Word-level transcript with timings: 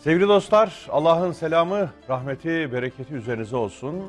Sevgili 0.00 0.28
dostlar, 0.28 0.86
Allah'ın 0.90 1.32
selamı, 1.32 1.90
rahmeti, 2.08 2.72
bereketi 2.72 3.14
üzerinize 3.14 3.56
olsun. 3.56 4.02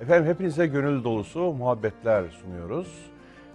Efendim 0.00 0.30
hepinize 0.30 0.66
gönül 0.66 1.04
dolusu 1.04 1.40
muhabbetler 1.40 2.24
sunuyoruz. 2.30 2.88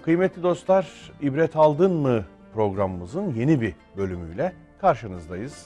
Kıymetli 0.02 0.44
dostlar, 0.44 1.12
ibret 1.22 1.56
aldın 1.56 1.94
mı 1.94 2.26
programımızın 2.54 3.34
yeni 3.34 3.62
bir 3.62 3.74
bölümüyle 3.98 4.54
karşınızdayız. 4.82 5.66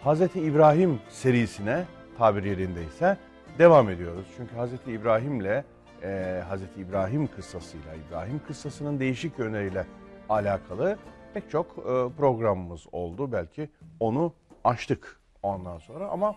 Hazreti 0.00 0.40
İbrahim 0.40 1.00
serisine 1.08 1.84
tabir 2.18 2.44
yerindeyse 2.44 3.16
devam 3.58 3.90
ediyoruz. 3.90 4.26
Çünkü 4.36 4.56
Hazreti 4.56 4.92
İbrahim'le 4.92 5.64
e, 6.02 6.42
Hazreti 6.48 6.80
İbrahim 6.80 7.26
kıssasıyla, 7.26 7.94
İbrahim 8.08 8.40
kıssasının 8.46 9.00
değişik 9.00 9.38
yönleriyle 9.38 9.86
alakalı 10.28 10.98
pek 11.34 11.50
çok 11.50 11.66
e, 11.66 12.16
programımız 12.16 12.86
oldu. 12.92 13.32
Belki 13.32 13.68
onu 14.00 14.32
açtık 14.64 15.23
ondan 15.44 15.78
sonra 15.78 16.08
ama 16.08 16.34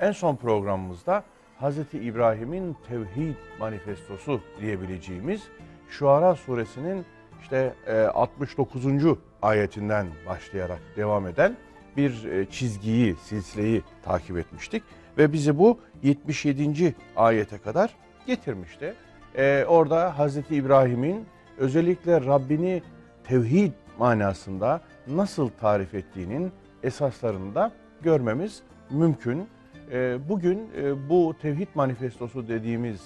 en 0.00 0.12
son 0.12 0.36
programımızda 0.36 1.24
Hazreti 1.58 1.98
İbrahim'in 1.98 2.76
tevhid 2.88 3.34
manifestosu 3.60 4.40
diyebileceğimiz 4.60 5.42
Şuara 5.88 6.34
suresinin 6.34 7.04
işte 7.42 7.74
e, 7.86 8.00
69. 8.00 8.84
ayetinden 9.42 10.06
başlayarak 10.26 10.80
devam 10.96 11.26
eden 11.26 11.56
bir 11.96 12.24
e, 12.24 12.46
çizgiyi, 12.50 13.16
silsileyi 13.16 13.82
takip 14.02 14.38
etmiştik 14.38 14.82
ve 15.18 15.32
bizi 15.32 15.58
bu 15.58 15.80
77. 16.02 16.94
ayete 17.16 17.58
kadar 17.58 17.96
getirmişti. 18.26 18.94
E, 19.36 19.64
orada 19.68 20.18
Hazreti 20.18 20.54
İbrahim'in 20.54 21.26
özellikle 21.58 22.20
Rabbini 22.20 22.82
tevhid 23.24 23.72
manasında 23.98 24.80
nasıl 25.06 25.48
tarif 25.48 25.94
ettiğinin 25.94 26.52
esaslarını 26.82 27.54
da 27.54 27.72
görmemiz 28.02 28.62
mümkün. 28.90 29.48
E, 29.92 30.18
bugün 30.28 30.70
e, 30.76 31.08
bu 31.08 31.34
tevhid 31.42 31.68
manifestosu 31.74 32.48
dediğimiz 32.48 33.00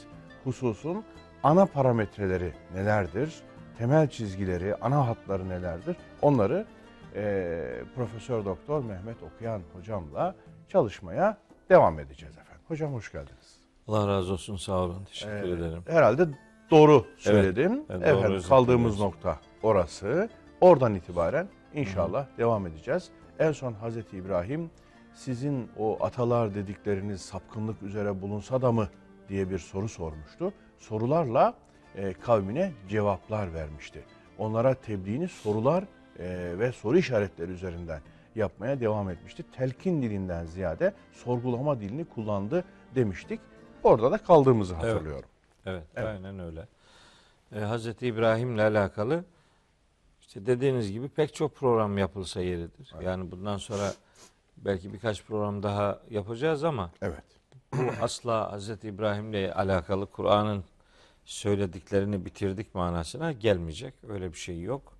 hususun 0.44 1.04
ana 1.42 1.66
parametreleri 1.66 2.52
nelerdir? 2.74 3.34
Temel 3.78 4.08
çizgileri, 4.08 4.74
ana 4.76 5.06
hatları 5.08 5.48
nelerdir? 5.48 5.96
Onları 6.22 6.66
e, 7.14 7.62
Profesör 7.94 8.44
Doktor 8.44 8.84
Mehmet 8.84 9.16
Okuyan 9.22 9.60
hocamla 9.72 10.34
çalışmaya 10.68 11.38
devam 11.70 11.98
edeceğiz 12.00 12.34
efendim. 12.38 12.62
Hocam 12.68 12.94
hoş 12.94 13.12
geldiniz. 13.12 13.58
Allah 13.88 14.08
razı 14.08 14.32
olsun 14.32 14.56
sağ 14.56 14.72
olun. 14.78 15.04
Teşekkür 15.04 15.34
Ee, 15.34 15.50
ederim. 15.50 15.82
Herhalde 15.86 16.26
doğru 16.70 17.06
söyledim. 17.18 17.72
evet, 17.72 17.88
doğru 17.88 17.96
Efendim 17.98 18.18
özetlediniz. 18.18 18.48
kaldığımız 18.48 19.00
nokta 19.00 19.38
orası. 19.62 20.28
Oradan 20.60 20.94
itibaren 20.94 21.48
inşallah 21.74 22.26
devam 22.38 22.66
edeceğiz. 22.66 23.10
En 23.38 23.52
son 23.52 23.72
Hazreti 23.72 24.16
İbrahim 24.16 24.70
sizin 25.14 25.70
o 25.78 26.04
atalar 26.04 26.54
dedikleriniz 26.54 27.20
sapkınlık 27.20 27.82
üzere 27.82 28.22
bulunsa 28.22 28.62
da 28.62 28.72
mı 28.72 28.88
diye 29.28 29.50
bir 29.50 29.58
soru 29.58 29.88
sormuştu. 29.88 30.52
Sorularla 30.78 31.54
e, 31.96 32.12
kavmine 32.12 32.72
cevaplar 32.88 33.54
vermişti. 33.54 34.04
Onlara 34.38 34.74
tebliğini 34.74 35.28
sorular 35.28 35.84
e, 36.18 36.58
ve 36.58 36.72
soru 36.72 36.98
işaretleri 36.98 37.50
üzerinden 37.50 38.00
yapmaya 38.34 38.80
devam 38.80 39.10
etmişti. 39.10 39.44
Telkin 39.56 40.02
dilinden 40.02 40.44
ziyade 40.44 40.94
sorgulama 41.12 41.80
dilini 41.80 42.04
kullandı 42.04 42.64
demiştik. 42.94 43.40
Orada 43.82 44.12
da 44.12 44.18
kaldığımızı 44.18 44.74
Evet. 44.74 44.84
hatırlıyorum. 44.84 45.28
Evet, 45.66 45.84
evet. 45.96 46.08
aynen 46.08 46.38
öyle. 46.38 46.66
Ee, 47.54 47.58
Hazreti 47.60 48.06
İbrahim'le 48.06 48.58
alakalı 48.58 49.24
işte 50.26 50.46
dediğiniz 50.46 50.92
gibi 50.92 51.08
pek 51.08 51.34
çok 51.34 51.56
program 51.56 51.98
yapılsa 51.98 52.40
yeridir. 52.40 52.94
Yani 53.02 53.30
bundan 53.30 53.56
sonra 53.56 53.92
belki 54.56 54.92
birkaç 54.92 55.24
program 55.24 55.62
daha 55.62 56.00
yapacağız 56.10 56.64
ama 56.64 56.90
Evet. 57.02 57.24
bu 57.72 57.82
asla 58.00 58.52
Hazreti 58.52 58.88
İbrahim'le 58.88 59.52
alakalı 59.54 60.06
Kur'an'ın 60.06 60.64
söylediklerini 61.24 62.24
bitirdik 62.24 62.74
manasına 62.74 63.32
gelmeyecek. 63.32 63.94
Öyle 64.08 64.32
bir 64.32 64.38
şey 64.38 64.60
yok. 64.62 64.92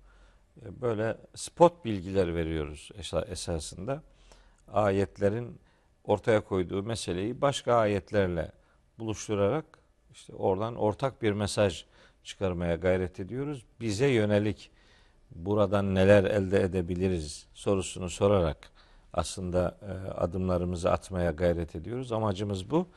Ee, 0.61 0.81
Böyle 0.81 1.17
spot 1.35 1.85
bilgiler 1.85 2.35
veriyoruz 2.35 2.89
esa- 2.99 3.25
esasında. 3.27 4.01
Ayetlerin 4.73 5.59
ortaya 6.03 6.41
koyduğu 6.41 6.83
meseleyi 6.83 7.41
başka 7.41 7.73
ayetlerle 7.75 8.51
buluşturarak 8.99 9.65
işte 10.11 10.33
oradan 10.33 10.75
ortak 10.75 11.21
bir 11.21 11.31
mesaj 11.31 11.85
çıkarmaya 12.23 12.75
gayret 12.75 13.19
ediyoruz. 13.19 13.65
Bize 13.79 14.07
yönelik 14.07 14.71
buradan 15.31 15.95
neler 15.95 16.23
elde 16.23 16.61
edebiliriz 16.61 17.47
sorusunu 17.53 18.09
sorarak 18.09 18.57
aslında 19.13 19.77
e, 19.81 20.11
adımlarımızı 20.11 20.91
atmaya 20.91 21.31
gayret 21.31 21.75
ediyoruz. 21.75 22.11
Amacımız 22.11 22.71
bu. 22.71 22.87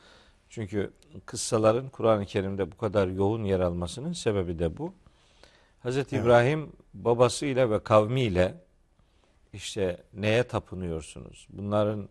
Çünkü 0.49 0.93
kıssaların 1.25 1.89
Kur'an-ı 1.89 2.25
Kerim'de 2.25 2.71
bu 2.71 2.77
kadar 2.77 3.07
yoğun 3.07 3.43
yer 3.43 3.59
almasının 3.59 4.13
sebebi 4.13 4.59
de 4.59 4.77
bu. 4.77 4.93
Hz. 5.83 5.97
İbrahim 5.97 6.71
babasıyla 6.93 7.71
ve 7.71 7.83
kavmiyle 7.83 8.53
işte 9.53 10.03
neye 10.13 10.43
tapınıyorsunuz? 10.43 11.47
Bunların 11.49 12.09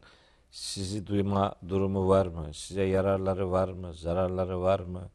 sizi 0.51 1.07
duyma 1.07 1.55
durumu 1.69 2.09
var 2.09 2.27
mı? 2.27 2.55
Size 2.55 2.83
yararları 2.83 3.51
var 3.51 3.69
mı? 3.69 3.95
Zararları 3.95 4.61
var 4.61 4.81
mı? 4.81 5.11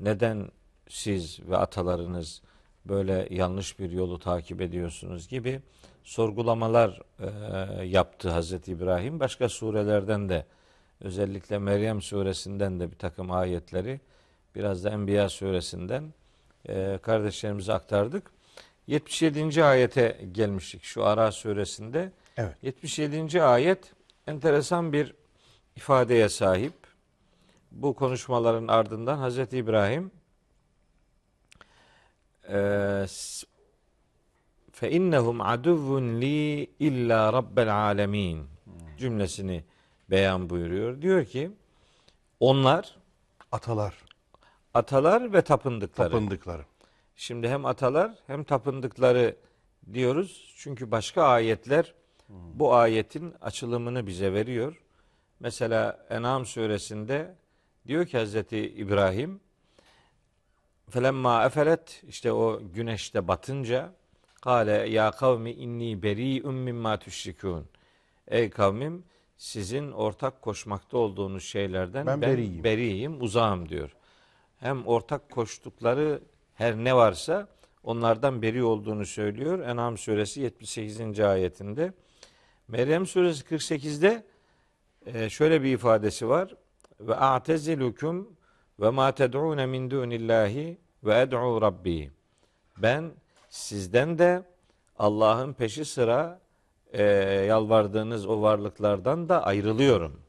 Neden 0.00 0.50
siz 0.88 1.40
ve 1.48 1.56
atalarınız 1.56 2.42
böyle 2.86 3.28
yanlış 3.30 3.78
bir 3.78 3.90
yolu 3.90 4.18
takip 4.18 4.60
ediyorsunuz 4.60 5.28
gibi 5.28 5.60
sorgulamalar 6.04 7.00
e, 7.20 7.84
yaptı 7.84 8.30
Hazreti 8.30 8.72
İbrahim. 8.72 9.20
Başka 9.20 9.48
surelerden 9.48 10.28
de 10.28 10.46
özellikle 11.00 11.58
Meryem 11.58 12.02
suresinden 12.02 12.80
de 12.80 12.90
bir 12.90 12.96
takım 12.96 13.30
ayetleri 13.30 14.00
biraz 14.54 14.84
da 14.84 14.90
Enbiya 14.90 15.28
suresinden 15.28 16.14
e, 16.68 16.98
kardeşlerimize 17.02 17.72
aktardık. 17.72 18.30
77. 18.86 19.64
ayete 19.64 20.20
gelmiştik 20.32 20.84
şu 20.84 21.04
Ara 21.04 21.32
suresinde. 21.32 22.12
Evet. 22.36 22.56
77. 22.62 23.42
ayet 23.42 23.92
enteresan 24.26 24.92
bir 24.92 25.14
ifadeye 25.76 26.28
sahip. 26.28 26.72
Bu 27.72 27.94
konuşmaların 27.94 28.68
ardından 28.68 29.18
Hazreti 29.18 29.56
İbrahim 29.56 30.10
fe 34.72 34.90
innehum 34.90 35.40
aduvvun 35.40 36.20
li 36.20 36.70
illa 36.78 37.32
rabbel 37.32 37.74
alemin 37.74 38.46
cümlesini 38.98 39.64
beyan 40.10 40.50
buyuruyor. 40.50 41.02
Diyor 41.02 41.24
ki 41.24 41.50
onlar 42.40 42.96
Atalar, 43.52 43.94
atalar 44.74 45.32
ve 45.32 45.42
tapındıkları. 45.42 46.10
tapındıkları. 46.10 46.62
Şimdi 47.16 47.48
hem 47.48 47.66
atalar 47.66 48.14
hem 48.26 48.44
tapındıkları 48.44 49.36
diyoruz. 49.92 50.54
Çünkü 50.56 50.90
başka 50.90 51.22
ayetler 51.22 51.94
bu 52.28 52.74
ayetin 52.74 53.34
açılımını 53.40 54.06
bize 54.06 54.32
veriyor. 54.32 54.82
Mesela 55.40 56.06
En'am 56.10 56.46
suresinde 56.46 57.34
diyor 57.86 58.06
ki 58.06 58.18
Hazreti 58.18 58.58
İbrahim 58.58 59.40
Felemma 60.92 61.44
efelet 61.46 62.02
işte 62.08 62.32
o 62.32 62.60
güneşte 62.74 63.28
batınca 63.28 63.92
kale 64.42 64.72
ya 64.72 65.10
kavmi 65.10 65.50
inni 65.52 66.02
beri'un 66.02 66.54
mimma 66.54 66.98
tüşrikun. 66.98 67.66
Ey 68.28 68.50
kavmim 68.50 69.04
sizin 69.36 69.92
ortak 69.92 70.42
koşmakta 70.42 70.98
olduğunuz 70.98 71.44
şeylerden 71.44 72.06
Ben 72.06 72.22
ben, 72.22 72.30
beriyim. 72.30 72.64
beriyim, 72.64 73.22
uzağım 73.22 73.68
diyor. 73.68 73.96
Hem 74.60 74.86
ortak 74.86 75.30
koştukları 75.30 76.22
her 76.54 76.76
ne 76.76 76.96
varsa 76.96 77.48
onlardan 77.84 78.42
beri 78.42 78.64
olduğunu 78.64 79.06
söylüyor. 79.06 79.58
En'am 79.58 79.98
suresi 79.98 80.40
78. 80.40 81.20
ayetinde. 81.20 81.92
Meryem 82.68 83.06
suresi 83.06 83.44
48'de 83.44 84.24
e, 85.06 85.30
şöyle 85.30 85.62
bir 85.62 85.72
ifadesi 85.74 86.28
var. 86.28 86.54
Ve 87.00 87.14
a'tezilukum 87.14 88.36
ve 88.80 88.90
ma 88.90 89.12
ted'un 89.12 89.68
min 89.68 89.90
dunillahi 89.90 90.78
ve 91.04 91.20
ed'u 91.20 91.62
rabbi. 91.62 92.10
Ben 92.78 93.10
sizden 93.48 94.18
de 94.18 94.42
Allah'ın 94.98 95.52
peşi 95.52 95.84
sıra 95.84 96.40
e, 96.92 97.02
yalvardığınız 97.48 98.26
o 98.26 98.42
varlıklardan 98.42 99.28
da 99.28 99.44
ayrılıyorum. 99.44 100.20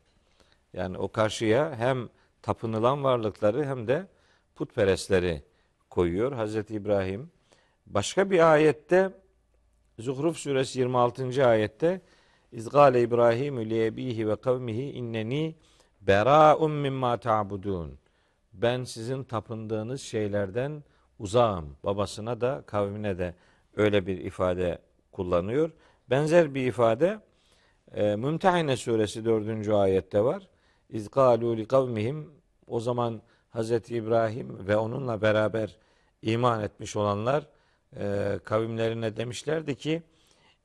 Yani 0.74 0.98
o 0.98 1.08
karşıya 1.08 1.76
hem 1.76 2.10
tapınılan 2.42 3.04
varlıkları 3.04 3.66
hem 3.66 3.88
de 3.88 4.08
putperestleri 4.56 5.44
koyuyor 5.90 6.32
Hazreti 6.32 6.74
İbrahim. 6.74 7.32
Başka 7.86 8.32
bir 8.32 8.52
ayette 8.52 9.12
Zuhruf 10.00 10.38
suresi 10.38 10.80
26. 10.80 11.48
ayette 11.48 12.02
İzgale 12.52 13.02
İbrahim 13.02 13.70
li 13.70 13.86
ebihi 13.86 14.28
ve 14.28 14.36
kavmihi 14.36 14.92
inneni 14.92 15.56
bera'un 16.02 16.72
mimma 16.72 17.18
ta'budun. 17.18 18.03
Ben 18.54 18.84
sizin 18.84 19.24
tapındığınız 19.24 20.02
şeylerden 20.02 20.84
uzağım. 21.20 21.78
Babasına 21.84 22.42
da 22.42 22.64
kavmine 22.66 23.18
de 23.18 23.34
öyle 23.76 24.08
bir 24.08 24.18
ifade 24.18 24.78
kullanıyor. 25.12 25.72
Benzer 26.10 26.54
bir 26.56 26.68
ifade 26.68 27.20
E, 27.96 28.16
Mümtehine 28.16 28.78
suresi 28.78 29.26
4. 29.26 29.70
ayette 29.70 30.24
var. 30.24 30.44
İz 30.90 31.08
kâlû 31.08 31.58
li 31.58 31.66
kavmihim 31.66 32.30
o 32.68 32.80
zaman 32.80 33.22
Hazreti 33.50 33.96
İbrahim 33.96 34.68
ve 34.68 34.78
onunla 34.78 35.22
beraber 35.22 35.78
iman 36.22 36.62
etmiş 36.64 36.96
olanlar 36.96 37.48
e, 38.00 38.40
kavimlerine 38.44 39.18
demişlerdi 39.18 39.76
ki 39.76 40.04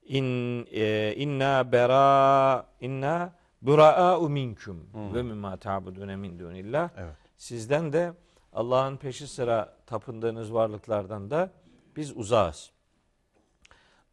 in 0.02 0.67
e, 0.73 1.14
inna 1.17 1.73
bera 1.73 2.67
inna 2.81 3.32
buraa'u 3.62 4.29
minkum 4.29 4.87
ve 5.14 5.23
mimma 5.23 5.56
ta'budun 5.56 6.19
min 6.19 6.38
dunillah. 6.38 6.90
Evet. 6.96 7.27
Sizden 7.38 7.93
de 7.93 8.12
Allah'ın 8.52 8.96
peşi 8.96 9.26
sıra 9.26 9.76
tapındığınız 9.87 10.55
varlıklardan 10.55 11.31
da 11.31 11.50
biz 11.96 12.17
uzağız. 12.17 12.70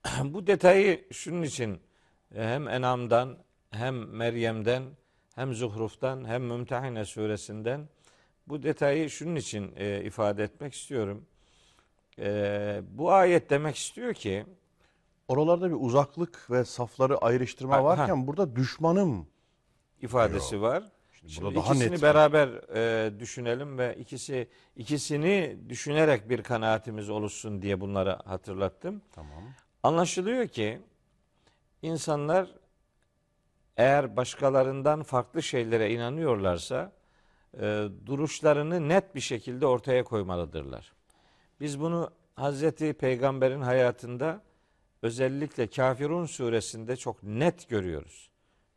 Bu 0.24 0.48
detayı 0.48 1.08
şunun 1.12 1.42
için 1.42 1.82
e, 2.36 2.44
hem 2.44 2.68
Enam'dan 2.68 3.38
hem 3.70 3.96
Meryem'den 3.96 4.84
hem 5.36 5.54
Zuhruf'tan 5.54 6.26
hem 6.28 6.44
Mümtehine 6.44 7.06
suresinden 7.06 7.90
bu 8.48 8.64
detayı 8.64 9.10
şunun 9.10 9.36
için 9.36 9.74
e, 9.76 10.04
ifade 10.04 10.44
etmek 10.44 10.74
istiyorum. 10.74 11.26
E, 12.20 12.82
bu 12.92 13.12
ayet 13.12 13.50
demek 13.50 13.76
istiyor 13.76 14.14
ki 14.14 14.46
Oralarda 15.28 15.70
bir 15.70 15.76
uzaklık 15.80 16.52
ve 16.52 16.66
safları 16.66 17.18
ayrıştırma 17.18 17.76
Ha, 17.76 17.84
varken 17.84 18.28
burada 18.28 18.56
düşmanım. 18.56 19.28
ifadesi 20.02 20.62
var. 20.62 20.84
Şimdi 21.28 21.34
Şimdi 21.34 21.46
burada 21.46 21.60
daha 21.60 21.74
ikisini 21.74 21.92
net. 21.92 22.02
beraber 22.02 22.48
e, 22.76 23.20
düşünelim 23.20 23.78
ve 23.78 23.96
ikisi 24.00 24.48
ikisini 24.76 25.58
düşünerek 25.70 26.30
bir 26.30 26.44
kanaatimiz 26.44 27.10
oluşsun 27.10 27.62
diye 27.62 27.80
bunları 27.82 28.12
hatırlattım. 28.26 29.02
Tamam. 29.12 29.44
Anlaşılıyor 29.84 30.48
ki 30.48 30.82
insanlar 31.82 32.48
eğer 33.78 34.16
başkalarından 34.18 35.04
farklı 35.04 35.44
şeylere 35.44 35.92
inanıyorlarsa 35.92 36.92
e, 37.62 37.88
duruşlarını 38.06 38.90
net 38.90 39.16
bir 39.16 39.20
şekilde 39.20 39.66
ortaya 39.66 40.04
koymalıdırlar. 40.04 40.94
Biz 41.60 41.80
bunu 41.80 42.12
Hazreti 42.36 42.94
Peygamber'in 42.94 43.62
hayatında 43.62 44.42
özellikle 45.02 45.68
Kafirun 45.68 46.26
suresinde 46.26 46.96
çok 46.96 47.24
net 47.24 47.70
görüyoruz. 47.70 48.30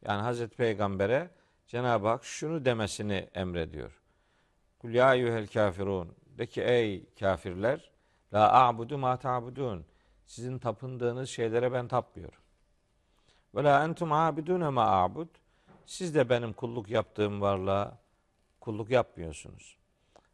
Yani 0.04 0.22
Hazreti 0.22 0.56
Peygamber'e 0.56 1.30
Cenab-ı 1.68 2.08
Hak 2.08 2.24
şunu 2.24 2.64
demesini 2.64 3.28
emrediyor. 3.34 4.00
Kul 4.78 4.90
ya 4.90 5.14
eyyuhel 5.14 5.46
kafirun. 5.46 6.12
De 6.38 6.46
ki 6.46 6.62
ey 6.62 7.06
kafirler 7.20 7.90
la 8.34 8.52
a'budu 8.52 8.98
ma 8.98 9.16
ta'budun. 9.16 9.84
Sizin 10.26 10.58
tapındığınız 10.58 11.28
şeylere 11.28 11.72
ben 11.72 11.88
tapmıyorum. 11.88 12.38
Ve 13.54 13.64
la 13.64 13.84
entum 13.84 14.12
abidune 14.12 14.68
ma 14.68 14.82
a'bud. 14.82 15.28
Siz 15.86 16.14
de 16.14 16.28
benim 16.28 16.52
kulluk 16.52 16.88
yaptığım 16.88 17.40
varlığa 17.40 17.98
kulluk 18.60 18.90
yapmıyorsunuz. 18.90 19.76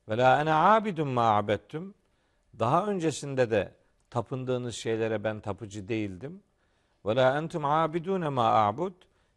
Ve 0.08 0.16
la 0.16 0.40
ene 0.40 0.54
abidun 0.54 1.08
ma 1.08 1.36
abettum. 1.36 1.94
Daha 2.58 2.86
öncesinde 2.86 3.50
de 3.50 3.72
tapındığınız 4.10 4.74
şeylere 4.74 5.24
ben 5.24 5.40
tapıcı 5.40 5.88
değildim. 5.88 6.42
Ve 7.06 7.16
la 7.16 7.38
entum 7.38 7.64
abidune 7.64 8.28
ma 8.28 8.48
a'bud. 8.48 8.92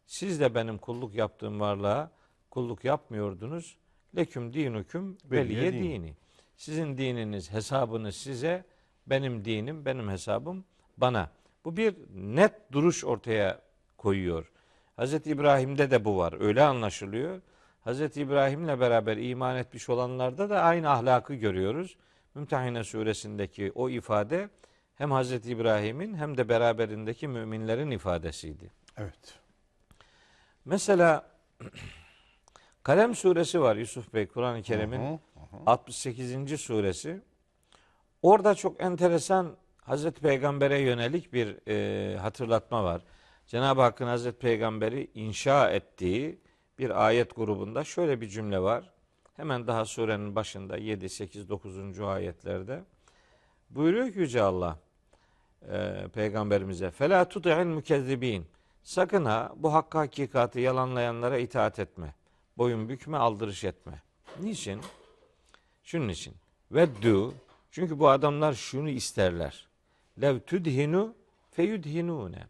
Siz 0.08 0.40
de 0.40 0.54
benim 0.54 0.78
kulluk 0.78 1.14
yaptığım 1.14 1.60
varlığa 1.60 2.10
kulluk 2.50 2.84
yapmıyordunuz. 2.84 3.76
Leküm 4.16 4.52
dinukum 4.52 5.18
Veliye 5.30 5.60
veliye 5.60 5.72
din. 5.72 5.82
dini. 5.82 6.14
Sizin 6.56 6.98
dininiz, 6.98 7.52
hesabınız 7.52 8.16
size, 8.16 8.64
benim 9.06 9.44
dinim, 9.44 9.84
benim 9.84 10.08
hesabım 10.10 10.64
bana. 10.96 11.30
Bu 11.64 11.76
bir 11.76 11.94
net 12.14 12.72
duruş 12.72 13.04
ortaya 13.04 13.60
koyuyor. 13.96 14.50
Hz. 14.98 15.14
İbrahim'de 15.14 15.90
de 15.90 16.04
bu 16.04 16.18
var. 16.18 16.40
Öyle 16.40 16.62
anlaşılıyor. 16.62 17.40
Hz. 17.86 18.16
İbrahim'le 18.16 18.80
beraber 18.80 19.16
iman 19.16 19.56
etmiş 19.56 19.88
olanlarda 19.88 20.50
da 20.50 20.62
aynı 20.62 20.90
ahlakı 20.90 21.34
görüyoruz. 21.34 21.96
Mümtehine 22.34 22.84
suresindeki 22.84 23.72
o 23.74 23.88
ifade 23.88 24.48
hem 24.94 25.10
Hz. 25.10 25.32
İbrahim'in 25.32 26.14
hem 26.14 26.36
de 26.36 26.48
beraberindeki 26.48 27.28
müminlerin 27.28 27.90
ifadesiydi. 27.90 28.70
Evet. 28.96 29.38
Mesela 30.67 31.33
Kalem 32.83 33.15
suresi 33.15 33.61
var 33.61 33.75
Yusuf 33.75 34.13
Bey 34.13 34.27
Kur'an-ı 34.27 34.61
Kerim'in 34.61 34.99
Hı 34.99 35.13
hı. 35.13 35.17
68. 35.65 36.61
suresi. 36.61 37.21
Orada 38.21 38.55
çok 38.55 38.81
enteresan 38.81 39.55
Hazreti 39.77 40.21
Peygamber'e 40.21 40.79
yönelik 40.79 41.33
bir 41.33 41.67
e, 41.67 42.17
hatırlatma 42.17 42.83
var. 42.83 43.01
Cenab-ı 43.47 43.81
Hakk'ın 43.81 44.07
Hazreti 44.07 44.39
Peygamber'i 44.39 45.11
inşa 45.13 45.71
ettiği 45.71 46.39
bir 46.79 47.05
ayet 47.05 47.35
grubunda 47.35 47.83
şöyle 47.83 48.21
bir 48.21 48.27
cümle 48.27 48.59
var. 48.59 48.89
Hemen 49.35 49.67
daha 49.67 49.85
surenin 49.85 50.35
başında 50.35 50.77
7, 50.77 51.09
8, 51.09 51.49
9. 51.49 51.99
ayetlerde. 51.99 52.83
Buyuruyor 53.69 54.11
ki 54.13 54.19
Yüce 54.19 54.41
Allah 54.41 54.79
e, 55.71 56.07
Peygamberimize 56.13 56.85
فَلَا 56.87 57.23
تُطِعِ 57.23 57.61
الْمُكَذِّب۪ينَ 57.61 58.41
Sakın 58.88 59.24
ha 59.24 59.52
bu 59.56 59.74
hakkı 59.74 59.98
hakikati 59.98 60.60
yalanlayanlara 60.60 61.38
itaat 61.38 61.78
etme. 61.78 62.14
Boyun 62.58 62.88
bükme, 62.88 63.16
aldırış 63.16 63.64
etme. 63.64 64.02
Niçin? 64.40 64.80
Şunun 65.84 66.08
için. 66.08 66.34
Veddu. 66.72 67.34
Çünkü 67.70 67.98
bu 67.98 68.08
adamlar 68.08 68.52
şunu 68.52 68.88
isterler. 68.88 69.68
Lev 70.20 70.40
tudhinu 70.40 71.14
feyudhinune. 71.50 72.46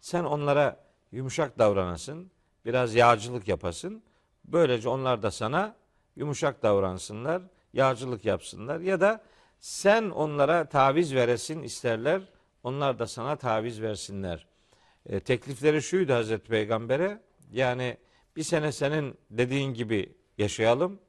Sen 0.00 0.24
onlara 0.24 0.84
yumuşak 1.12 1.58
davranasın, 1.58 2.30
biraz 2.64 2.94
yağcılık 2.94 3.48
yapasın. 3.48 4.02
Böylece 4.44 4.88
onlar 4.88 5.22
da 5.22 5.30
sana 5.30 5.74
yumuşak 6.16 6.62
davransınlar, 6.62 7.42
yağcılık 7.72 8.24
yapsınlar. 8.24 8.80
Ya 8.80 9.00
da 9.00 9.22
sen 9.60 10.10
onlara 10.10 10.68
taviz 10.68 11.14
veresin 11.14 11.62
isterler, 11.62 12.22
onlar 12.62 12.98
da 12.98 13.06
sana 13.06 13.36
taviz 13.36 13.82
versinler. 13.82 14.51
E, 15.06 15.20
teklifleri 15.20 15.82
şuydu 15.82 16.12
Hazreti 16.12 16.48
Peygamber'e. 16.48 17.20
Yani 17.52 17.96
bir 18.36 18.42
sene 18.42 18.72
senin 18.72 19.14
dediğin 19.30 19.74
gibi 19.74 20.12
yaşayalım. 20.38 21.00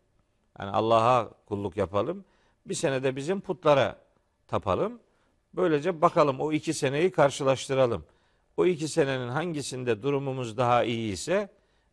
Yani 0.59 0.71
Allah'a 0.71 1.29
kulluk 1.45 1.77
yapalım. 1.77 2.25
Bir 2.65 2.73
sene 2.73 3.03
de 3.03 3.15
bizim 3.15 3.41
putlara 3.41 3.99
tapalım. 4.47 4.99
Böylece 5.53 6.01
bakalım 6.01 6.39
o 6.39 6.51
iki 6.51 6.73
seneyi 6.73 7.11
karşılaştıralım. 7.11 8.05
O 8.57 8.65
iki 8.65 8.87
senenin 8.87 9.27
hangisinde 9.29 10.03
durumumuz 10.03 10.57
daha 10.57 10.83
iyi 10.83 11.13
ise 11.13 11.49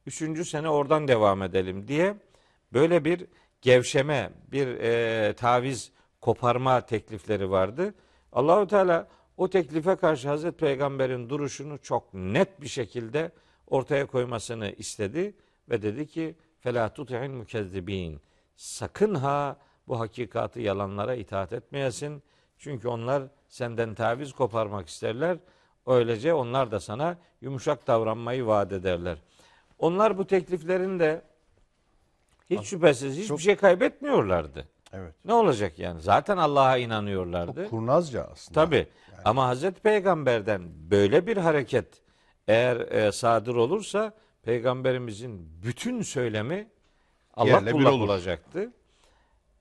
üçüncü 0.07 0.45
sene 0.45 0.69
oradan 0.69 1.09
devam 1.09 1.43
edelim 1.43 1.89
diye 1.89 2.17
böyle 2.73 3.05
bir 3.05 3.27
gevşeme, 3.63 4.31
bir 4.53 4.67
e, 4.67 5.33
taviz 5.33 5.93
koparma 6.21 6.81
teklifleri 6.81 7.51
vardı. 7.51 7.95
Allahu 8.33 8.67
Teala 8.67 9.09
o 9.41 9.51
teklife 9.51 9.97
karşı 9.97 10.29
Hazreti 10.29 10.57
Peygamber'in 10.57 11.29
duruşunu 11.29 11.79
çok 11.79 12.15
net 12.15 12.61
bir 12.61 12.69
şekilde 12.69 13.31
ortaya 13.67 14.07
koymasını 14.07 14.71
istedi 14.79 15.35
ve 15.71 15.83
dedi 15.83 16.07
ki 16.07 16.35
fela 16.61 16.95
tuti'in 16.95 17.35
mukezzibin. 17.35 18.21
Sakın 18.57 19.15
ha 19.15 19.57
bu 19.89 20.01
hakikatı 20.01 20.61
yalanlara 20.61 21.15
itaat 21.15 21.53
etmeyesin. 21.53 22.23
Çünkü 22.59 22.89
onlar 22.89 23.23
senden 23.49 23.95
taviz 23.95 24.33
koparmak 24.33 24.89
isterler. 24.89 25.39
Öylece 25.87 26.35
onlar 26.35 26.71
da 26.71 26.81
sana 26.81 27.19
yumuşak 27.41 27.87
davranmayı 27.87 28.47
vaat 28.47 28.73
ederler. 28.73 29.19
Onlar 29.79 30.19
bu 30.19 30.27
tekliflerin 30.27 30.99
de 30.99 31.23
hiç 32.51 32.63
şüphesiz 32.63 33.13
hiçbir 33.15 33.29
çok- 33.29 33.41
şey 33.41 33.57
kaybetmiyorlardı. 33.57 34.69
Evet. 34.93 35.15
Ne 35.25 35.35
olacak 35.35 35.79
yani? 35.79 36.01
Zaten 36.01 36.37
Allah'a 36.37 36.77
inanıyorlardı. 36.77 37.63
Çok 37.63 37.71
kurnazca 37.71 38.29
aslında. 38.33 38.65
Tabi. 38.65 38.87
Ama 39.25 39.47
Hazreti 39.47 39.81
Peygamber'den 39.81 40.63
böyle 40.91 41.27
bir 41.27 41.37
hareket 41.37 42.03
eğer 42.49 42.77
e, 42.77 43.13
sadır 43.13 43.55
olursa 43.55 44.13
Peygamberimizin 44.43 45.49
bütün 45.63 46.03
söylemi 46.03 46.69
Allah 47.35 47.49
Yerle 47.49 47.73
kullak 47.73 47.93
olacaktı. 47.93 48.73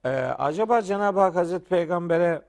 E, 0.03 0.09
acaba 0.19 0.81
Cenab-ı 0.81 1.19
Hak 1.19 1.35
Hazreti 1.35 1.69
Peygamber'e 1.69 2.41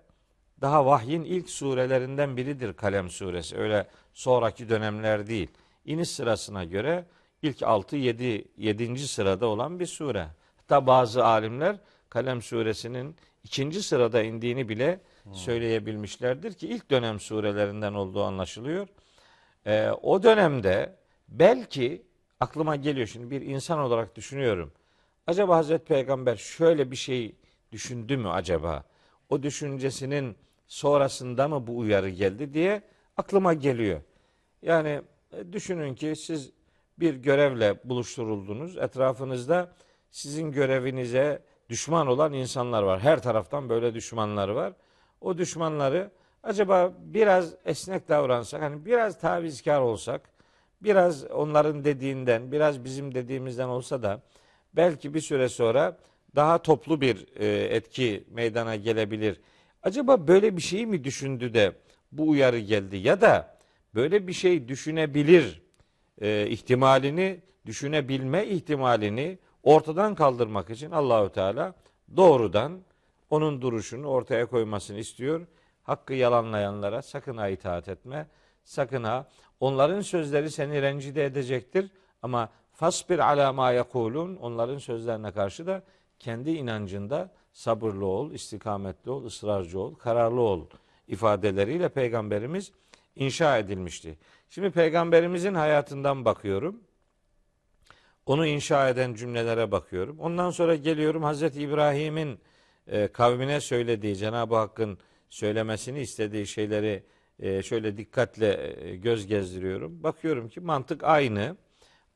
daha 0.61 0.87
vahyin 0.87 1.25
ilk 1.25 1.51
surelerinden 1.51 2.37
biridir 2.37 2.73
Kalem 2.73 3.11
suresi. 3.11 3.59
Öyle 3.59 3.87
sonraki 4.15 4.69
dönemler 4.69 5.27
değil. 5.27 5.49
İniş 5.85 6.11
sırasına 6.11 6.65
göre 6.65 7.05
ilk 7.43 7.63
6 7.63 7.97
7 7.97 8.45
7. 8.57 8.99
sırada 8.99 9.47
olan 9.47 9.81
bir 9.81 9.87
sure. 9.87 10.27
Hatta 10.57 10.87
bazı 10.87 11.25
alimler 11.25 11.77
Kalem 12.11 12.43
suresinin 12.43 13.17
ikinci 13.45 13.83
sırada 13.83 14.23
indiğini 14.23 14.69
bile 14.69 15.01
söyleyebilmişlerdir 15.33 16.53
ki 16.53 16.69
ilk 16.69 16.91
dönem 16.91 17.21
surelerinden 17.21 17.95
olduğu 17.95 18.23
anlaşılıyor. 18.23 18.89
Ee, 19.67 19.91
o 20.03 20.23
dönemde 20.23 20.97
belki 21.29 22.03
aklıma 22.41 22.77
geliyor 22.77 23.07
şimdi 23.07 23.31
bir 23.31 23.41
insan 23.43 23.79
olarak 23.79 24.17
düşünüyorum. 24.17 24.73
Acaba 25.27 25.57
Hazreti 25.57 25.85
Peygamber 25.85 26.37
şöyle 26.37 26.91
bir 26.91 26.97
şey 26.97 27.35
düşündü 27.73 28.17
mü 28.17 28.29
acaba? 28.29 28.85
O 29.29 29.43
düşüncesinin 29.43 30.37
sonrasında 30.69 31.49
mı 31.49 31.67
bu 31.67 31.79
uyarı 31.79 32.09
geldi 32.09 32.55
diye 32.55 32.83
aklıma 33.17 33.55
geliyor. 33.55 34.01
Yani 34.63 35.01
E, 35.33 35.53
Düşünün 35.53 35.95
ki 35.95 36.17
siz 36.17 36.51
bir 36.99 37.15
görevle 37.15 37.79
buluşturuldunuz. 37.85 38.77
Etrafınızda 38.79 39.73
sizin 40.11 40.53
görevinize 40.53 41.43
düşman 41.71 42.07
olan 42.07 42.33
insanlar 42.33 42.83
var. 42.83 43.01
Her 43.01 43.23
taraftan 43.23 43.69
böyle 43.69 43.95
düşmanlar 43.95 44.49
var. 44.49 44.73
O 45.21 45.39
düşmanları 45.39 46.11
acaba 46.43 46.93
biraz 46.99 47.55
esnek 47.65 48.09
davransak, 48.09 48.63
hani 48.63 48.85
biraz 48.85 49.21
tavizkar 49.21 49.81
olsak, 49.81 50.31
biraz 50.83 51.25
onların 51.25 51.85
dediğinden, 51.85 52.53
biraz 52.53 52.85
bizim 52.85 53.15
dediğimizden 53.15 53.69
olsa 53.69 54.03
da 54.03 54.23
belki 54.73 55.15
bir 55.15 55.21
süre 55.21 55.49
sonra 55.49 55.99
daha 56.37 56.59
toplu 56.63 57.01
bir 57.01 57.27
e, 57.37 57.77
etki 57.77 58.25
meydana 58.31 58.77
gelebilir. 58.77 59.41
Acaba 59.83 60.29
böyle 60.29 60.57
bir 60.57 60.63
şeyi 60.63 60.87
mi 60.87 61.05
düşündü 61.05 61.55
de 61.55 61.73
bu 62.13 62.29
uyarı 62.29 62.59
geldi 62.59 62.97
ya 62.97 63.21
da 63.21 63.59
böyle 63.95 64.27
bir 64.27 64.33
şey 64.33 64.69
düşünebilir 64.69 65.63
e, 66.21 66.47
ihtimalini, 66.49 67.41
düşünebilme 67.67 68.47
ihtimalini 68.47 69.39
ortadan 69.63 70.15
kaldırmak 70.15 70.71
için 70.71 70.91
Allahü 70.91 71.33
Teala 71.33 71.75
doğrudan 72.17 72.81
onun 73.31 73.63
duruşunu 73.63 74.07
ortaya 74.07 74.47
koymasını 74.47 74.99
istiyor. 74.99 75.47
Hakkı 75.83 76.15
yalanlayanlara 76.15 77.03
sakın 77.03 77.37
ha 77.37 77.49
itaat 77.49 77.89
etme. 77.89 78.27
Sakın 78.65 79.05
ha 79.05 79.29
onların 79.61 80.01
sözleri 80.01 80.51
seni 80.51 80.83
rencide 80.83 81.25
edecektir 81.25 81.91
ama 82.23 82.49
fasbir 82.73 83.19
ala 83.19 83.53
ma 83.53 83.73
yekulun 83.73 84.37
onların 84.37 84.79
sözlerine 84.79 85.33
karşı 85.33 85.67
da 85.67 85.83
kendi 86.19 86.51
inancında 86.51 87.31
sabırlı 87.53 88.07
ol, 88.07 88.31
istikametli 88.31 89.11
ol, 89.11 89.25
ısrarcı 89.25 89.81
ol, 89.81 89.95
kararlı 89.95 90.41
ol 90.41 90.67
ifadeleriyle 91.09 91.89
peygamberimiz 91.89 92.73
inşa 93.17 93.59
edilmişti. 93.59 94.19
Şimdi 94.51 94.71
peygamberimizin 94.71 95.55
hayatından 95.55 96.25
bakıyorum. 96.25 96.81
Onu 98.31 98.47
inşa 98.47 98.89
eden 98.89 99.15
cümlelere 99.15 99.71
bakıyorum. 99.71 100.19
Ondan 100.21 100.51
sonra 100.51 100.75
geliyorum 100.75 101.23
Hazreti 101.23 101.63
İbrahim'in 101.63 102.39
e, 102.87 103.09
kavmine 103.09 103.61
söylediği, 103.61 104.17
Cenab-ı 104.17 104.57
Hakk'ın 104.57 104.99
söylemesini 105.29 106.01
istediği 106.01 106.47
şeyleri 106.47 107.03
e, 107.39 107.63
şöyle 107.63 107.97
dikkatle 107.97 108.77
e, 108.85 108.97
göz 108.97 109.27
gezdiriyorum. 109.27 110.03
Bakıyorum 110.03 110.49
ki 110.49 110.61
mantık 110.61 111.05
aynı. 111.05 111.57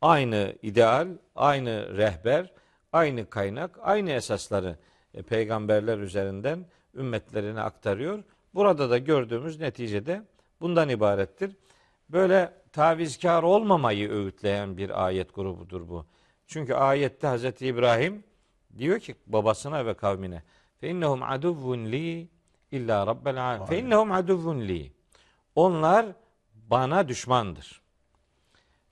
Aynı 0.01 0.55
ideal, 0.63 1.09
aynı 1.35 1.97
rehber, 1.97 2.53
aynı 2.93 3.31
kaynak, 3.31 3.79
aynı 3.83 4.11
esasları 4.11 4.79
e, 5.15 5.23
peygamberler 5.23 5.99
üzerinden 5.99 6.67
ümmetlerine 6.95 7.61
aktarıyor. 7.61 8.25
Burada 8.55 8.91
da 8.91 8.99
gördüğümüz 8.99 9.61
neticede 9.61 10.23
bundan 10.61 10.89
ibarettir. 10.89 11.57
Böyle 12.09 12.64
tavizkar 12.75 13.43
olmamayı 13.43 14.11
öğütleyen 14.11 14.77
bir 14.77 15.05
ayet 15.05 15.35
grubudur 15.35 15.89
bu. 15.89 16.07
Çünkü 16.47 16.75
ayette 16.75 17.27
Hazreti 17.27 17.67
İbrahim 17.67 18.25
diyor 18.79 19.01
ki 19.01 19.15
babasına 19.27 19.87
ve 19.87 19.95
kavmine 19.95 20.43
fe 20.81 20.89
innehum 20.89 21.23
aduvvun 21.23 21.85
li 21.85 22.29
illa 22.71 23.07
rabbel 23.07 23.45
alamin. 23.45 23.67
Fe 23.67 23.79
innehum 23.79 24.13
aduvvun 24.13 24.61
li. 24.61 24.93
Onlar 25.55 26.07
bana 26.71 27.09
düşmandır. 27.09 27.81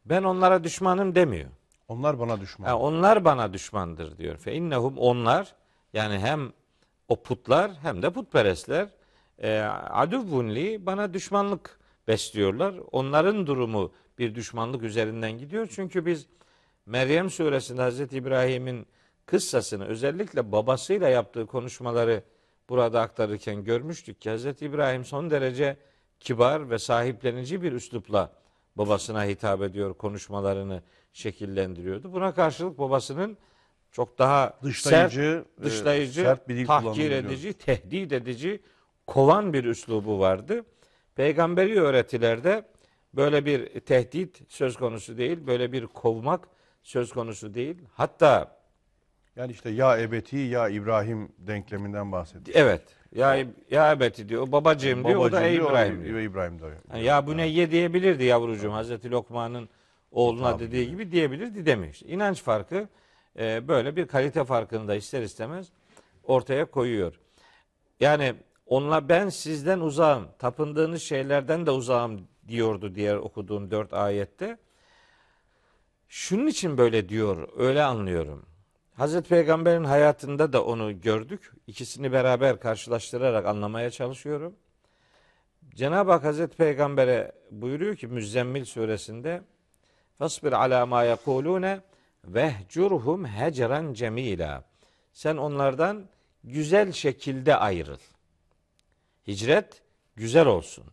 Ben 0.04 0.22
onlara 0.22 0.64
düşmanım 0.64 1.14
demiyor. 1.14 1.50
Onlar 1.88 2.18
bana 2.18 2.40
düşman. 2.40 2.66
Ha, 2.66 2.78
onlar 2.78 3.24
bana 3.24 3.52
düşmandır 3.52 4.18
diyor. 4.18 4.36
Fe 4.36 4.54
innehum 4.54 4.98
onlar 4.98 5.54
yani 5.92 6.18
hem 6.18 6.52
o 7.08 7.22
putlar 7.22 7.70
hem 7.82 8.02
de 8.02 8.10
putperestler 8.10 8.88
e, 9.38 9.60
aduvvun 9.90 10.48
li 10.54 10.86
bana 10.86 11.14
düşmanlık 11.14 11.81
besliyorlar. 12.08 12.74
Onların 12.92 13.46
durumu 13.46 13.92
bir 14.18 14.34
düşmanlık 14.34 14.82
üzerinden 14.82 15.38
gidiyor. 15.38 15.68
Çünkü 15.70 16.06
biz 16.06 16.26
Meryem 16.86 17.30
suresinde 17.30 17.82
Hazreti 17.82 18.16
İbrahim'in 18.16 18.86
kıssasını 19.26 19.84
özellikle 19.84 20.52
babasıyla 20.52 21.08
yaptığı 21.08 21.46
konuşmaları 21.46 22.22
burada 22.68 23.00
aktarırken 23.00 23.64
görmüştük 23.64 24.20
ki 24.20 24.30
Hazreti 24.30 24.66
İbrahim 24.66 25.04
son 25.04 25.30
derece 25.30 25.76
kibar 26.20 26.70
ve 26.70 26.78
sahiplenici 26.78 27.62
bir 27.62 27.72
üslupla 27.72 28.32
babasına 28.76 29.24
hitap 29.24 29.62
ediyor, 29.62 29.94
konuşmalarını 29.94 30.82
şekillendiriyordu. 31.12 32.12
Buna 32.12 32.34
karşılık 32.34 32.78
babasının 32.78 33.38
çok 33.92 34.18
daha 34.18 34.58
Dışlayıcı, 34.62 35.44
sert, 35.56 35.64
dışlayıcı, 35.64 36.20
e, 36.20 36.24
sert 36.24 36.48
bir 36.48 36.56
dil 36.56 36.66
tahkir 36.66 37.10
edici, 37.10 37.52
tehdit 37.52 38.12
edici, 38.12 38.60
kovan 39.06 39.52
bir 39.52 39.64
üslubu 39.64 40.18
vardı. 40.18 40.64
Peygamberi 41.16 41.80
öğretilerde 41.80 42.64
böyle 43.14 43.44
bir 43.46 43.80
tehdit 43.80 44.42
söz 44.48 44.76
konusu 44.76 45.18
değil, 45.18 45.46
böyle 45.46 45.72
bir 45.72 45.86
kovmak 45.86 46.48
söz 46.82 47.12
konusu 47.12 47.54
değil. 47.54 47.76
Hatta 47.94 48.56
Yani 49.36 49.52
işte 49.52 49.70
ya 49.70 49.98
ebeti 50.00 50.36
ya 50.36 50.68
İbrahim 50.68 51.28
denkleminden 51.38 52.12
bahsediyor. 52.12 52.58
evet 52.58 52.82
ya 53.14 53.46
ya 53.70 53.92
ebeti 53.92 54.28
diyor, 54.28 54.52
babacığım 54.52 55.04
diyor, 55.04 55.16
o 55.16 55.24
da 55.24 55.32
Babacığım 55.32 55.52
diyor, 55.52 55.70
İbrahim 55.70 56.04
diyor. 56.04 56.20
İbrahim 56.20 56.58
diyor. 56.58 56.72
Yani 56.92 57.04
ya 57.04 57.26
bu 57.26 57.36
ne 57.36 57.46
ye 57.46 57.70
diyebilirdi 57.70 58.24
yavrucuğum. 58.24 58.72
Hazreti 58.72 59.10
Lokman'ın 59.10 59.68
oğluna 60.10 60.50
Tabii. 60.52 60.64
dediği 60.66 60.90
gibi 60.90 61.12
diyebilirdi 61.12 61.66
demiş. 61.66 62.02
İnanç 62.02 62.42
farkı 62.42 62.88
e, 63.38 63.68
böyle 63.68 63.96
bir 63.96 64.06
kalite 64.06 64.44
farkını 64.44 64.88
da 64.88 64.94
ister 64.94 65.22
istemez 65.22 65.66
ortaya 66.24 66.64
koyuyor. 66.64 67.20
Yani 68.00 68.34
onunla 68.72 69.08
ben 69.08 69.28
sizden 69.28 69.80
uzağım, 69.80 70.28
tapındığınız 70.38 71.02
şeylerden 71.02 71.66
de 71.66 71.70
uzağım 71.70 72.28
diyordu 72.48 72.94
diğer 72.94 73.16
okuduğum 73.16 73.70
dört 73.70 73.92
ayette. 73.92 74.58
Şunun 76.08 76.46
için 76.46 76.78
böyle 76.78 77.08
diyor, 77.08 77.48
öyle 77.56 77.82
anlıyorum. 77.82 78.46
Hazreti 78.94 79.28
Peygamber'in 79.28 79.84
hayatında 79.84 80.52
da 80.52 80.64
onu 80.64 81.00
gördük. 81.00 81.52
İkisini 81.66 82.12
beraber 82.12 82.60
karşılaştırarak 82.60 83.46
anlamaya 83.46 83.90
çalışıyorum. 83.90 84.56
Cenab-ı 85.74 86.10
Hak 86.10 86.24
Hazreti 86.24 86.56
Peygamber'e 86.56 87.32
buyuruyor 87.50 87.96
ki 87.96 88.06
Müzzemmil 88.06 88.64
suresinde 88.64 89.42
Fasbir 90.18 90.52
ala 90.52 90.86
ma 90.86 91.04
yekulune 91.04 91.80
vehcurhum 92.24 93.24
hecren 93.24 93.92
cemila. 93.92 94.64
Sen 95.12 95.36
onlardan 95.36 96.04
güzel 96.44 96.92
şekilde 96.92 97.56
ayrıl. 97.56 98.11
Hicret 99.26 99.82
güzel 100.16 100.46
olsun. 100.46 100.84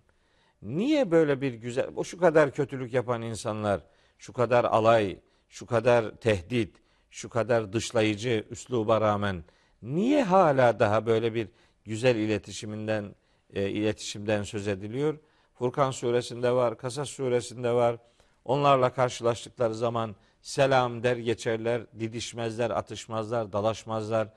Niye 0.62 1.12
böyle 1.12 1.42
bir 1.42 1.54
güzel, 1.54 1.90
o 1.96 2.04
şu 2.04 2.18
kadar 2.18 2.52
kötülük 2.52 2.94
yapan 2.94 3.22
insanlar, 3.22 3.82
şu 4.18 4.34
kadar 4.34 4.66
alay, 4.66 5.20
şu 5.50 5.66
kadar 5.66 6.12
tehdit, 6.16 6.78
şu 7.12 7.30
kadar 7.30 7.74
dışlayıcı 7.74 8.46
üsluba 8.50 9.02
rağmen 9.02 9.44
niye 9.82 10.24
hala 10.24 10.80
daha 10.80 11.06
böyle 11.06 11.34
bir 11.34 11.48
güzel 11.86 12.16
iletişiminden 12.16 13.16
e, 13.54 13.70
iletişimden 13.70 14.44
söz 14.44 14.68
ediliyor? 14.68 15.18
Furkan 15.54 15.92
suresinde 15.92 16.52
var, 16.52 16.78
Kasas 16.78 17.10
suresinde 17.10 17.72
var. 17.72 17.98
Onlarla 18.46 18.94
karşılaştıkları 18.94 19.76
zaman 19.76 20.16
selam 20.42 21.04
der 21.04 21.18
geçerler, 21.18 21.82
didişmezler, 22.00 22.70
atışmazlar, 22.70 23.54
dalaşmazlar. 23.54 24.28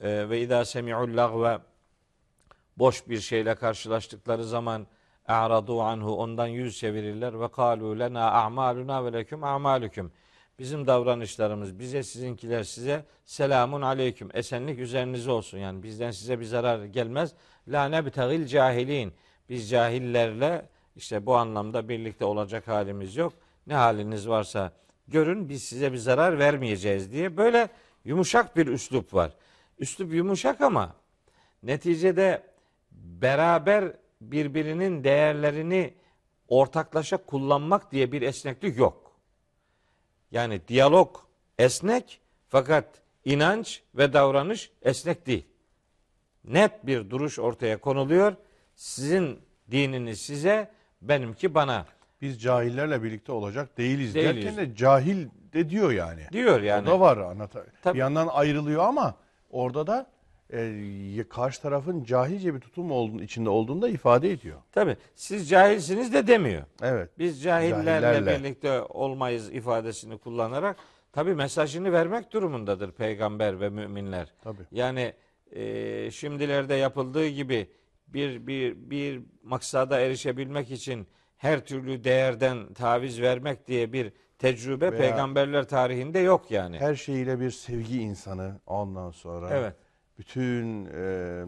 E, 0.00 0.28
ve 0.28 0.40
idâ 0.40 0.64
semi'ul 0.64 1.16
lagve 1.16 1.58
boş 2.78 3.08
bir 3.08 3.20
şeyle 3.20 3.54
karşılaştıkları 3.54 4.44
zaman 4.44 4.86
a'radu 5.26 5.82
anhu 5.82 6.16
ondan 6.16 6.46
yüz 6.46 6.78
çevirirler 6.78 7.40
ve 7.40 7.48
kalu 7.48 7.98
lena 7.98 8.30
a'maluna 8.30 9.04
ve 9.04 9.12
leküm 9.12 9.44
a'malukum. 9.44 10.12
Bizim 10.58 10.86
davranışlarımız 10.86 11.78
bize 11.78 12.02
sizinkiler 12.02 12.62
size 12.62 13.04
selamun 13.24 13.82
aleyküm 13.82 14.28
esenlik 14.34 14.78
üzerinize 14.78 15.30
olsun. 15.30 15.58
Yani 15.58 15.82
bizden 15.82 16.10
size 16.10 16.40
bir 16.40 16.44
zarar 16.44 16.84
gelmez. 16.84 17.32
La 17.68 17.88
nebtagil 17.88 18.46
cahilin. 18.46 19.12
Biz 19.48 19.70
cahillerle 19.70 20.68
işte 20.96 21.26
bu 21.26 21.36
anlamda 21.36 21.88
birlikte 21.88 22.24
olacak 22.24 22.68
halimiz 22.68 23.16
yok. 23.16 23.32
Ne 23.66 23.74
haliniz 23.74 24.28
varsa 24.28 24.72
görün 25.08 25.48
biz 25.48 25.64
size 25.64 25.92
bir 25.92 25.98
zarar 25.98 26.38
vermeyeceğiz 26.38 27.12
diye 27.12 27.36
böyle 27.36 27.68
yumuşak 28.04 28.56
bir 28.56 28.66
üslup 28.66 29.14
var. 29.14 29.30
Üslup 29.78 30.14
yumuşak 30.14 30.60
ama 30.60 30.94
neticede 31.62 32.42
beraber 33.06 33.92
birbirinin 34.20 35.04
değerlerini 35.04 35.94
ortaklaşa 36.48 37.16
kullanmak 37.16 37.92
diye 37.92 38.12
bir 38.12 38.22
esneklik 38.22 38.78
yok. 38.78 39.12
Yani 40.30 40.60
diyalog 40.68 41.16
esnek 41.58 42.20
fakat 42.48 42.84
inanç 43.24 43.82
ve 43.94 44.12
davranış 44.12 44.70
esnek 44.82 45.26
değil. 45.26 45.46
Net 46.44 46.86
bir 46.86 47.10
duruş 47.10 47.38
ortaya 47.38 47.80
konuluyor. 47.80 48.36
Sizin 48.74 49.40
dininiz 49.70 50.20
size, 50.20 50.70
benimki 51.02 51.54
bana 51.54 51.86
Biz 52.22 52.42
cahillerle 52.42 53.02
birlikte 53.02 53.32
olacak 53.32 53.78
değiliz, 53.78 54.14
Değiliz. 54.14 54.44
derken 54.44 54.56
de 54.56 54.74
cahil 54.74 55.26
de 55.52 55.70
diyor 55.70 55.92
yani. 55.92 56.20
diyor 56.32 56.62
yani. 56.62 56.88
O 56.88 56.92
da 56.92 57.00
var 57.00 57.16
anlata. 57.16 57.66
Tabii. 57.82 57.94
Bir 57.94 57.98
yandan 58.00 58.26
ayrılıyor 58.26 58.84
ama 58.84 59.14
orada 59.50 59.86
da 59.86 60.06
e, 60.52 61.24
karşı 61.30 61.62
tarafın 61.62 62.04
cahilce 62.04 62.54
bir 62.54 62.60
tutum 62.60 62.90
olduğunu, 62.90 63.22
içinde 63.22 63.48
olduğunu 63.50 63.82
da 63.82 63.88
ifade 63.88 64.30
ediyor. 64.30 64.58
Tabi 64.72 64.96
siz 65.14 65.48
cahilsiniz 65.48 66.12
de 66.12 66.26
demiyor. 66.26 66.62
Evet. 66.82 67.10
Biz 67.18 67.42
cahillerle, 67.42 68.00
Cahillerle. 68.00 68.38
birlikte 68.38 68.80
olmayız 68.80 69.52
ifadesini 69.52 70.18
kullanarak 70.18 70.76
tabi 71.12 71.34
mesajını 71.34 71.92
vermek 71.92 72.32
durumundadır 72.32 72.92
peygamber 72.92 73.60
ve 73.60 73.68
müminler. 73.68 74.32
Tabii. 74.42 74.62
Yani 74.70 75.12
e, 75.52 76.10
şimdilerde 76.10 76.74
yapıldığı 76.74 77.28
gibi 77.28 77.70
bir 78.08 78.46
bir 78.46 78.74
bir 78.90 79.20
maksada 79.42 80.00
erişebilmek 80.00 80.70
için 80.70 81.06
her 81.36 81.64
türlü 81.66 82.04
değerden 82.04 82.74
taviz 82.74 83.20
vermek 83.20 83.66
diye 83.68 83.92
bir 83.92 84.12
tecrübe 84.38 84.84
Veya- 84.92 84.98
peygamberler 84.98 85.68
tarihinde 85.68 86.18
yok 86.18 86.50
yani. 86.50 86.78
Her 86.78 86.94
şeyiyle 86.94 87.40
bir 87.40 87.50
sevgi 87.50 88.00
insanı 88.00 88.60
ondan 88.66 89.10
sonra. 89.10 89.48
Evet. 89.52 89.74
Bütün 90.18 90.86
e, 90.94 91.44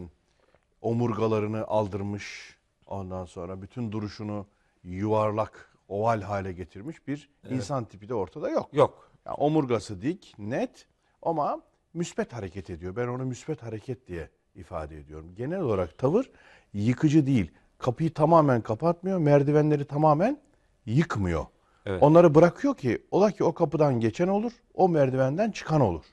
omurgalarını 0.83 1.67
aldırmış 1.67 2.57
ondan 2.87 3.25
sonra 3.25 3.63
bütün 3.63 3.93
duruşunu 3.93 4.47
yuvarlak, 4.85 5.77
oval 5.89 6.21
hale 6.21 6.53
getirmiş 6.53 7.07
bir 7.07 7.31
insan 7.51 7.85
tipi 7.85 8.09
de 8.09 8.15
ortada 8.15 8.51
yok. 8.51 8.69
Yok. 8.73 9.11
Yani 9.27 9.35
omurgası 9.35 10.03
dik, 10.03 10.35
net 10.39 10.87
ama 11.23 11.61
müspet 11.95 12.33
hareket 12.33 12.71
ediyor. 12.71 12.97
Ben 12.97 13.09
onu 13.09 13.25
müspet 13.25 13.63
hareket 13.63 14.09
diye 14.09 14.31
ifade 14.55 14.99
ediyorum. 14.99 15.35
Genel 15.35 15.61
olarak 15.61 15.99
tavır 15.99 16.31
yıkıcı 16.73 17.27
değil. 17.27 17.51
Kapıyı 17.79 18.15
tamamen 18.15 18.61
kapatmıyor, 18.61 19.19
merdivenleri 19.19 19.85
tamamen 19.85 20.41
yıkmıyor. 20.87 21.47
Evet. 21.87 22.03
Onları 22.03 22.35
bırakıyor 22.35 22.77
ki 22.77 23.07
ola 23.11 23.31
ki 23.31 23.45
o 23.45 23.55
kapıdan 23.55 24.01
geçen 24.01 24.29
olur, 24.29 24.53
o 24.75 24.89
merdivenden 24.89 25.51
çıkan 25.51 25.81
olur. 25.81 26.05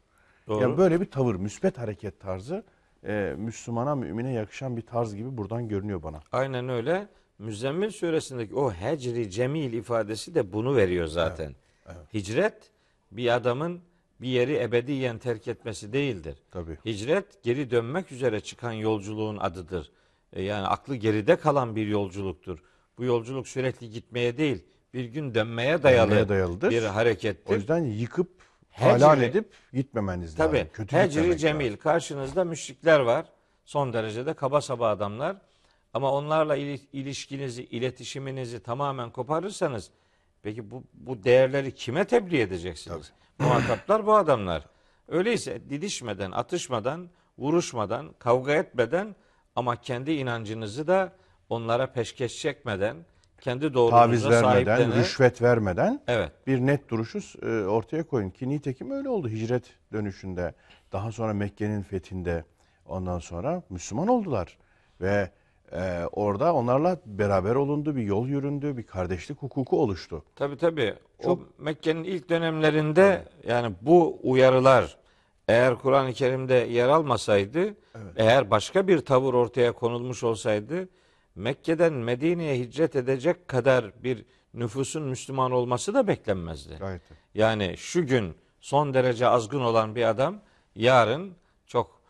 Doğru. 0.47 0.61
Yani 0.61 0.77
böyle 0.77 1.01
bir 1.01 1.05
tavır, 1.05 1.35
müspet 1.35 1.77
hareket 1.77 2.19
tarzı 2.19 2.63
e, 3.07 3.33
Müslümana, 3.37 3.95
mümine 3.95 4.33
yakışan 4.33 4.77
bir 4.77 4.81
tarz 4.81 5.15
gibi 5.15 5.37
buradan 5.37 5.67
görünüyor 5.67 6.03
bana. 6.03 6.19
Aynen 6.31 6.69
öyle. 6.69 7.07
Müzzemmil 7.39 7.89
suresindeki 7.91 8.55
o 8.55 8.71
hecri 8.71 9.31
cemil 9.31 9.73
ifadesi 9.73 10.35
de 10.35 10.53
bunu 10.53 10.75
veriyor 10.75 11.07
zaten. 11.07 11.55
Hicret 12.13 12.71
bir 13.11 13.35
adamın 13.35 13.81
bir 14.21 14.27
yeri 14.27 14.57
ebediyen 14.57 15.17
terk 15.17 15.47
etmesi 15.47 15.93
değildir. 15.93 16.35
Tabii. 16.51 16.77
Hicret 16.85 17.43
geri 17.43 17.71
dönmek 17.71 18.11
üzere 18.11 18.39
çıkan 18.39 18.71
yolculuğun 18.71 19.37
adıdır. 19.37 19.91
E, 20.33 20.43
Yani 20.43 20.67
aklı 20.67 20.95
geride 20.95 21.35
kalan 21.35 21.75
bir 21.75 21.87
yolculuktur. 21.87 22.59
Bu 22.97 23.03
yolculuk 23.03 23.47
sürekli 23.47 23.89
gitmeye 23.89 24.37
değil, 24.37 24.63
bir 24.93 25.05
gün 25.05 25.35
dönmeye 25.35 25.83
dayalı 25.83 26.09
Dönmeye 26.09 26.29
dayalıdır. 26.29 26.71
bir 26.71 26.83
harekettir. 26.83 27.53
O 27.53 27.55
yüzden 27.55 27.83
yıkıp 27.83 28.29
Hecri- 28.75 29.03
halal 29.03 29.21
edip 29.21 29.53
gitmemeniz 29.73 30.35
Tabii. 30.35 30.55
lazım. 30.57 30.69
Kötü 30.73 30.95
Hecri 30.97 31.37
Cemil 31.37 31.65
lazım. 31.65 31.79
karşınızda 31.79 32.43
müşrikler 32.43 32.99
var. 32.99 33.25
Son 33.65 33.93
derecede 33.93 34.33
kaba 34.33 34.61
saba 34.61 34.89
adamlar. 34.89 35.37
Ama 35.93 36.11
onlarla 36.11 36.55
ili- 36.55 36.87
ilişkinizi, 36.93 37.63
iletişiminizi 37.63 38.59
tamamen 38.63 39.09
koparırsanız 39.09 39.91
peki 40.43 40.71
bu, 40.71 40.83
bu 40.93 41.23
değerleri 41.23 41.75
kime 41.75 42.05
tebliğ 42.05 42.41
edeceksiniz? 42.41 43.11
Muhataplar 43.39 44.05
bu 44.05 44.15
adamlar. 44.15 44.65
Öyleyse 45.07 45.69
didişmeden, 45.69 46.31
atışmadan, 46.31 47.09
vuruşmadan, 47.37 48.13
kavga 48.19 48.53
etmeden 48.53 49.15
ama 49.55 49.81
kendi 49.81 50.11
inancınızı 50.11 50.87
da 50.87 51.11
onlara 51.49 51.91
peşkeş 51.91 52.37
çekmeden, 52.41 52.97
kendi 53.41 53.73
doğruluğunuza 53.73 54.29
Taviz 54.29 54.43
vermeden, 54.65 54.95
rüşvet 54.95 55.41
vermeden 55.41 56.01
Evet. 56.07 56.31
bir 56.47 56.59
net 56.59 56.89
duruşu 56.89 57.19
e, 57.41 57.65
ortaya 57.65 58.03
koyun. 58.03 58.29
Ki 58.29 58.49
nitekim 58.49 58.91
öyle 58.91 59.09
oldu 59.09 59.29
hicret 59.29 59.63
dönüşünde. 59.93 60.53
Daha 60.91 61.11
sonra 61.11 61.33
Mekke'nin 61.33 61.81
fethinde 61.81 62.43
ondan 62.85 63.19
sonra 63.19 63.61
Müslüman 63.69 64.07
oldular. 64.07 64.57
Ve 65.01 65.29
e, 65.71 66.03
orada 66.11 66.53
onlarla 66.53 66.97
beraber 67.05 67.55
olundu, 67.55 67.95
bir 67.95 68.03
yol 68.03 68.27
yüründü, 68.27 68.77
bir 68.77 68.83
kardeşlik 68.83 69.37
hukuku 69.41 69.81
oluştu. 69.81 70.23
Tabii 70.35 70.57
tabii. 70.57 70.93
Çok- 71.23 71.39
O 71.39 71.63
Mekke'nin 71.63 72.03
ilk 72.03 72.29
dönemlerinde 72.29 73.23
yani 73.47 73.75
bu 73.81 74.19
uyarılar 74.23 74.97
eğer 75.47 75.75
Kur'an-ı 75.75 76.13
Kerim'de 76.13 76.53
yer 76.53 76.89
almasaydı, 76.89 77.73
eğer 78.15 78.51
başka 78.51 78.87
bir 78.87 78.99
tavır 78.99 79.33
ortaya 79.33 79.71
konulmuş 79.71 80.23
olsaydı 80.23 80.89
Mekke'den 81.35 81.93
Medine'ye 81.93 82.59
hicret 82.59 82.95
edecek 82.95 83.47
kadar 83.47 84.03
bir 84.03 84.25
nüfusun 84.53 85.03
Müslüman 85.03 85.51
olması 85.51 85.93
da 85.93 86.07
beklenmezdi. 86.07 86.75
Gayet. 86.79 87.01
Yani 87.33 87.75
şu 87.77 88.07
gün 88.07 88.35
son 88.61 88.93
derece 88.93 89.27
azgın 89.27 89.61
olan 89.61 89.95
bir 89.95 90.09
adam 90.09 90.41
yarın 90.75 91.35
çok 91.65 92.01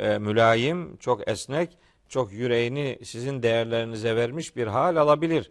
e, 0.00 0.18
mülayim, 0.18 0.96
çok 0.96 1.28
esnek, 1.28 1.78
çok 2.08 2.32
yüreğini 2.32 2.98
sizin 3.04 3.42
değerlerinize 3.42 4.16
vermiş 4.16 4.56
bir 4.56 4.66
hal 4.66 4.96
alabilir. 4.96 5.50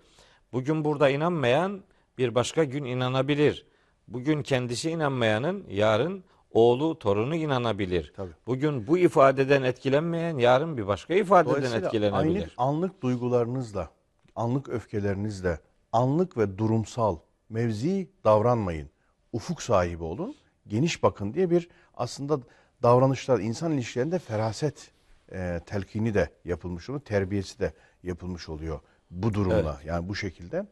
Bugün 0.54 0.86
burada 0.86 1.10
inanmayan 1.10 1.84
bir 2.18 2.36
başka 2.36 2.64
gün 2.64 2.84
inanabilir. 2.84 3.68
Bugün 4.08 4.44
kendisi 4.44 4.90
inanmayanın 4.90 5.66
yarın 5.70 6.24
oğlu, 6.54 7.00
torunu 7.00 7.36
inanabilir. 7.36 8.14
Tabii. 8.16 8.32
Bugün 8.48 8.88
bu 8.88 8.98
ifadeden 8.98 9.64
etkilenmeyen 9.64 10.38
yarın 10.38 10.78
bir 10.78 10.88
başka 10.88 11.14
ifadeden 11.14 11.82
etkilenebilir. 11.82 12.42
anlık, 12.42 12.54
anlık 12.58 13.04
duygularınızla, 13.04 13.90
anlık 14.36 14.70
öfkelerinizle, 14.70 15.60
anlık 15.92 16.38
ve 16.38 16.58
durumsal, 16.58 17.18
mevzi 17.50 18.10
davranmayın. 18.24 18.90
Ufuk 19.34 19.62
sahibi 19.62 20.04
olun, 20.04 20.36
geniş 20.68 21.04
bakın 21.04 21.34
diye 21.34 21.50
bir 21.50 21.70
aslında 21.94 22.40
davranışlar, 22.84 23.40
insan 23.40 23.72
ilişkilerinde 23.72 24.20
feraset 24.20 24.92
e, 25.32 25.62
telkini 25.66 26.14
de 26.14 26.30
yapılmış 26.46 26.90
oluyor, 26.90 27.02
terbiyesi 27.02 27.60
de 27.60 27.74
yapılmış 28.04 28.50
oluyor 28.50 28.80
bu 29.12 29.34
durumla. 29.34 29.80
Yani 29.86 30.10
bu 30.10 30.16
şekilde. 30.16 30.66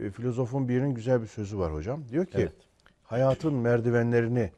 E, 0.00 0.10
filozofun 0.10 0.68
birinin 0.68 0.94
güzel 0.94 1.22
bir 1.22 1.26
sözü 1.26 1.58
var 1.58 1.74
hocam. 1.74 2.08
Diyor 2.08 2.26
ki 2.26 2.32
Evet. 2.34 2.52
hayatın 3.02 3.54
merdivenlerini 3.54 4.50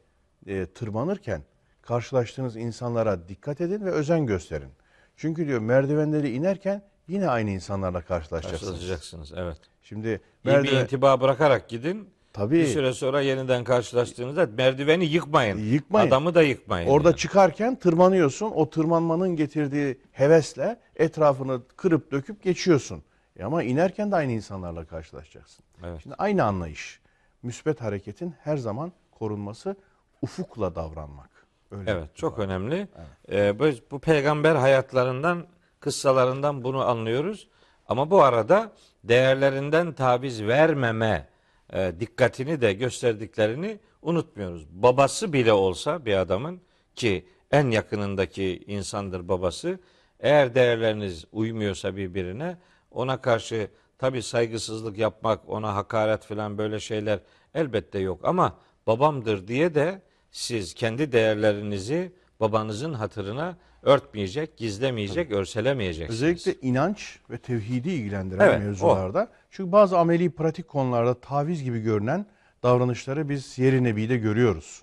e, 0.46 0.66
tırmanırken 0.66 1.42
karşılaştığınız 1.83 2.57
insanlara 2.57 3.29
dikkat 3.29 3.61
edin 3.61 3.85
ve 3.85 3.90
özen 3.90 4.26
gösterin. 4.26 4.70
Çünkü 5.16 5.46
diyor 5.46 5.61
merdivenleri 5.61 6.31
inerken 6.31 6.83
yine 7.09 7.29
aynı 7.29 7.50
insanlarla 7.50 8.00
karşılaşacaksınız. 8.00 8.72
Karşılaşacaksınız. 8.72 9.33
Evet. 9.37 9.57
Şimdi 9.83 10.09
İyi 10.09 10.20
bir 10.44 10.50
merdiven 10.50 10.83
intiba 10.83 11.20
bırakarak 11.20 11.68
gidin. 11.68 12.09
tabii 12.33 12.55
Bir 12.59 12.66
süre 12.66 12.92
sonra 12.92 13.20
yeniden 13.20 13.64
karşılaştığınızda 13.64 14.46
merdiveni 14.46 15.05
yıkmayın. 15.05 15.59
Yıkmayın. 15.59 16.09
Adamı 16.09 16.35
da 16.35 16.42
yıkmayın. 16.42 16.88
orada 16.88 17.09
yani. 17.09 17.16
çıkarken 17.16 17.76
tırmanıyorsun. 17.76 18.50
O 18.50 18.70
tırmanmanın 18.70 19.37
getirdiği 19.37 20.00
hevesle 20.12 20.81
etrafını 20.96 21.61
kırıp 21.76 22.12
döküp 22.12 22.42
geçiyorsun. 22.42 23.03
E 23.37 23.44
ama 23.44 23.62
inerken 23.62 24.12
de 24.12 24.16
aynı 24.16 24.33
insanlarla 24.33 24.85
karşılaşacaksın. 24.85 25.64
Evet. 25.85 26.00
Şimdi 26.03 26.14
aynı 26.18 26.44
anlayış. 26.44 27.00
Müsbet 27.42 27.81
hareketin 27.81 28.35
her 28.44 28.57
zaman 28.57 28.92
korunması 29.11 29.76
ufukla 30.22 30.74
davranmak. 30.74 31.30
Öyle. 31.70 31.90
Evet 31.90 32.16
çok 32.16 32.38
önemli. 32.38 32.88
Ee, 33.33 33.59
bu, 33.90 33.98
peygamber 33.98 34.54
hayatlarından, 34.54 35.46
kıssalarından 35.80 36.64
bunu 36.64 36.88
anlıyoruz. 36.88 37.48
Ama 37.88 38.11
bu 38.11 38.22
arada 38.22 38.72
değerlerinden 39.04 39.92
taviz 39.92 40.42
vermeme 40.42 41.28
e, 41.72 41.92
dikkatini 42.00 42.61
de 42.61 42.72
gösterdiklerini 42.72 43.80
unutmuyoruz. 44.02 44.66
Babası 44.70 45.33
bile 45.33 45.52
olsa 45.52 46.04
bir 46.06 46.14
adamın 46.14 46.61
ki 46.94 47.26
en 47.50 47.70
yakınındaki 47.70 48.62
insandır 48.66 49.28
babası. 49.28 49.78
Eğer 50.20 50.54
değerleriniz 50.54 51.24
uymuyorsa 51.33 51.96
birbirine 51.96 52.56
ona 52.90 53.20
karşı 53.20 53.68
tabi 53.98 54.22
saygısızlık 54.22 54.98
yapmak, 54.98 55.48
ona 55.48 55.74
hakaret 55.74 56.24
falan 56.24 56.59
böyle 56.59 56.80
şeyler 56.80 57.20
elbette 57.54 57.98
yok 57.98 58.20
ama 58.24 58.56
babamdır 58.87 59.48
diye 59.48 59.74
de 59.74 60.02
siz 60.30 60.74
kendi 60.74 61.12
değerlerinizi 61.12 62.12
babanızın 62.40 62.94
hatırına 62.94 63.56
örtmeyecek, 63.82 64.56
gizlemeyecek, 64.56 65.30
örselemeyeceksiniz. 65.30 66.22
Özellikle 66.22 66.68
inanç 66.68 67.18
ve 67.30 67.38
tevhidi 67.38 67.90
ilgilendiren 67.90 68.48
Evet, 68.48 68.58
mevzularda. 68.58 69.28
Çünkü 69.50 69.72
bazı 69.72 69.98
ameli 69.98 70.30
pratik 70.30 70.68
konularda 70.68 71.20
taviz 71.20 71.64
gibi 71.64 71.80
görünen 71.80 72.26
davranışları 72.62 73.28
biz 73.28 73.58
Yer-i 73.58 73.84
Nebi'de 73.84 74.16
görüyoruz. 74.16 74.82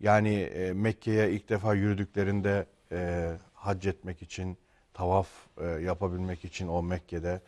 Yani 0.00 0.34
e, 0.34 0.72
Mekke'ye 0.72 1.30
ilk 1.30 1.48
defa 1.48 1.74
yürüdüklerinde 1.74 2.66
e, 2.92 3.30
hac 3.54 3.86
etmek 3.86 4.22
için, 4.22 4.58
tavaf 4.94 5.28
e, 5.60 5.66
yapabilmek 5.66 6.44
için 6.44 6.68
o 6.68 6.82
Mekke'de 6.82 7.40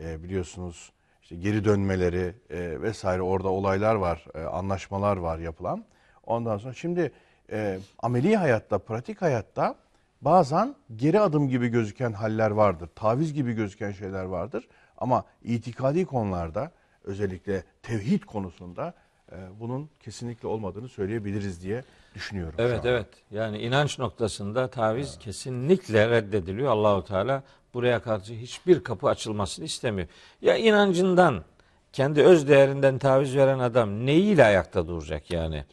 e, 0.00 0.22
biliyorsunuz 0.22 0.92
işte 1.22 1.36
geri 1.36 1.64
dönmeleri 1.64 2.34
e, 2.50 2.82
vesaire 2.82 3.22
orada 3.22 3.48
olaylar 3.48 3.94
var, 3.94 4.24
e, 4.34 4.40
anlaşmalar 4.40 5.16
var 5.16 5.38
yapılan. 5.38 5.84
Ondan 6.28 6.58
sonra 6.58 6.74
şimdi 6.74 7.12
e, 7.52 7.78
ameli 7.98 8.36
hayatta, 8.36 8.78
pratik 8.78 9.22
hayatta 9.22 9.74
bazen 10.22 10.74
geri 10.96 11.20
adım 11.20 11.48
gibi 11.48 11.68
gözüken 11.68 12.12
haller 12.12 12.50
vardır. 12.50 12.88
Taviz 12.94 13.34
gibi 13.34 13.52
gözüken 13.52 13.92
şeyler 13.92 14.24
vardır. 14.24 14.68
Ama 14.98 15.24
itikadi 15.42 16.04
konularda 16.04 16.72
özellikle 17.04 17.64
tevhid 17.82 18.22
konusunda 18.22 18.94
e, 19.32 19.36
bunun 19.60 19.90
kesinlikle 20.00 20.48
olmadığını 20.48 20.88
söyleyebiliriz 20.88 21.62
diye 21.62 21.84
düşünüyorum. 22.14 22.54
Evet 22.58 22.80
evet. 22.84 23.06
Yani 23.30 23.58
inanç 23.58 23.98
noktasında 23.98 24.70
taviz 24.70 25.18
kesinlikle 25.18 26.10
reddediliyor. 26.10 26.70
Allahu 26.70 27.04
Teala 27.04 27.42
buraya 27.74 28.02
karşı 28.02 28.32
hiçbir 28.34 28.84
kapı 28.84 29.08
açılmasını 29.08 29.64
istemiyor. 29.64 30.08
Ya 30.42 30.56
inancından, 30.56 31.44
kendi 31.92 32.22
öz 32.22 32.48
değerinden 32.48 32.98
taviz 32.98 33.36
veren 33.36 33.58
adam 33.58 34.06
neyiyle 34.06 34.44
ayakta 34.44 34.88
duracak 34.88 35.30
yani? 35.30 35.64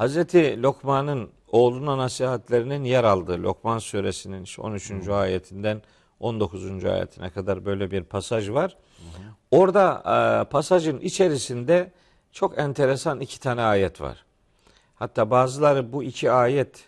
Hazreti 0.00 0.62
Lokman'ın 0.62 1.30
oğluna 1.48 1.98
nasihatlerinin 1.98 2.84
yer 2.84 3.04
aldığı 3.04 3.42
Lokman 3.42 3.78
suresinin 3.78 4.44
şu 4.44 4.62
13. 4.62 5.08
ayetinden 5.08 5.82
19. 6.20 6.84
ayetine 6.84 7.30
kadar 7.30 7.64
böyle 7.64 7.90
bir 7.90 8.04
pasaj 8.04 8.50
var. 8.50 8.76
Orada 9.50 10.02
e, 10.06 10.50
pasajın 10.50 11.00
içerisinde 11.00 11.92
çok 12.32 12.58
enteresan 12.58 13.20
iki 13.20 13.40
tane 13.40 13.62
ayet 13.62 14.00
var. 14.00 14.24
Hatta 14.94 15.30
bazıları 15.30 15.92
bu 15.92 16.02
iki 16.02 16.30
ayet 16.30 16.84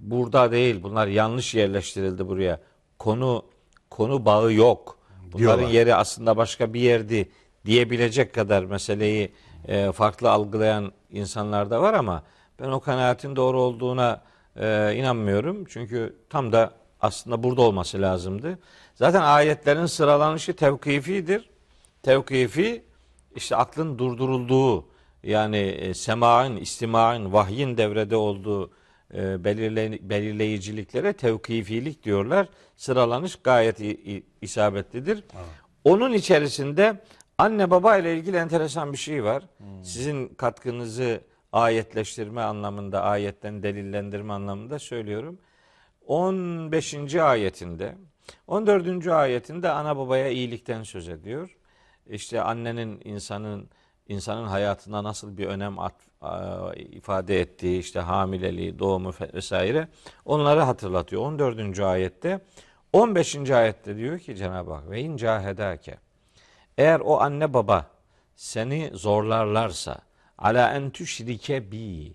burada 0.00 0.52
değil. 0.52 0.82
Bunlar 0.82 1.06
yanlış 1.06 1.54
yerleştirildi 1.54 2.28
buraya. 2.28 2.60
Konu 2.98 3.44
konu 3.90 4.24
bağı 4.24 4.52
yok. 4.52 4.98
Bunların 5.22 5.38
Diyorlar. 5.38 5.68
yeri 5.68 5.94
aslında 5.94 6.36
başka 6.36 6.74
bir 6.74 6.80
yerdi 6.80 7.30
diyebilecek 7.64 8.34
kadar 8.34 8.64
meseleyi 8.64 9.32
e, 9.68 9.92
farklı 9.92 10.30
algılayan 10.30 10.92
insanlar 11.10 11.70
da 11.70 11.82
var 11.82 11.94
ama 11.94 12.22
ben 12.60 12.68
o 12.68 12.80
kanaatin 12.80 13.36
doğru 13.36 13.60
olduğuna 13.60 14.22
e, 14.56 14.94
inanmıyorum. 14.96 15.64
Çünkü 15.64 16.16
tam 16.30 16.52
da 16.52 16.72
aslında 17.00 17.42
burada 17.42 17.62
olması 17.62 18.02
lazımdı. 18.02 18.58
Zaten 18.94 19.22
ayetlerin 19.22 19.86
sıralanışı 19.86 20.56
tevkifidir. 20.56 21.50
Tevkifi 22.02 22.84
işte 23.36 23.56
aklın 23.56 23.98
durdurulduğu 23.98 24.84
yani 25.22 25.56
e, 25.56 25.94
semaın, 25.94 26.56
istimaın, 26.56 27.32
vahyin 27.32 27.76
devrede 27.76 28.16
olduğu 28.16 28.70
e, 29.14 29.44
belirle, 29.44 29.98
belirleyiciliklere 30.02 31.12
tevkifilik 31.12 32.04
diyorlar. 32.04 32.48
Sıralanış 32.76 33.36
gayet 33.36 33.80
isabetlidir. 34.42 35.24
Onun 35.84 36.12
içerisinde 36.12 37.02
anne 37.40 37.70
baba 37.70 37.96
ile 37.96 38.16
ilgili 38.16 38.36
enteresan 38.36 38.92
bir 38.92 38.98
şey 38.98 39.24
var. 39.24 39.42
Sizin 39.82 40.28
katkınızı 40.28 41.20
ayetleştirme 41.52 42.40
anlamında, 42.40 43.02
ayetten 43.02 43.62
delillendirme 43.62 44.32
anlamında 44.32 44.78
söylüyorum. 44.78 45.38
15. 46.06 47.14
ayetinde 47.14 47.94
14. 48.46 49.06
ayetinde 49.06 49.70
ana 49.70 49.96
babaya 49.96 50.28
iyilikten 50.28 50.82
söz 50.82 51.08
ediyor. 51.08 51.56
İşte 52.06 52.42
annenin 52.42 53.00
insanın 53.04 53.70
insanın 54.08 54.46
hayatına 54.46 55.04
nasıl 55.04 55.36
bir 55.36 55.46
önem 55.46 55.78
at, 55.78 55.94
ifade 56.76 57.40
ettiği 57.40 57.78
işte 57.78 58.00
hamileliği, 58.00 58.78
doğumu 58.78 59.12
vesaire 59.34 59.88
onları 60.24 60.60
hatırlatıyor. 60.60 61.22
14. 61.22 61.80
ayette 61.80 62.40
15. 62.92 63.50
ayette 63.50 63.96
diyor 63.96 64.18
ki 64.18 64.36
Cenab-ı 64.36 64.72
Hak 64.72 64.90
ve 64.90 65.00
in 65.00 65.16
cahedake 65.16 65.96
eğer 66.80 67.00
o 67.00 67.20
anne 67.20 67.54
baba 67.54 67.86
seni 68.36 68.90
zorlarlarsa 68.94 69.98
ala 70.38 70.74
en 70.74 70.90
tüşrike 70.90 71.72
bi 71.72 72.12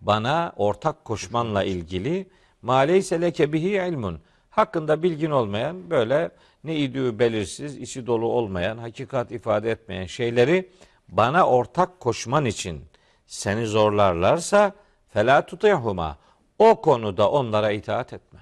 bana 0.00 0.52
ortak 0.56 1.04
koşmanla 1.04 1.64
ilgili 1.64 2.28
ma 2.62 2.76
leyse 2.78 3.20
leke 3.20 3.52
bihi 3.52 3.68
ilmun 3.68 4.20
hakkında 4.50 5.02
bilgin 5.02 5.30
olmayan 5.30 5.90
böyle 5.90 6.30
ne 6.64 6.76
idüğü 6.76 7.18
belirsiz, 7.18 7.76
içi 7.76 8.06
dolu 8.06 8.26
olmayan, 8.26 8.78
hakikat 8.78 9.32
ifade 9.32 9.70
etmeyen 9.70 10.06
şeyleri 10.06 10.70
bana 11.08 11.46
ortak 11.46 12.00
koşman 12.00 12.44
için 12.44 12.84
seni 13.26 13.66
zorlarlarsa 13.66 14.72
fela 15.08 15.46
tutihuma 15.46 16.18
o 16.58 16.80
konuda 16.80 17.30
onlara 17.30 17.70
itaat 17.70 18.12
etme. 18.12 18.40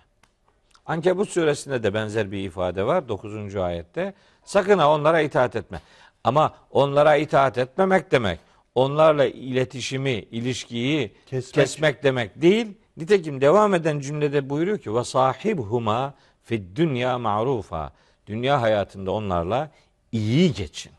Ankebut 0.87 1.29
suresinde 1.29 1.83
de 1.83 1.95
benzer 1.95 2.33
bir 2.33 2.45
ifade 2.45 2.87
var 2.87 3.09
9. 3.09 3.57
ayette. 3.57 4.15
Sakın 4.47 4.79
ha 4.79 4.91
onlara 4.95 5.21
itaat 5.21 5.57
etme. 5.57 5.81
Ama 6.25 6.55
onlara 6.71 7.17
itaat 7.17 7.59
etmemek 7.59 8.11
demek 8.13 8.39
onlarla 8.75 9.25
iletişimi, 9.27 10.11
ilişkiyi 10.11 11.15
Kesmek. 11.27 11.55
kesmek, 11.55 12.03
demek 12.03 12.43
değil. 12.43 12.67
Nitekim 12.97 13.41
devam 13.41 13.75
eden 13.75 14.01
cümlede 14.01 14.51
buyuruyor 14.51 14.79
ki 14.79 14.95
ve 14.95 15.05
sahibhuma 15.05 16.15
fid 16.45 16.77
dünya 16.77 17.19
ma'rufa. 17.19 17.93
Dünya 18.27 18.63
hayatında 18.63 19.11
onlarla 19.11 19.71
iyi 20.13 20.53
geçin. 20.55 20.93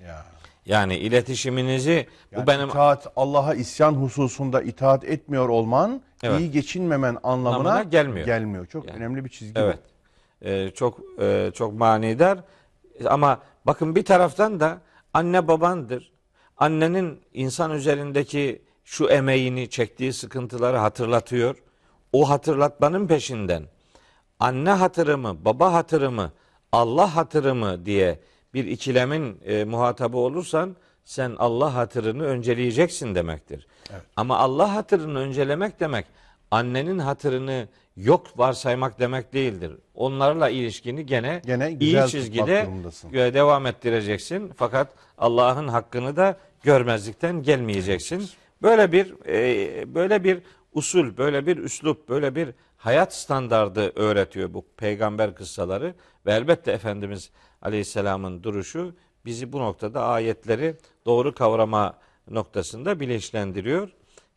Ya. 0.00 0.24
Yani 0.66 0.96
iletişiminizi 0.96 2.06
Yani 2.32 2.42
bu 2.42 2.46
benim 2.46 2.68
itaat 2.68 3.06
Allah'a 3.16 3.54
isyan 3.54 3.92
hususunda 3.94 4.62
itaat 4.62 5.04
etmiyor 5.04 5.48
olman 5.48 6.02
Evet. 6.22 6.40
iyi 6.40 6.50
geçinmemen 6.50 7.16
anlamına, 7.22 7.56
Anlamına 7.70 7.82
gelmiyor. 7.82 8.26
Gelmiyor. 8.26 8.66
Çok 8.66 8.88
Yani. 8.88 8.96
önemli 8.96 9.24
bir 9.24 9.30
çizgi 9.30 9.60
Evet. 9.60 9.78
Ee, 10.44 10.70
çok 10.74 11.00
e, 11.20 11.50
çok 11.54 11.72
manidar. 11.72 12.38
Ama 13.06 13.42
bakın 13.66 13.96
bir 13.96 14.04
taraftan 14.04 14.60
da 14.60 14.80
anne 15.14 15.48
babandır. 15.48 16.12
Annenin 16.56 17.20
insan 17.32 17.70
üzerindeki 17.72 18.62
şu 18.84 19.08
emeğini, 19.08 19.70
çektiği 19.70 20.12
sıkıntıları 20.12 20.76
hatırlatıyor. 20.76 21.56
O 22.12 22.30
hatırlatmanın 22.30 23.06
peşinden 23.06 23.64
anne 24.40 24.70
hatırımı, 24.70 25.44
baba 25.44 25.72
hatırımı, 25.72 26.32
Allah 26.72 27.16
hatırımı 27.16 27.86
diye 27.86 28.20
bir 28.54 28.64
ikilemin 28.64 29.40
e, 29.44 29.64
muhatabı 29.64 30.16
olursan 30.16 30.76
sen 31.04 31.36
Allah 31.38 31.74
hatırını 31.74 32.24
önceleyeceksin 32.24 33.14
demektir. 33.14 33.66
Ama 34.16 34.38
Allah 34.38 34.74
hatırını 34.74 35.18
öncelemek 35.18 35.80
demek 35.80 36.06
annenin 36.50 36.98
hatırını 36.98 37.68
yok 37.96 38.26
varsaymak 38.36 39.00
demek 39.00 39.32
değildir. 39.32 39.72
Onlarla 39.94 40.48
ilişkini 40.48 41.06
gene, 41.06 41.42
Gene 41.46 41.76
iyi 41.80 42.06
çizgide 42.08 42.68
e, 43.12 43.34
devam 43.34 43.66
ettireceksin. 43.66 44.52
Fakat 44.56 44.88
Allah'ın 45.18 45.68
hakkını 45.68 46.16
da 46.16 46.38
görmezlikten 46.62 47.42
gelmeyeceksin. 47.42 48.30
Böyle 48.62 48.92
bir 48.92 49.14
e, 49.26 49.94
böyle 49.94 50.24
bir 50.24 50.42
usul, 50.72 51.16
böyle 51.16 51.46
bir 51.46 51.56
üslup, 51.56 52.08
böyle 52.08 52.34
bir 52.34 52.48
hayat 52.76 53.14
standardı 53.14 53.92
öğretiyor 53.96 54.54
bu 54.54 54.64
peygamber 54.76 55.34
kıssaları 55.34 55.94
ve 56.26 56.32
elbette 56.32 56.72
Efendimiz 56.72 57.30
Aleyhisselam'ın 57.62 58.42
duruşu 58.42 58.94
bizi 59.24 59.52
bu 59.52 59.60
noktada 59.60 60.04
ayetleri 60.04 60.76
doğru 61.06 61.34
kavrama 61.34 61.98
noktasında 62.30 63.00
bilinçlendiriyor. 63.00 63.88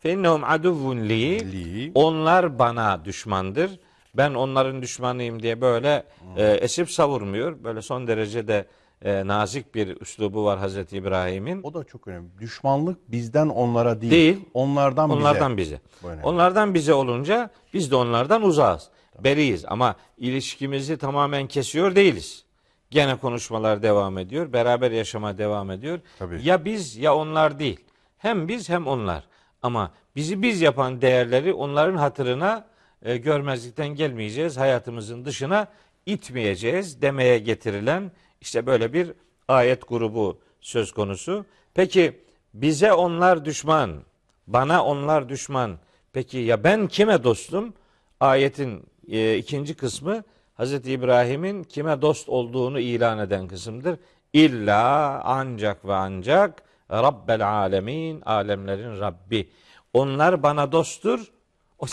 İnnehum 0.04 0.44
aduvvun 0.44 0.98
li. 1.10 1.92
Onlar 1.96 2.60
bana 2.60 3.06
düşmandır. 3.06 3.80
Ben 4.18 4.34
onların 4.34 4.82
düşmanıyım 4.82 5.44
diye 5.44 5.62
böyle 5.62 6.04
e, 6.38 6.44
esip 6.52 6.92
savurmuyor. 6.92 7.64
Böyle 7.64 7.82
son 7.82 8.08
derece 8.08 8.48
de 8.48 8.66
e, 9.02 9.28
nazik 9.28 9.76
bir 9.76 10.02
üslubu 10.02 10.46
var 10.46 10.60
Hazreti 10.60 10.98
İbrahim'in. 10.98 11.64
O 11.64 11.74
da 11.74 11.84
çok 11.84 12.08
önemli. 12.08 12.30
Düşmanlık 12.40 13.12
bizden 13.12 13.50
onlara 13.50 14.02
değil. 14.02 14.12
Değil. 14.12 14.38
Onlardan, 14.54 15.10
Onlardan 15.10 15.58
bize. 15.58 15.72
bize. 15.76 15.82
Bu 16.04 16.08
önemli. 16.08 16.26
Onlardan 16.26 16.74
bize 16.74 16.94
olunca 16.94 17.50
biz 17.74 17.92
de 17.92 17.96
onlardan 17.96 18.42
uzağız. 18.44 18.90
Beriyiz 19.24 19.66
ama 19.68 19.96
ilişkimizi 20.18 20.98
tamamen 20.98 21.48
kesiyor 21.48 21.96
değiliz. 21.96 22.46
Gene 22.92 23.16
konuşmalar 23.16 23.82
devam 23.84 24.18
ediyor. 24.18 24.54
Beraber 24.54 24.92
yaşama 24.92 25.38
devam 25.38 25.72
ediyor. 25.72 26.00
Tabii. 26.20 26.40
Ya 26.44 26.66
biz 26.66 26.98
ya 26.98 27.16
onlar 27.16 27.60
değil. 27.60 27.80
Hem 28.18 28.48
biz 28.48 28.70
hem 28.70 28.88
onlar. 28.88 29.24
Ama 29.62 29.92
bizi 30.16 30.42
biz 30.42 30.62
yapan 30.62 31.02
değerleri 31.02 31.54
onların 31.54 31.98
hatırına 31.98 32.66
e, 33.02 33.18
görmezlikten 33.18 33.88
gelmeyeceğiz. 33.88 34.58
Hayatımızın 34.58 35.26
dışına 35.26 35.68
itmeyeceğiz 36.06 37.02
demeye 37.02 37.40
getirilen 37.40 38.12
işte 38.42 38.66
böyle 38.66 38.94
bir 38.94 39.14
ayet 39.48 39.88
grubu 39.88 40.40
söz 40.62 40.92
konusu. 40.92 41.46
Peki 41.74 42.20
bize 42.54 42.94
onlar 42.94 43.46
düşman, 43.46 44.04
bana 44.48 44.86
onlar 44.86 45.30
düşman. 45.30 45.80
Peki 46.14 46.38
ya 46.38 46.64
ben 46.64 46.88
kime 46.88 47.24
dostum? 47.24 47.74
Ayetin 48.20 48.86
e, 49.12 49.38
ikinci 49.38 49.74
kısmı 49.76 50.24
Hazreti 50.54 50.92
İbrahim'in 50.92 51.64
kime 51.64 52.02
dost 52.02 52.30
olduğunu 52.30 52.80
ilan 52.80 53.20
eden 53.20 53.48
kısımdır. 53.48 54.00
İlla 54.34 55.22
ancak 55.24 55.86
ve 55.86 55.94
ancak 55.94 56.64
Rabbel 56.92 57.48
alemin, 57.48 58.22
alemlerin 58.22 59.00
Rabbi. 59.00 59.50
Onlar 59.94 60.44
bana 60.44 60.72
dosttur, 60.72 61.32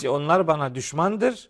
onlar 0.07 0.47
bana 0.47 0.75
düşmandır. 0.75 1.49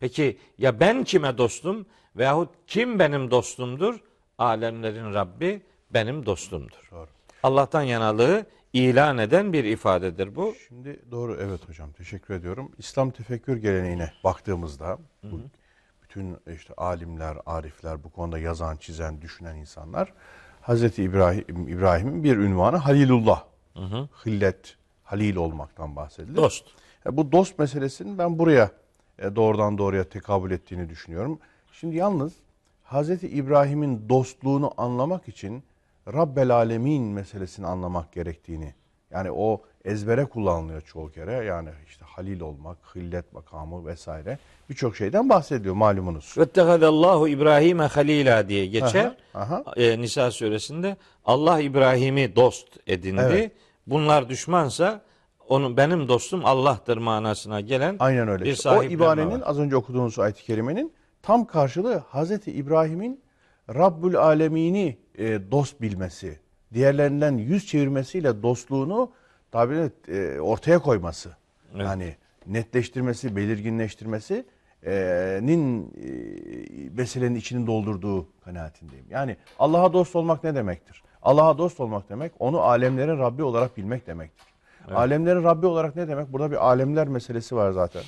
Peki 0.00 0.38
ya 0.58 0.80
ben 0.80 1.04
kime 1.04 1.38
dostum 1.38 1.86
veyahut 2.16 2.48
kim 2.66 2.98
benim 2.98 3.30
dostumdur? 3.30 4.00
Alemlerin 4.38 5.14
Rabbi 5.14 5.62
benim 5.90 6.26
dostumdur. 6.26 6.88
Doğru. 6.90 7.08
Allah'tan 7.42 7.82
yanalığı 7.82 8.46
ilan 8.72 9.18
eden 9.18 9.52
bir 9.52 9.64
ifadedir 9.64 10.36
bu. 10.36 10.54
Şimdi 10.68 11.02
doğru 11.10 11.36
evet 11.40 11.68
hocam 11.68 11.92
teşekkür 11.92 12.34
ediyorum. 12.34 12.72
İslam 12.78 13.10
tefekkür 13.10 13.56
geleneğine 13.56 14.12
baktığımızda 14.24 14.98
bu 15.22 15.40
bütün 16.02 16.36
işte 16.54 16.74
alimler, 16.76 17.36
arifler 17.46 18.04
bu 18.04 18.10
konuda 18.10 18.38
yazan, 18.38 18.76
çizen, 18.76 19.20
düşünen 19.20 19.56
insanlar 19.56 20.12
Hazreti 20.68 21.02
İbrahim 21.02 21.68
İbrahim'in 21.68 22.24
bir 22.24 22.36
ünvanı 22.36 22.76
Halilullah 22.76 23.44
Hillet, 24.26 24.76
halil 25.04 25.36
olmaktan 25.36 25.96
bahsedilir. 25.96 26.36
Dost. 26.36 26.64
E, 27.06 27.16
Bu 27.16 27.32
dost 27.32 27.58
meselesinin 27.58 28.18
ben 28.18 28.38
buraya 28.38 28.70
e, 29.18 29.36
doğrudan 29.36 29.78
doğruya 29.78 30.04
tekabül 30.04 30.50
ettiğini 30.50 30.88
düşünüyorum. 30.88 31.38
Şimdi 31.72 31.96
yalnız 31.96 32.32
Hazreti 32.82 33.28
İbrahim'in 33.28 34.08
dostluğunu 34.08 34.72
anlamak 34.76 35.28
için 35.28 35.62
Rabbel 36.12 36.50
Alemin 36.50 37.02
meselesini 37.02 37.66
anlamak 37.66 38.12
gerektiğini 38.12 38.74
yani 39.10 39.30
o 39.30 39.62
ezbere 39.84 40.24
kullanılıyor 40.24 40.80
çoğu 40.80 41.10
kere 41.10 41.32
yani 41.32 41.68
işte 41.86 42.04
halil 42.04 42.40
olmak, 42.40 42.78
hillet 42.94 43.32
makamı 43.32 43.86
vesaire 43.86 44.38
birçok 44.70 44.96
şeyden 44.96 45.28
bahsediyor 45.28 45.74
malumunuz. 45.74 46.34
Vettekadallahu 46.38 47.28
İbrahim'e 47.28 47.84
halila 47.84 48.48
diye 48.48 48.66
geçer. 48.66 49.16
Aha, 49.34 49.62
aha. 49.66 49.72
E, 49.76 50.00
Nisa 50.00 50.30
suresinde 50.30 50.96
Allah 51.24 51.60
İbrahim'i 51.60 52.36
dost 52.36 52.66
edindi. 52.86 53.20
Evet. 53.24 53.52
Bunlar 53.86 54.28
düşmansa 54.28 55.00
onun 55.48 55.76
benim 55.76 56.08
dostum 56.08 56.44
Allah'tır 56.44 56.96
manasına 56.96 57.60
gelen 57.60 57.96
Aynen 57.98 58.28
öyle. 58.28 58.44
bir 58.44 58.78
o 58.78 58.82
ibarenin 58.82 59.30
var. 59.30 59.42
az 59.44 59.58
önce 59.58 59.76
okuduğunuz 59.76 60.18
ayet-i 60.18 60.44
kerimenin 60.44 60.92
tam 61.22 61.44
karşılığı 61.44 61.96
Hazreti 61.96 62.52
İbrahim'in 62.52 63.20
Rabbül 63.74 64.16
Alemini 64.16 64.98
e, 65.18 65.50
dost 65.50 65.80
bilmesi, 65.80 66.38
diğerlerinden 66.74 67.38
yüz 67.38 67.66
çevirmesiyle 67.66 68.42
dostluğunu 68.42 69.12
tabi 69.52 69.90
e, 70.08 70.40
ortaya 70.40 70.78
koyması. 70.78 71.36
Evet. 71.74 71.84
Yani 71.84 72.16
netleştirmesi, 72.46 73.36
belirginleştirmesi 73.36 74.44
e, 74.86 74.92
nin 75.42 75.82
e, 75.86 76.90
meselenin 76.96 77.34
içini 77.34 77.66
doldurduğu 77.66 78.26
kanaatindeyim. 78.44 79.06
Yani 79.10 79.36
Allah'a 79.58 79.92
dost 79.92 80.16
olmak 80.16 80.44
ne 80.44 80.54
demektir? 80.54 81.02
Allah'a 81.22 81.58
dost 81.58 81.80
olmak 81.80 82.08
demek 82.08 82.32
onu 82.38 82.60
alemlerin 82.60 83.18
Rabbi 83.18 83.42
olarak 83.42 83.76
bilmek 83.76 84.06
demektir. 84.06 84.46
Alemlerin 84.94 85.44
Rabbi 85.44 85.66
olarak 85.66 85.96
ne 85.96 86.08
demek? 86.08 86.32
Burada 86.32 86.50
bir 86.50 86.66
alemler 86.66 87.08
meselesi 87.08 87.56
var 87.56 87.72
zaten. 87.72 88.02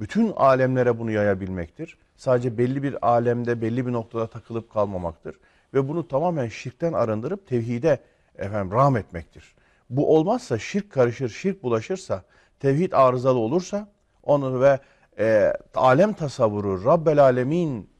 Bütün 0.00 0.32
alemlere 0.32 0.98
bunu 0.98 1.10
yayabilmektir. 1.10 1.98
Sadece 2.16 2.58
belli 2.58 2.82
bir 2.82 3.08
alemde, 3.08 3.62
belli 3.62 3.86
bir 3.86 3.92
noktada 3.92 4.26
takılıp 4.26 4.72
kalmamaktır. 4.72 5.36
Ve 5.74 5.88
bunu 5.88 6.08
tamamen 6.08 6.48
şirkten 6.48 6.92
arındırıp 6.92 7.46
tevhide 7.46 7.98
efendim 8.38 8.72
rahmetmektir. 8.72 9.54
Bu 9.90 10.16
olmazsa 10.16 10.58
şirk 10.58 10.90
karışır, 10.90 11.28
şirk 11.28 11.62
bulaşırsa, 11.62 12.22
tevhid 12.60 12.92
arızalı 12.92 13.38
olursa 13.38 13.88
onu 14.22 14.60
ve 14.60 14.80
e, 15.18 15.52
alem 15.74 16.12
tasavvuru 16.12 16.84
Rabbel 16.84 17.22
Alemin 17.22 17.90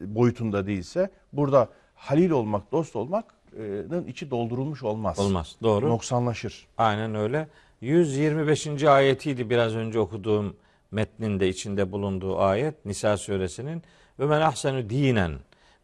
boyutunda 0.00 0.66
değilse 0.66 1.10
burada 1.32 1.68
halil 1.94 2.30
olmak, 2.30 2.72
dost 2.72 2.96
olmak'ın 2.96 4.04
içi 4.08 4.30
doldurulmuş 4.30 4.82
olmaz. 4.82 5.18
Olmaz. 5.18 5.56
Doğru. 5.62 5.88
Noksanlaşır. 5.88 6.66
Aynen 6.78 7.14
öyle. 7.14 7.48
125. 7.80 8.84
ayetiydi 8.84 9.50
biraz 9.50 9.74
önce 9.74 9.98
okuduğum 9.98 10.56
metnin 10.90 11.40
de 11.40 11.48
içinde 11.48 11.92
bulunduğu 11.92 12.38
ayet 12.38 12.84
Nisa 12.84 13.16
suresinin 13.16 13.82
ve 14.18 14.26
men 14.26 14.40
ahsenu 14.40 14.90
dinen 14.90 15.32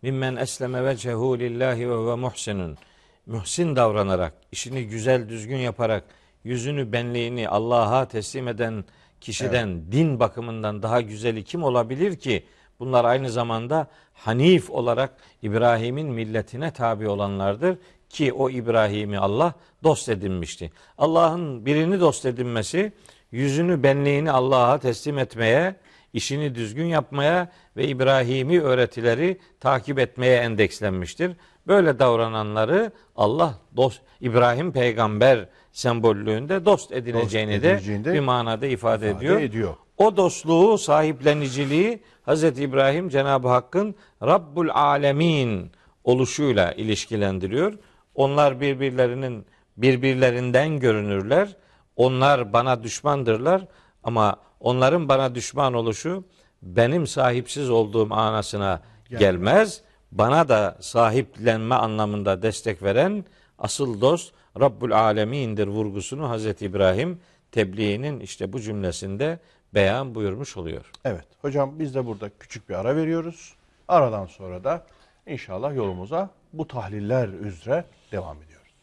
mimmen 0.02 0.36
esleme 0.36 0.84
vecehu 0.84 1.38
lillahi 1.38 1.90
ve 1.90 2.06
ve 2.06 2.14
muhsinun 2.14 2.78
muhsin 3.26 3.76
davranarak 3.76 4.34
işini 4.52 4.87
güzel 4.87 5.28
düzgün 5.28 5.56
yaparak 5.56 6.04
yüzünü 6.44 6.92
benliğini 6.92 7.48
Allah'a 7.48 8.08
teslim 8.08 8.48
eden 8.48 8.84
kişiden 9.20 9.92
din 9.92 10.20
bakımından 10.20 10.82
daha 10.82 11.00
güzeli 11.00 11.44
kim 11.44 11.62
olabilir 11.62 12.16
ki? 12.16 12.44
Bunlar 12.78 13.04
aynı 13.04 13.30
zamanda 13.30 13.87
Hanif 14.12 14.70
olarak 14.70 15.10
İbrahim'in 15.42 16.06
milletine 16.06 16.70
tabi 16.70 17.08
olanlardır 17.08 17.78
ki 18.08 18.32
o 18.32 18.50
İbrahim'i 18.50 19.18
Allah 19.18 19.54
dost 19.82 20.08
edinmişti. 20.08 20.72
Allah'ın 20.98 21.66
birini 21.66 22.00
dost 22.00 22.26
edinmesi 22.26 22.92
yüzünü 23.32 23.82
benliğini 23.82 24.30
Allah'a 24.30 24.78
teslim 24.78 25.18
etmeye, 25.18 25.76
işini 26.12 26.54
düzgün 26.54 26.84
yapmaya 26.84 27.52
ve 27.76 27.88
İbrahimi 27.88 28.60
öğretileri 28.60 29.38
takip 29.60 29.98
etmeye 29.98 30.37
endekslenmiştir. 30.37 31.32
Böyle 31.66 31.98
davrananları 31.98 32.92
Allah 33.16 33.59
dost 33.77 34.00
İbrahim 34.20 34.72
peygamber 34.72 35.48
sembollüğünde 35.72 36.64
dost 36.64 36.92
edineceğini 36.92 37.50
de 37.50 37.55
edileceğini 37.57 38.05
de 38.05 38.12
bir 38.12 38.20
manada 38.20 38.66
ifade, 38.66 39.11
ifade 39.11 39.18
ediyor. 39.24 39.40
ediyor. 39.40 39.74
O 39.98 40.16
dostluğu, 40.16 40.79
sahipleniciliği 40.79 42.03
Hz. 42.27 42.44
İbrahim 42.44 43.09
Cenab-ı 43.09 43.48
Hakk'ın 43.48 43.94
Rabbul 44.22 44.68
Alemin 44.68 45.72
oluşuyla 46.05 46.72
ilişkilendiriyor. 46.72 47.74
Onlar 48.14 48.61
birbirlerinin 48.61 49.46
birbirlerinden 49.77 50.81
görünürler. 50.81 51.57
Onlar 51.96 52.53
bana 52.53 52.83
düşmandırlar 52.83 53.66
ama 54.05 54.37
onların 54.61 55.09
bana 55.09 55.35
düşman 55.35 55.74
oluşu 55.74 56.24
benim 56.62 57.07
sahipsiz 57.07 57.70
olduğum 57.70 58.14
anasına 58.14 58.81
gelmez. 59.11 59.83
Bana 60.14 60.48
da 60.48 60.77
sahiplenme 60.81 61.74
anlamında 61.74 62.42
destek 62.42 62.83
veren 62.83 63.24
asıl 63.59 64.00
dost 64.00 64.35
Rabbul 64.61 64.90
Alemin'dir 64.90 65.66
vurgusunu 65.66 66.29
Hazreti 66.29 66.66
İbrahim 66.66 67.20
tebliğinin 67.53 68.20
işte 68.20 68.53
bu 68.53 68.61
cümlesinde 68.61 69.38
beyan 69.74 70.14
buyurmuş 70.14 70.57
oluyor. 70.57 70.90
Evet 71.05 71.24
hocam 71.42 71.79
biz 71.79 71.94
de 71.94 72.07
burada 72.07 72.31
küçük 72.40 72.68
bir 72.68 72.74
ara 72.74 72.96
veriyoruz. 72.96 73.55
Aradan 73.88 74.27
sonra 74.27 74.64
da 74.64 74.87
inşallah 75.27 75.77
yolumuza 75.77 76.31
bu 76.53 76.68
tahliller 76.68 77.29
üzere 77.29 77.85
devam 78.12 78.37
ediyoruz. 78.42 78.74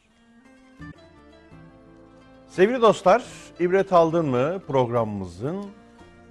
Sevgili 2.48 2.82
dostlar, 2.82 3.24
ibret 3.60 3.94
aldın 3.94 4.26
mı 4.26 4.62
programımızın 4.68 5.66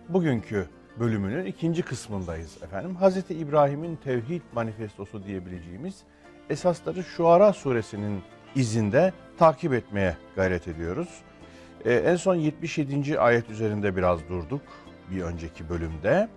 bugünkü 0.09 0.69
bölümünün 1.01 1.45
ikinci 1.45 1.83
kısmındayız 1.83 2.63
efendim. 2.63 2.95
Hazreti 2.95 3.35
İbrahim'in 3.35 3.97
tevhid 3.97 4.43
manifestosu 4.53 5.25
diyebileceğimiz 5.25 6.03
esasları 6.51 7.05
Şuara 7.05 7.53
suresinin 7.53 8.23
izinde 8.55 9.13
takip 9.39 9.73
etmeye 9.73 10.17
gayret 10.37 10.69
ediyoruz. 10.69 11.09
Ee, 11.85 11.95
en 11.95 12.17
son 12.17 12.35
77. 12.35 13.21
ayet 13.21 13.51
üzerinde 13.51 13.97
biraz 13.97 14.29
durduk 14.29 14.63
bir 15.11 15.23
önceki 15.23 15.69
bölümde. 15.69 16.29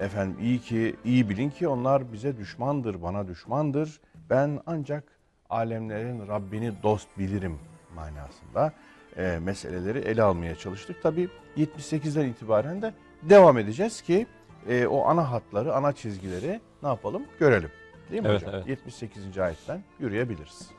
Efendim 0.00 0.36
iyi 0.40 0.58
ki 0.60 0.96
iyi 1.04 1.28
bilin 1.28 1.50
ki 1.50 1.68
onlar 1.68 2.12
bize 2.12 2.36
düşmandır, 2.36 3.02
bana 3.02 3.28
düşmandır. 3.28 4.00
Ben 4.30 4.60
ancak 4.66 5.04
alemlerin 5.50 6.28
Rabbini 6.28 6.72
dost 6.82 7.08
bilirim 7.18 7.58
manasında 7.94 8.72
e, 9.16 9.38
meseleleri 9.42 9.98
ele 9.98 10.22
almaya 10.22 10.54
çalıştık. 10.54 11.02
Tabi 11.02 11.28
78'den 11.56 12.28
itibaren 12.28 12.82
de 12.82 12.92
devam 13.22 13.58
edeceğiz 13.58 14.02
ki 14.02 14.26
e, 14.68 14.86
o 14.86 15.04
ana 15.06 15.30
hatları, 15.30 15.74
ana 15.74 15.92
çizgileri 15.92 16.60
ne 16.82 16.88
yapalım 16.88 17.22
görelim. 17.38 17.70
Değil 18.10 18.22
mi 18.22 18.28
Evet, 18.28 18.42
hocam? 18.42 18.54
evet. 18.54 18.68
78. 18.68 19.38
ayetten 19.38 19.82
yürüyebiliriz. 20.00 20.70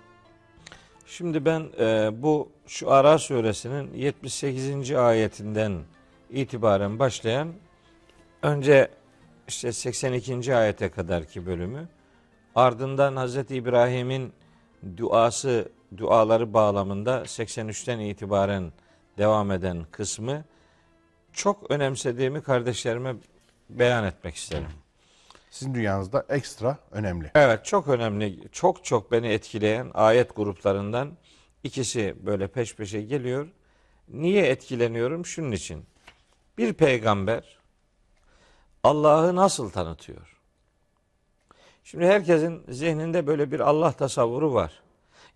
Şimdi 1.05 1.45
ben 1.45 1.63
e, 1.79 2.09
bu 2.21 2.49
şu 2.67 2.91
Ara 2.91 3.17
suresinin 3.17 3.93
78. 3.93 4.91
ayetinden 4.91 5.79
itibaren 6.29 6.99
başlayan 6.99 7.53
önce 8.41 8.87
işte 9.47 9.71
82. 9.71 10.55
ayete 10.55 10.89
kadarki 10.89 11.45
bölümü 11.45 11.87
ardından 12.55 13.15
Hazreti 13.15 13.55
İbrahim'in 13.55 14.33
duası 14.97 15.71
duaları 15.97 16.53
bağlamında 16.53 17.21
83'ten 17.21 17.99
itibaren 17.99 18.71
devam 19.17 19.51
eden 19.51 19.85
kısmı 19.91 20.43
çok 21.33 21.71
önemsediğimi 21.71 22.41
kardeşlerime 22.41 23.15
beyan 23.69 24.05
etmek 24.05 24.35
isterim. 24.35 24.67
Sizin 25.49 25.73
dünyanızda 25.73 26.25
ekstra 26.29 26.77
önemli. 26.91 27.31
Evet 27.35 27.65
çok 27.65 27.87
önemli, 27.87 28.49
çok 28.51 28.85
çok 28.85 29.11
beni 29.11 29.27
etkileyen 29.27 29.91
ayet 29.93 30.35
gruplarından 30.35 31.17
ikisi 31.63 32.15
böyle 32.25 32.47
peş 32.47 32.75
peşe 32.75 33.01
geliyor. 33.01 33.47
Niye 34.09 34.45
etkileniyorum? 34.45 35.25
Şunun 35.25 35.51
için. 35.51 35.85
Bir 36.57 36.73
peygamber 36.73 37.59
Allah'ı 38.83 39.35
nasıl 39.35 39.69
tanıtıyor? 39.69 40.37
Şimdi 41.83 42.05
herkesin 42.05 42.63
zihninde 42.69 43.27
böyle 43.27 43.51
bir 43.51 43.59
Allah 43.59 43.91
tasavvuru 43.91 44.53
var. 44.53 44.83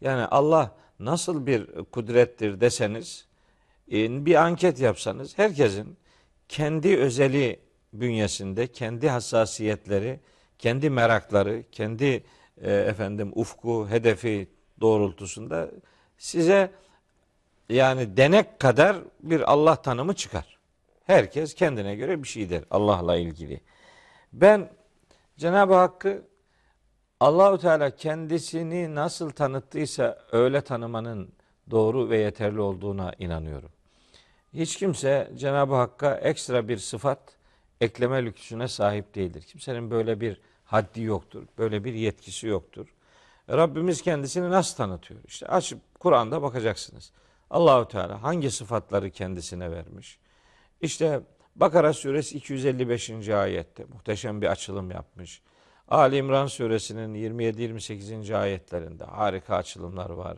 Yani 0.01 0.25
Allah 0.25 0.75
nasıl 0.99 1.45
bir 1.45 1.83
kudrettir 1.83 2.61
deseniz, 2.61 3.25
bir 3.91 4.35
anket 4.35 4.79
yapsanız 4.79 5.37
herkesin 5.37 5.97
kendi 6.49 6.97
özeli 6.97 7.59
bünyesinde, 7.93 8.67
kendi 8.67 9.09
hassasiyetleri, 9.09 10.19
kendi 10.59 10.89
merakları, 10.89 11.63
kendi 11.71 12.23
efendim 12.61 13.31
ufku, 13.35 13.89
hedefi 13.89 14.47
doğrultusunda 14.81 15.71
size 16.17 16.71
yani 17.69 18.17
denek 18.17 18.59
kadar 18.59 18.97
bir 19.19 19.51
Allah 19.51 19.75
tanımı 19.75 20.15
çıkar. 20.15 20.57
Herkes 21.03 21.53
kendine 21.53 21.95
göre 21.95 22.23
bir 22.23 22.27
şey 22.27 22.49
der 22.49 22.63
Allah'la 22.71 23.15
ilgili. 23.15 23.61
Ben 24.33 24.69
Cenab-ı 25.37 25.73
Hakk'ı 25.73 26.23
Allahu 27.19 27.57
Teala 27.57 27.95
kendisini 27.95 28.95
nasıl 28.95 29.29
tanıttıysa 29.29 30.19
öyle 30.31 30.61
tanımanın 30.61 31.33
doğru 31.73 32.09
ve 32.09 32.17
yeterli 32.17 32.61
olduğuna 32.61 33.13
inanıyorum. 33.19 33.69
Hiç 34.53 34.77
kimse 34.77 35.31
Cenab-ı 35.35 35.75
Hakk'a 35.75 36.15
ekstra 36.15 36.67
bir 36.67 36.77
sıfat 36.77 37.19
ekleme 37.81 38.25
lüksüne 38.25 38.67
sahip 38.67 39.15
değildir. 39.15 39.41
Kimsenin 39.41 39.91
böyle 39.91 40.21
bir 40.21 40.41
haddi 40.65 41.01
yoktur. 41.01 41.43
Böyle 41.57 41.83
bir 41.83 41.93
yetkisi 41.93 42.47
yoktur. 42.47 42.87
Rabbimiz 43.49 44.01
kendisini 44.01 44.49
nasıl 44.49 44.77
tanıtıyor? 44.77 45.19
İşte 45.27 45.47
açıp 45.47 45.79
Kur'an'da 45.99 46.41
bakacaksınız. 46.41 47.11
Allahu 47.49 47.87
Teala 47.87 48.23
hangi 48.23 48.51
sıfatları 48.51 49.09
kendisine 49.09 49.71
vermiş? 49.71 50.19
İşte 50.81 51.21
Bakara 51.55 51.93
suresi 51.93 52.37
255. 52.37 53.29
ayette 53.29 53.85
muhteşem 53.85 54.41
bir 54.41 54.47
açılım 54.47 54.91
yapmış. 54.91 55.41
Ali 55.87 56.17
İmran 56.17 56.47
suresinin 56.47 57.15
27-28. 57.15 58.37
ayetlerinde 58.37 59.03
harika 59.03 59.55
açılımlar 59.55 60.09
var. 60.09 60.37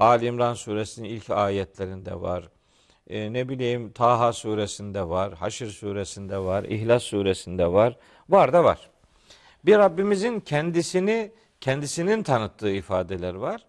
Ali 0.00 0.26
İmran 0.26 0.54
suresinin 0.54 1.08
ilk 1.08 1.30
ayetlerinde 1.30 2.20
var. 2.20 2.48
Ee, 3.10 3.32
ne 3.32 3.48
bileyim 3.48 3.92
Taha 3.92 4.32
suresinde 4.32 5.08
var, 5.08 5.32
Haşr 5.34 5.66
suresinde 5.66 6.38
var, 6.38 6.64
İhlas 6.64 7.02
suresinde 7.02 7.72
var. 7.72 7.96
Var 8.28 8.52
da 8.52 8.64
var. 8.64 8.90
Bir 9.64 9.78
Rabbimizin 9.78 10.40
kendisini 10.40 11.32
kendisinin 11.60 12.22
tanıttığı 12.22 12.70
ifadeler 12.70 13.34
var. 13.34 13.66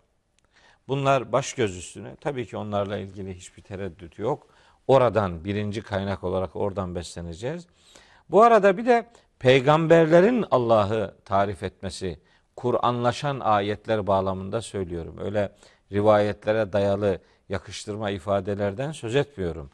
Bunlar 0.88 1.32
baş 1.32 1.54
göz 1.54 1.78
üstüne. 1.78 2.15
Tabii 2.15 2.46
ki 2.46 2.58
onlarla 2.58 2.98
ilgili 2.98 3.34
hiçbir 3.38 3.62
tereddüt 3.62 4.20
yok. 4.20 4.48
Oradan 4.88 5.46
birinci 5.46 5.82
kaynak 5.82 6.24
olarak 6.24 6.56
oradan 6.56 6.96
besleneceğiz. 6.96 7.67
Bu 8.30 8.44
arada 8.44 8.78
bir 8.78 8.86
de 8.86 9.10
peygamberlerin 9.39 10.46
Allah'ı 10.52 11.15
tarif 11.26 11.63
etmesi, 11.63 12.20
Kur'anlaşan 12.56 13.39
ayetler 13.39 14.08
bağlamında 14.08 14.62
söylüyorum. 14.62 15.17
Öyle 15.20 15.52
rivayetlere 15.91 16.73
dayalı 16.73 17.19
yakıştırma 17.49 18.10
ifadelerden 18.10 18.91
söz 18.91 19.15
etmiyorum. 19.15 19.69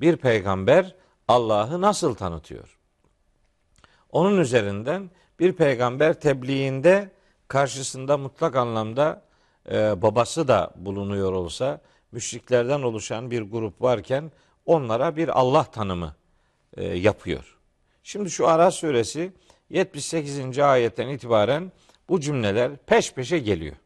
Bir 0.00 0.16
peygamber 0.16 0.94
Allah'ı 1.28 1.80
nasıl 1.80 2.14
tanıtıyor? 2.14 2.78
Onun 4.10 4.38
üzerinden 4.38 5.10
bir 5.40 5.52
peygamber 5.52 6.20
tebliğinde 6.20 7.10
karşısında 7.48 8.18
mutlak 8.18 8.56
anlamda 8.56 9.22
e, 9.70 10.02
babası 10.02 10.48
da 10.48 10.70
bulunuyor 10.76 11.32
olsa 11.32 11.80
müşriklerden 12.12 12.82
oluşan 12.82 13.30
bir 13.30 13.42
grup 13.42 13.82
varken 13.82 14.32
onlara 14.66 15.16
bir 15.16 15.40
Allah 15.40 15.64
tanımı 15.64 16.14
e, 16.76 16.84
yapıyor. 16.84 17.58
Şimdi 18.02 18.30
şu 18.30 18.48
Ara 18.48 18.70
suresi 18.70 19.32
78. 19.70 20.58
ayetten 20.58 21.08
itibaren 21.08 21.72
bu 22.08 22.20
cümleler 22.20 22.76
peş 22.76 23.12
peşe 23.12 23.38
geliyor. 23.38 23.76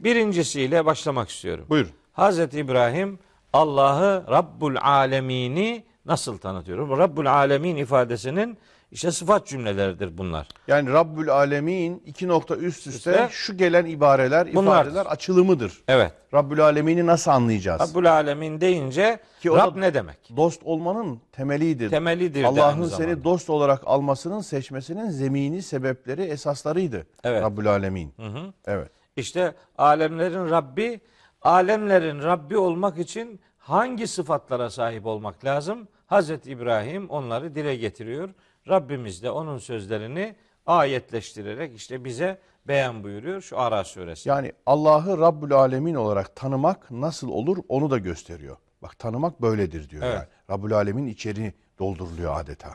Birincisiyle 0.00 0.84
başlamak 0.86 1.28
istiyorum. 1.28 1.66
Buyurun. 1.68 1.90
Hazreti 2.12 2.58
İbrahim 2.58 3.18
Allah'ı 3.52 4.24
Rabbul 4.30 4.76
Alemini 4.80 5.84
nasıl 6.06 6.38
tanıtıyor? 6.38 6.98
Rabbul 6.98 7.26
Alemin 7.26 7.76
ifadesinin 7.76 8.58
işte 8.90 9.12
sıfat 9.12 9.46
cümleleridir 9.46 10.18
bunlar. 10.18 10.48
Yani 10.68 10.92
Rabbül 10.92 11.30
Alemin 11.30 12.02
iki 12.06 12.28
nokta 12.28 12.56
üst 12.56 12.86
üste 12.86 13.10
Üste- 13.10 13.28
şu 13.30 13.56
gelen 13.56 13.86
ibareler, 13.86 14.54
Bunlardır. 14.54 14.90
ifadeler 14.90 15.06
açılımıdır. 15.10 15.82
Evet. 15.88 16.12
Rabbül 16.34 16.60
Alemin'i 16.60 17.06
nasıl 17.06 17.30
anlayacağız? 17.30 17.80
Rabbul 17.80 18.04
Alemin 18.04 18.60
deyince 18.60 19.18
Ki 19.40 19.48
Rab 19.48 19.76
ne 19.76 19.94
demek? 19.94 20.18
Dost 20.36 20.62
olmanın 20.64 21.20
temelidir. 21.32 21.90
Temelidir 21.90 22.44
Allah'ın 22.44 22.88
seni 22.88 23.24
dost 23.24 23.50
olarak 23.50 23.82
almasının, 23.86 24.40
seçmesinin 24.40 25.10
zemini, 25.10 25.62
sebepleri, 25.62 26.22
esaslarıydı. 26.22 27.06
Evet. 27.24 27.42
Rabbül 27.42 27.66
Alemin. 27.68 28.12
Hı 28.16 28.26
hı. 28.26 28.52
Evet. 28.66 28.97
İşte 29.18 29.54
alemlerin 29.78 30.50
Rabbi, 30.50 31.00
alemlerin 31.42 32.22
Rabbi 32.22 32.58
olmak 32.58 32.98
için 32.98 33.40
hangi 33.58 34.06
sıfatlara 34.06 34.70
sahip 34.70 35.06
olmak 35.06 35.44
lazım? 35.44 35.88
Hazreti 36.06 36.50
İbrahim 36.50 37.10
onları 37.10 37.54
dile 37.54 37.76
getiriyor. 37.76 38.30
Rabbimiz 38.68 39.22
de 39.22 39.30
onun 39.30 39.58
sözlerini 39.58 40.36
ayetleştirerek 40.66 41.76
işte 41.76 42.04
bize 42.04 42.38
beyan 42.68 43.04
buyuruyor 43.04 43.40
şu 43.40 43.58
Ara 43.58 43.84
suresi. 43.84 44.28
Yani 44.28 44.52
Allah'ı 44.66 45.18
Rabbül 45.18 45.52
Alemin 45.52 45.94
olarak 45.94 46.36
tanımak 46.36 46.90
nasıl 46.90 47.28
olur 47.28 47.58
onu 47.68 47.90
da 47.90 47.98
gösteriyor. 47.98 48.56
Bak 48.82 48.98
tanımak 48.98 49.42
böyledir 49.42 49.90
diyor 49.90 50.02
Evet. 50.06 50.14
yani. 50.14 50.26
Rabbül 50.50 50.72
Alemin 50.72 51.06
içeri 51.06 51.52
dolduruluyor 51.78 52.40
adeta. 52.40 52.70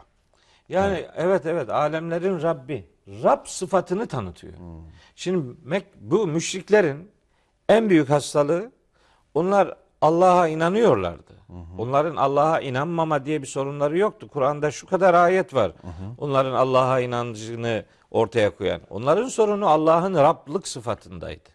Yani 0.69 1.05
evet 1.15 1.45
evet 1.45 1.69
alemlerin 1.69 2.41
Rabbi. 2.41 2.92
Rab 3.07 3.45
sıfatını 3.45 4.07
tanıtıyor. 4.07 4.53
Şimdi 5.15 5.55
Mek 5.63 5.85
bu 6.01 6.27
müşriklerin 6.27 7.11
en 7.69 7.89
büyük 7.89 8.09
hastalığı 8.09 8.71
onlar 9.33 9.75
Allah'a 10.01 10.47
inanıyorlardı. 10.47 11.33
Onların 11.77 12.15
Allah'a 12.15 12.59
inanmama 12.59 13.25
diye 13.25 13.41
bir 13.41 13.47
sorunları 13.47 13.97
yoktu. 13.97 14.27
Kur'an'da 14.27 14.71
şu 14.71 14.87
kadar 14.87 15.13
ayet 15.13 15.53
var. 15.53 15.71
Onların 16.17 16.53
Allah'a 16.53 16.99
inancını 16.99 17.85
ortaya 18.11 18.55
koyan. 18.55 18.81
Onların 18.89 19.27
sorunu 19.27 19.67
Allah'ın 19.67 20.13
Rablık 20.13 20.67
sıfatındaydı. 20.67 21.49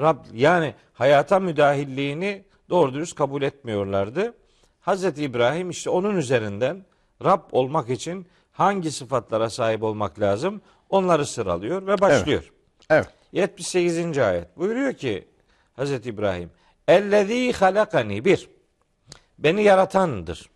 Rab 0.00 0.16
yani 0.32 0.74
hayata 0.92 1.40
müdahilliğini 1.40 2.44
doğru 2.70 2.94
dürüst 2.94 3.14
kabul 3.14 3.42
etmiyorlardı. 3.42 4.34
Hazreti 4.80 5.22
İbrahim 5.22 5.70
işte 5.70 5.90
onun 5.90 6.16
üzerinden 6.16 6.84
Rab 7.24 7.42
olmak 7.52 7.90
için 7.90 8.26
hangi 8.52 8.90
sıfatlara 8.90 9.50
sahip 9.50 9.82
olmak 9.82 10.20
lazım 10.20 10.60
onları 10.90 11.26
sıralıyor 11.26 11.86
ve 11.86 12.00
başlıyor. 12.00 12.52
Evet. 12.90 13.08
78. 13.32 14.18
ayet 14.18 14.56
buyuruyor 14.56 14.92
ki 14.92 15.28
Hazreti 15.76 16.08
İbrahim 16.08 16.50
Ellezî 16.88 17.52
halakani 17.52 18.24
bir 18.24 18.48
beni 19.38 19.62
yaratandır. 19.62 20.50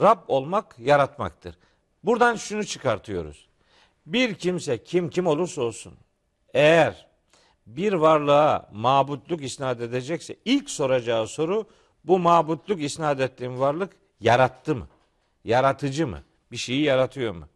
Rab 0.00 0.18
olmak 0.28 0.78
yaratmaktır. 0.78 1.58
Buradan 2.04 2.36
şunu 2.36 2.64
çıkartıyoruz. 2.64 3.48
Bir 4.06 4.34
kimse 4.34 4.84
kim 4.84 5.10
kim 5.10 5.26
olursa 5.26 5.62
olsun 5.62 5.94
eğer 6.54 7.06
bir 7.66 7.92
varlığa 7.92 8.68
mabutluk 8.72 9.42
isnat 9.42 9.80
edecekse 9.80 10.36
ilk 10.44 10.70
soracağı 10.70 11.26
soru 11.26 11.66
bu 12.04 12.18
mabutluk 12.18 12.82
isnat 12.82 13.20
ettiğim 13.20 13.60
varlık 13.60 13.92
yarattı 14.20 14.74
mı? 14.74 14.88
Yaratıcı 15.44 16.06
mı? 16.06 16.22
Bir 16.52 16.56
şeyi 16.56 16.82
yaratıyor 16.82 17.34
mu? 17.34 17.48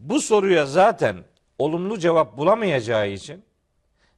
Bu 0.00 0.20
soruya 0.20 0.66
zaten 0.66 1.24
olumlu 1.58 1.98
cevap 1.98 2.36
bulamayacağı 2.36 3.08
için 3.08 3.44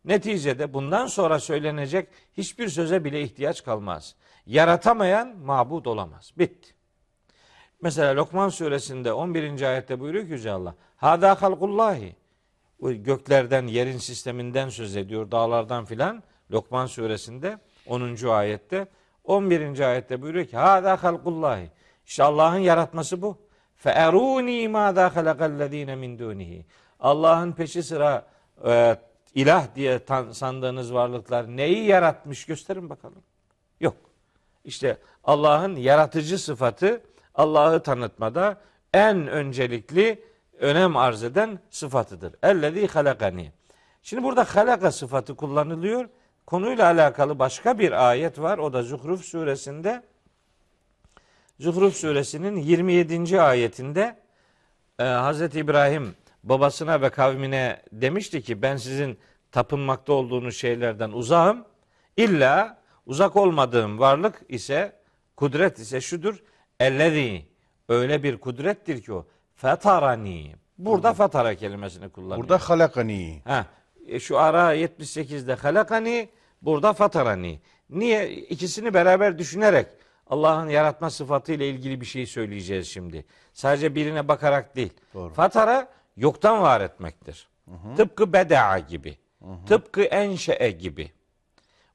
neticede 0.04 0.74
bundan 0.74 1.06
sonra 1.06 1.40
söylenecek 1.40 2.08
hiçbir 2.36 2.68
söze 2.68 3.04
bile 3.04 3.22
ihtiyaç 3.22 3.64
kalmaz. 3.64 4.16
Yaratamayan 4.46 5.36
mabut 5.38 5.86
olamaz. 5.86 6.32
Bitti. 6.38 6.74
Mesela 7.82 8.16
Lokman 8.16 8.48
suresinde 8.48 9.12
11. 9.12 9.62
ayette 9.62 10.00
buyuruyor 10.00 10.26
ki 10.26 10.32
Yüce 10.32 10.50
Allah. 10.50 10.74
Hada 10.96 11.42
halkullahi. 11.42 12.16
Göklerden, 12.80 13.66
yerin 13.66 13.98
sisteminden 13.98 14.68
söz 14.68 14.96
ediyor, 14.96 15.30
dağlardan 15.30 15.84
filan. 15.84 16.22
Lokman 16.50 16.86
suresinde 16.86 17.58
10. 17.86 18.28
ayette. 18.28 18.88
11. 19.24 19.80
ayette 19.80 20.22
buyuruyor 20.22 20.46
ki 20.46 20.56
Hada 20.56 21.02
halkullahi. 21.02 21.70
İşte 22.06 22.22
Allah'ın 22.22 22.58
yaratması 22.58 23.22
bu. 23.22 23.49
Fe'eruni 23.80 24.68
mâzâ 24.68 25.16
halakallezîne 25.16 25.96
min 25.96 26.18
dûnihi. 26.18 26.66
Allah'ın 27.00 27.52
peşi 27.52 27.82
sıra 27.82 28.26
e, 28.66 28.96
ilah 29.34 29.74
diye 29.74 29.98
tan- 29.98 30.32
sandığınız 30.32 30.94
varlıklar 30.94 31.56
neyi 31.56 31.84
yaratmış 31.84 32.44
gösterin 32.44 32.90
bakalım. 32.90 33.22
Yok. 33.80 33.96
İşte 34.64 34.96
Allah'ın 35.24 35.76
yaratıcı 35.76 36.38
sıfatı 36.38 37.00
Allah'ı 37.34 37.82
tanıtmada 37.82 38.60
en 38.94 39.26
öncelikli 39.26 40.22
önem 40.58 40.96
arz 40.96 41.22
eden 41.22 41.58
sıfatıdır. 41.70 42.34
Ellezî 42.42 42.86
halakani. 42.86 43.52
Şimdi 44.02 44.22
burada 44.22 44.44
halaka 44.44 44.92
sıfatı 44.92 45.36
kullanılıyor. 45.36 46.08
Konuyla 46.46 46.86
alakalı 46.86 47.38
başka 47.38 47.78
bir 47.78 48.08
ayet 48.10 48.40
var. 48.40 48.58
O 48.58 48.72
da 48.72 48.82
Zuhruf 48.82 49.24
suresinde. 49.24 50.02
Zuhruf 51.60 51.96
suresinin 51.96 52.56
27. 52.56 53.40
ayetinde 53.40 54.16
e, 54.98 55.04
Hazreti 55.04 55.58
İbrahim 55.58 56.14
babasına 56.44 57.02
ve 57.02 57.10
kavmine 57.10 57.82
demişti 57.92 58.42
ki 58.42 58.62
ben 58.62 58.76
sizin 58.76 59.18
tapınmakta 59.52 60.12
olduğunuz 60.12 60.56
şeylerden 60.56 61.10
uzağım. 61.10 61.64
İlla 62.16 62.78
uzak 63.06 63.36
olmadığım 63.36 63.98
varlık 63.98 64.42
ise 64.48 64.92
kudret 65.36 65.78
ise 65.78 66.00
şudur. 66.00 66.42
Ellezî 66.80 67.46
öyle 67.88 68.22
bir 68.22 68.36
kudrettir 68.36 69.02
ki 69.02 69.12
o 69.12 69.26
fetarani. 69.54 70.54
Burada 70.78 71.12
fatara 71.12 71.54
kelimesini 71.54 72.08
kullanıyor. 72.08 72.38
Burada 72.38 72.58
halakani. 72.58 73.42
Ha, 73.44 73.66
e, 74.06 74.20
şu 74.20 74.38
ara 74.38 74.74
78'de 74.74 75.54
halakani, 75.54 76.28
burada 76.62 76.92
fatarani. 76.92 77.60
Niye? 77.90 78.30
İkisini 78.30 78.94
beraber 78.94 79.38
düşünerek 79.38 79.86
Allah'ın 80.30 80.68
yaratma 80.68 81.10
sıfatı 81.10 81.52
ile 81.52 81.68
ilgili 81.68 82.00
bir 82.00 82.06
şey 82.06 82.26
söyleyeceğiz 82.26 82.88
şimdi. 82.88 83.24
Sadece 83.52 83.94
birine 83.94 84.28
bakarak 84.28 84.76
değil. 84.76 84.92
Doğru. 85.14 85.32
Fatara 85.34 85.88
yoktan 86.16 86.62
var 86.62 86.80
etmektir. 86.80 87.48
Tıpkı 87.96 88.32
bedaa 88.32 88.78
gibi. 88.78 89.18
Tıpkı 89.66 90.02
enşe'e 90.02 90.70
gibi. 90.70 91.12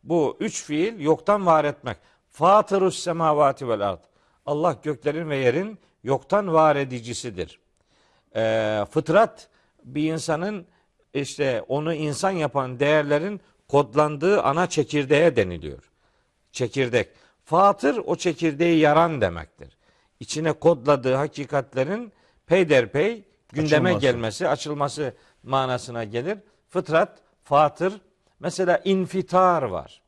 Bu 0.04 0.38
üç 0.40 0.64
fiil 0.64 1.00
yoktan 1.00 1.46
var 1.46 1.66
etmek. 1.66 1.98
Fatırus 2.30 3.00
semavati 3.00 3.70
vel 3.70 3.82
ard. 3.90 4.04
Allah 4.46 4.78
göklerin 4.84 5.30
ve 5.30 5.38
yerin 5.38 5.80
yoktan 6.04 6.54
var 6.54 6.76
edicisidir. 6.76 7.60
Ee, 8.36 8.86
fıtrat 8.92 9.50
bir 9.84 10.14
insanın 10.14 10.68
işte 11.14 11.62
onu 11.68 11.94
insan 11.94 12.32
yapan 12.32 12.80
değerlerin 12.80 13.42
kodlandığı 13.68 14.42
ana 14.42 14.70
çekirdeğe 14.70 15.36
deniliyor. 15.36 15.92
Çekirdek. 16.52 17.10
Fatır 17.46 18.02
o 18.06 18.16
çekirdeği 18.16 18.80
yaran 18.80 19.22
demektir. 19.22 19.78
İçine 20.20 20.54
kodladığı 20.54 21.14
hakikatlerin 21.16 22.14
peyderpey 22.46 23.24
gündeme 23.54 23.90
Açılması. 23.90 24.02
gelmesi, 24.02 24.48
açılması 24.48 25.14
manasına 25.44 26.04
gelir. 26.04 26.38
Fıtrat, 26.70 27.20
fatır. 27.44 28.02
Mesela 28.40 28.82
infitar 28.84 29.64
var. 29.64 30.02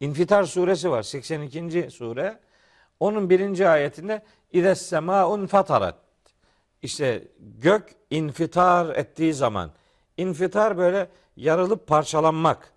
İnfitar 0.00 0.44
suresi 0.44 0.90
var. 0.90 1.02
82. 1.02 1.90
sure. 1.90 2.38
Onun 3.00 3.30
birinci 3.30 3.68
ayetinde 3.68 4.22
İdes 4.52 4.82
semaun 4.86 5.46
fatarat. 5.46 5.98
İşte 6.82 7.28
gök 7.38 7.94
infitar 8.10 8.96
ettiği 8.96 9.34
zaman 9.34 9.70
infitar 10.16 10.78
böyle 10.78 11.08
yarılıp 11.36 11.86
parçalanmak 11.86 12.72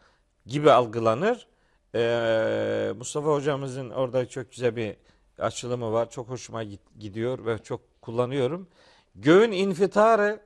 gibi 0.45 0.71
algılanır. 0.71 1.47
Ee, 1.95 2.93
Mustafa 2.97 3.33
hocamızın 3.33 3.89
orada 3.89 4.29
çok 4.29 4.51
güzel 4.51 4.75
bir 4.75 4.95
açılımı 5.39 5.91
var. 5.91 6.09
Çok 6.09 6.29
hoşuma 6.29 6.63
gidiyor 6.99 7.45
ve 7.45 7.57
çok 7.57 8.01
kullanıyorum. 8.01 8.67
Göğün 9.15 9.51
infitarı 9.51 10.39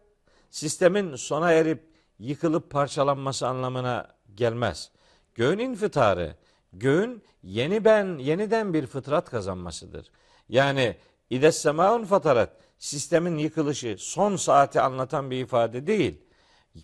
sistemin 0.50 1.16
sona 1.16 1.52
erip 1.52 1.84
yıkılıp 2.20 2.70
parçalanması 2.70 3.48
anlamına 3.48 4.08
gelmez. 4.36 4.92
Göğün 5.36 5.60
infitarı, 5.60 6.36
göğün 6.74 7.24
yeni 7.44 7.86
ben, 7.86 8.18
yeniden 8.18 8.74
bir 8.74 8.88
fıtrat 8.88 9.30
kazanmasıdır. 9.30 10.12
Yani 10.50 10.96
ides 11.30 11.58
semaun 11.58 12.04
fatarat, 12.04 12.50
sistemin 12.78 13.38
yıkılışı 13.38 13.96
son 14.00 14.36
saati 14.36 14.82
anlatan 14.82 15.32
bir 15.32 15.44
ifade 15.44 15.88
değil. 15.88 16.22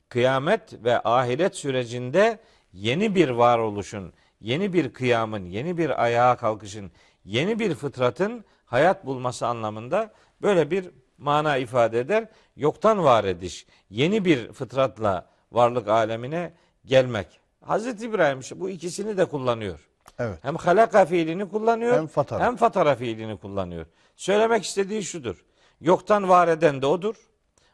Kıyamet 0.09 0.84
ve 0.84 1.03
ahiret 1.03 1.55
sürecinde 1.55 2.39
yeni 2.74 3.16
bir 3.16 3.30
varoluşun, 3.30 4.14
yeni 4.44 4.74
bir 4.74 4.94
kıyamın, 4.94 5.46
yeni 5.46 5.78
bir 5.78 6.04
ayağa 6.04 6.36
kalkışın, 6.38 6.91
yeni 7.26 7.60
bir 7.60 7.76
fıtratın 7.76 8.46
hayat 8.66 9.06
bulması 9.06 9.48
anlamında 9.48 10.14
böyle 10.41 10.72
bir 10.72 10.89
mana 11.18 11.58
ifade 11.58 12.00
eder. 12.00 12.28
Yoktan 12.56 13.04
var 13.04 13.24
ediş, 13.24 13.66
yeni 13.89 14.26
bir 14.26 14.52
fıtratla 14.54 15.30
varlık 15.52 15.88
alemine 15.88 16.54
gelmek. 16.86 17.28
Hazreti 17.62 18.06
İbrahim 18.06 18.39
işte 18.39 18.60
bu 18.60 18.70
ikisini 18.70 19.18
de 19.18 19.26
kullanıyor. 19.26 19.89
Evet. 20.20 20.39
Hem 20.41 20.56
halaka 20.56 21.06
fiilini 21.06 21.50
kullanıyor 21.50 21.98
Hem 21.98 22.08
fatara. 22.08 22.44
hem 22.46 22.56
fatara 22.56 22.96
fiilini 22.96 23.38
kullanıyor. 23.38 23.86
Söylemek 24.16 24.64
istediği 24.64 25.04
şudur. 25.04 25.46
Yoktan 25.82 26.30
var 26.30 26.48
eden 26.48 26.82
de 26.82 26.86
odur. 26.86 27.16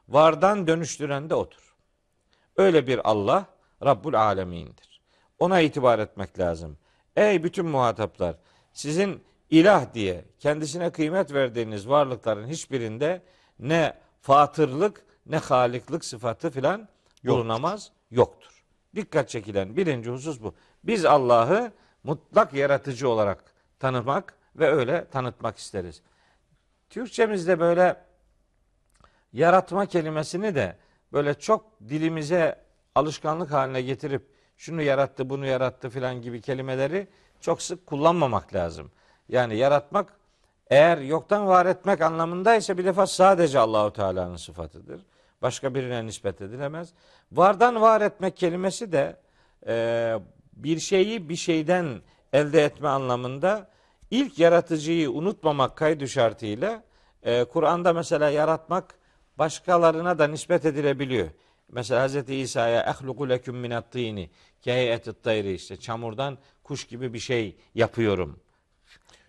Vardan 0.10 0.68
dönüştüren 0.68 1.30
de 1.30 1.36
odur. 1.36 1.76
Öyle 2.58 2.88
bir 2.88 3.10
Allah 3.10 3.46
Rabbul 3.84 4.14
Alemin'dir. 4.14 4.89
Ona 5.40 5.62
itibar 5.62 6.00
etmek 6.00 6.40
lazım. 6.40 6.78
Ey 7.16 7.44
bütün 7.44 7.66
muhataplar 7.66 8.36
sizin 8.74 9.24
ilah 9.50 9.94
diye 9.94 10.26
kendisine 10.40 10.90
kıymet 10.90 11.34
verdiğiniz 11.34 11.90
varlıkların 11.90 12.48
hiçbirinde 12.48 13.22
ne 13.60 13.94
fatırlık 14.22 15.06
ne 15.26 15.38
haliklik 15.38 16.06
sıfatı 16.06 16.50
filan 16.50 16.88
bulunamaz, 17.24 17.92
yoktur. 18.12 18.64
Dikkat 18.96 19.30
çekilen 19.30 19.78
birinci 19.78 20.10
husus 20.10 20.42
bu. 20.42 20.56
Biz 20.84 21.06
Allah'ı 21.06 21.72
mutlak 22.04 22.54
yaratıcı 22.54 23.10
olarak 23.10 23.44
tanımak 23.80 24.34
ve 24.56 24.68
öyle 24.72 25.06
tanıtmak 25.12 25.58
isteriz. 25.58 26.02
Türkçemizde 26.90 27.60
böyle 27.60 27.98
yaratma 29.34 29.86
kelimesini 29.86 30.56
de 30.56 30.78
böyle 31.14 31.34
çok 31.34 31.80
dilimize 31.90 32.66
alışkanlık 32.96 33.52
haline 33.52 33.82
getirip 33.82 34.39
şunu 34.60 34.82
yarattı, 34.82 35.30
bunu 35.30 35.46
yarattı 35.46 35.90
filan 35.90 36.22
gibi 36.22 36.42
kelimeleri 36.42 37.08
çok 37.42 37.62
sık 37.62 37.88
kullanmamak 37.88 38.54
lazım. 38.54 38.92
Yani 39.30 39.58
yaratmak 39.58 40.14
eğer 40.70 40.98
yoktan 40.98 41.48
var 41.48 41.66
etmek 41.66 42.02
anlamındaysa 42.02 42.78
bir 42.78 42.86
defa 42.86 43.08
sadece 43.08 43.60
Allahu 43.60 43.94
Teala'nın 43.94 44.36
sıfatıdır. 44.36 45.02
Başka 45.42 45.76
birine 45.76 46.06
nispet 46.06 46.42
edilemez. 46.42 46.90
Vardan 47.32 47.82
var 47.82 48.02
etmek 48.02 48.38
kelimesi 48.38 48.92
de 48.92 49.16
e, 49.68 50.16
bir 50.54 50.80
şeyi 50.80 51.30
bir 51.30 51.36
şeyden 51.36 52.02
elde 52.34 52.64
etme 52.64 52.88
anlamında 52.88 53.70
ilk 54.12 54.40
yaratıcıyı 54.40 55.12
unutmamak 55.12 55.76
kaydı 55.76 56.08
şartıyla 56.08 56.84
e, 57.24 57.44
Kur'an'da 57.44 57.94
mesela 57.94 58.30
yaratmak 58.30 58.96
başkalarına 59.38 60.20
da 60.20 60.28
nispet 60.28 60.66
edilebiliyor. 60.66 61.30
Mesela 61.72 62.08
Hz. 62.08 62.30
İsa'ya 62.30 62.82
ehluku 62.82 63.30
leküm 63.30 63.56
minat 63.56 63.92
tini 63.92 64.30
keheyetit 64.62 65.24
tayri 65.24 65.54
işte 65.54 65.78
çamurdan 65.78 66.38
kuş 66.64 66.88
gibi 66.88 67.14
bir 67.14 67.20
şey 67.20 67.56
yapıyorum. 67.76 68.40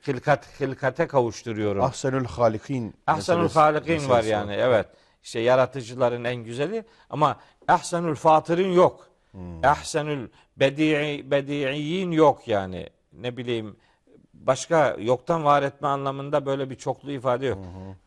Hilkat, 0.08 0.60
hilkate 0.60 1.06
kavuşturuyorum. 1.06 1.84
Ahsenül 1.84 2.24
halikin. 2.24 2.94
Ahsenül 3.06 3.48
halikin 3.48 4.08
var 4.08 4.24
yani 4.24 4.52
evet. 4.52 4.86
İşte 5.22 5.40
yaratıcıların 5.40 6.24
en 6.24 6.36
güzeli 6.36 6.84
ama 7.10 7.40
ahsenül 7.68 8.14
fatırin 8.14 8.72
yok. 8.72 9.08
Hmm. 9.30 9.64
Ahsenül 9.64 10.28
bedi'i 10.56 11.30
bedi'iyyin 11.30 12.10
yok 12.10 12.48
yani. 12.48 12.88
Ne 13.12 13.36
bileyim 13.36 13.76
başka 14.46 14.96
yoktan 14.98 15.44
var 15.44 15.62
etme 15.62 15.88
anlamında 15.88 16.46
böyle 16.46 16.70
bir 16.70 16.74
çoklu 16.74 17.12
ifade 17.12 17.46
yok. 17.46 17.58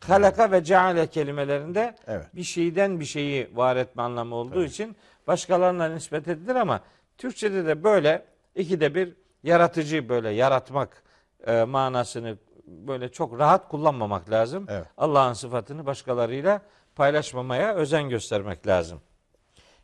Halaka 0.06 0.50
ve 0.50 0.64
ceale 0.64 1.06
kelimelerinde 1.06 1.94
Evet. 2.06 2.26
bir 2.34 2.42
şeyden 2.42 3.00
bir 3.00 3.04
şeyi 3.04 3.56
var 3.56 3.76
etme 3.76 4.02
anlamı 4.02 4.34
olduğu 4.34 4.64
için 4.64 4.96
başkalarına 5.26 5.88
nispet 5.88 6.28
edilir 6.28 6.54
ama 6.54 6.80
Türkçede 7.18 7.66
de 7.66 7.84
böyle 7.84 8.24
ikide 8.54 8.94
bir 8.94 9.16
yaratıcı 9.42 10.08
böyle 10.08 10.30
yaratmak 10.30 11.02
e, 11.46 11.64
manasını 11.64 12.38
böyle 12.66 13.12
çok 13.12 13.38
rahat 13.38 13.68
kullanmamak 13.68 14.30
lazım. 14.30 14.66
Evet. 14.68 14.86
Allah'ın 14.98 15.32
sıfatını 15.32 15.86
başkalarıyla 15.86 16.60
paylaşmamaya 16.96 17.74
özen 17.74 18.08
göstermek 18.08 18.66
lazım. 18.66 19.00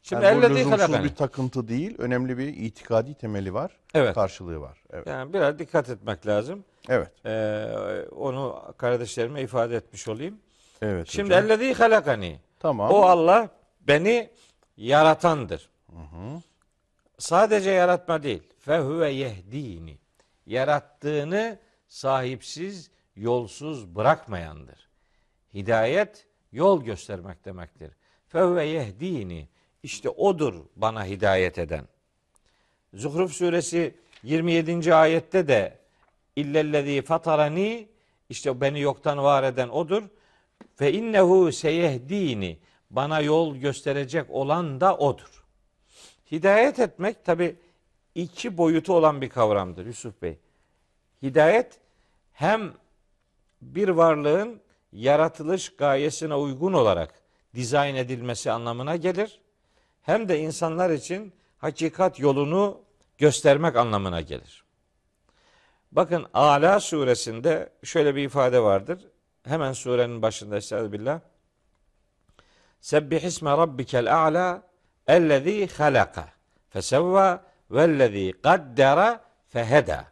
Şimdi 0.03 0.25
Yani 0.25 0.43
lüzumsuz 0.43 0.73
halakani. 0.73 1.05
bir 1.05 1.15
takıntı 1.15 1.69
değil. 1.69 1.95
Önemli 1.99 2.39
bir 2.39 2.47
itikadi 2.49 3.15
temeli 3.15 3.55
var. 3.55 3.73
Evet. 3.95 4.15
Karşılığı 4.15 4.61
var. 4.61 4.79
Evet. 4.93 5.07
Yani 5.07 5.33
biraz 5.33 5.59
dikkat 5.59 5.89
etmek 5.89 6.27
lazım. 6.27 6.65
Evet. 6.89 7.09
Ee, 7.27 8.09
onu 8.17 8.63
kardeşlerime 8.79 9.43
ifade 9.43 9.77
etmiş 9.77 10.09
olayım. 10.09 10.39
Evet. 10.83 11.09
Şimdi 11.09 11.35
hocam. 11.35 11.45
ellezî 11.45 11.75
halakani. 11.75 12.39
Tamam. 12.59 12.91
O 12.91 13.03
Allah 13.03 13.49
beni 13.81 14.31
yaratandır. 14.77 15.71
Sadece 17.19 17.71
yaratma 17.71 18.23
değil. 18.23 18.43
Fehuve 18.59 19.11
yehdini. 19.11 19.99
Yarattığını 20.47 21.59
sahipsiz, 21.89 22.91
yolsuz 23.17 23.97
bırakmayandır. 23.97 24.89
Hidayet 25.55 26.27
yol 26.53 26.85
göstermek 26.85 27.45
demektir. 27.45 27.91
Fehuve 28.29 28.65
yehdini. 28.65 29.49
İşte 29.83 30.09
odur 30.09 30.55
bana 30.77 31.05
hidayet 31.05 31.59
eden. 31.59 31.85
Zuhruf 32.95 33.33
suresi 33.33 33.95
27. 34.23 34.95
ayette 34.95 35.49
de 35.49 35.79
illellezî 36.37 37.03
fatarani 37.03 37.89
işte 38.29 38.61
beni 38.61 38.81
yoktan 38.81 39.19
var 39.19 39.43
eden 39.43 39.69
odur. 39.69 40.03
Ve 40.81 40.93
innehu 40.93 41.53
seyehdini 41.53 42.59
bana 42.91 43.21
yol 43.21 43.57
gösterecek 43.57 44.31
olan 44.31 44.81
da 44.81 44.97
odur. 44.97 45.45
Hidayet 46.33 46.79
etmek 46.79 47.25
tabi 47.25 47.57
iki 48.15 48.57
boyutu 48.59 48.95
olan 48.95 49.21
bir 49.21 49.29
kavramdır 49.29 49.87
Yusuf 49.87 50.23
Bey. 50.23 50.39
Hidayet 51.23 51.81
hem 52.33 52.73
bir 53.63 53.89
varlığın 53.89 54.61
yaratılış 54.93 55.77
gayesine 55.77 56.35
uygun 56.35 56.73
olarak 56.73 57.15
dizayn 57.55 57.95
edilmesi 57.95 58.51
anlamına 58.51 58.97
gelir. 58.97 59.41
Hem 60.03 60.29
de 60.29 60.39
insanlar 60.39 60.91
için 60.91 61.33
hakikat 61.59 62.21
yolunu 62.21 62.81
göstermek 63.19 63.77
anlamına 63.77 64.21
gelir. 64.21 64.65
Bakın 65.93 66.27
Ala 66.35 66.81
suresinde 66.81 67.73
şöyle 67.85 68.17
bir 68.17 68.25
ifade 68.25 68.63
vardır. 68.63 69.07
Hemen 69.45 69.73
surenin 69.73 70.23
başında 70.23 70.57
Estağfirullah. 70.57 71.21
Sebbihisme 72.81 73.51
rabbikel 73.51 74.17
a'la 74.17 74.63
ellezî 75.07 75.67
halaka 75.67 76.29
fesevva 76.71 77.45
vellezî 77.71 78.33
kaddera 78.43 79.25
feheda. 79.49 80.05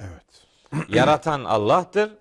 Evet. 0.00 0.46
Yaratan 0.88 1.44
Allah'tır. 1.44 2.12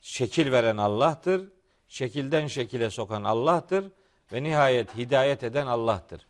Şekil 0.00 0.52
veren 0.52 0.76
Allah'tır. 0.76 1.52
Şekilden 1.88 2.46
şekile 2.46 2.90
sokan 2.90 3.24
Allah'tır. 3.24 3.92
Ve 4.32 4.42
nihayet 4.42 4.96
hidayet 4.96 5.44
eden 5.44 5.66
Allah'tır. 5.66 6.26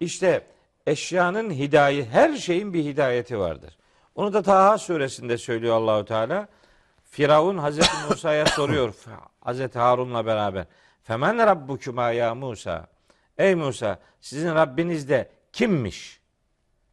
İşte 0.00 0.46
eşyanın 0.86 1.50
hidayet, 1.50 2.08
her 2.12 2.36
şeyin 2.36 2.74
bir 2.74 2.84
hidayeti 2.84 3.38
vardır. 3.38 3.76
Onu 4.14 4.32
da 4.32 4.42
Taha 4.42 4.78
suresinde 4.78 5.38
söylüyor 5.38 5.76
Allahu 5.76 6.04
Teala. 6.04 6.48
Firavun 7.04 7.58
Hazreti 7.58 7.90
Musa'ya 8.08 8.46
soruyor 8.46 8.94
Hazreti 9.40 9.78
Harun'la 9.78 10.26
beraber. 10.26 10.66
Femen 11.02 11.38
rabbukuma 11.38 12.10
ya 12.10 12.34
Musa? 12.34 12.86
Ey 13.38 13.54
Musa 13.54 13.98
sizin 14.20 14.54
Rabbiniz 14.54 15.08
de 15.08 15.30
kimmiş? 15.52 16.20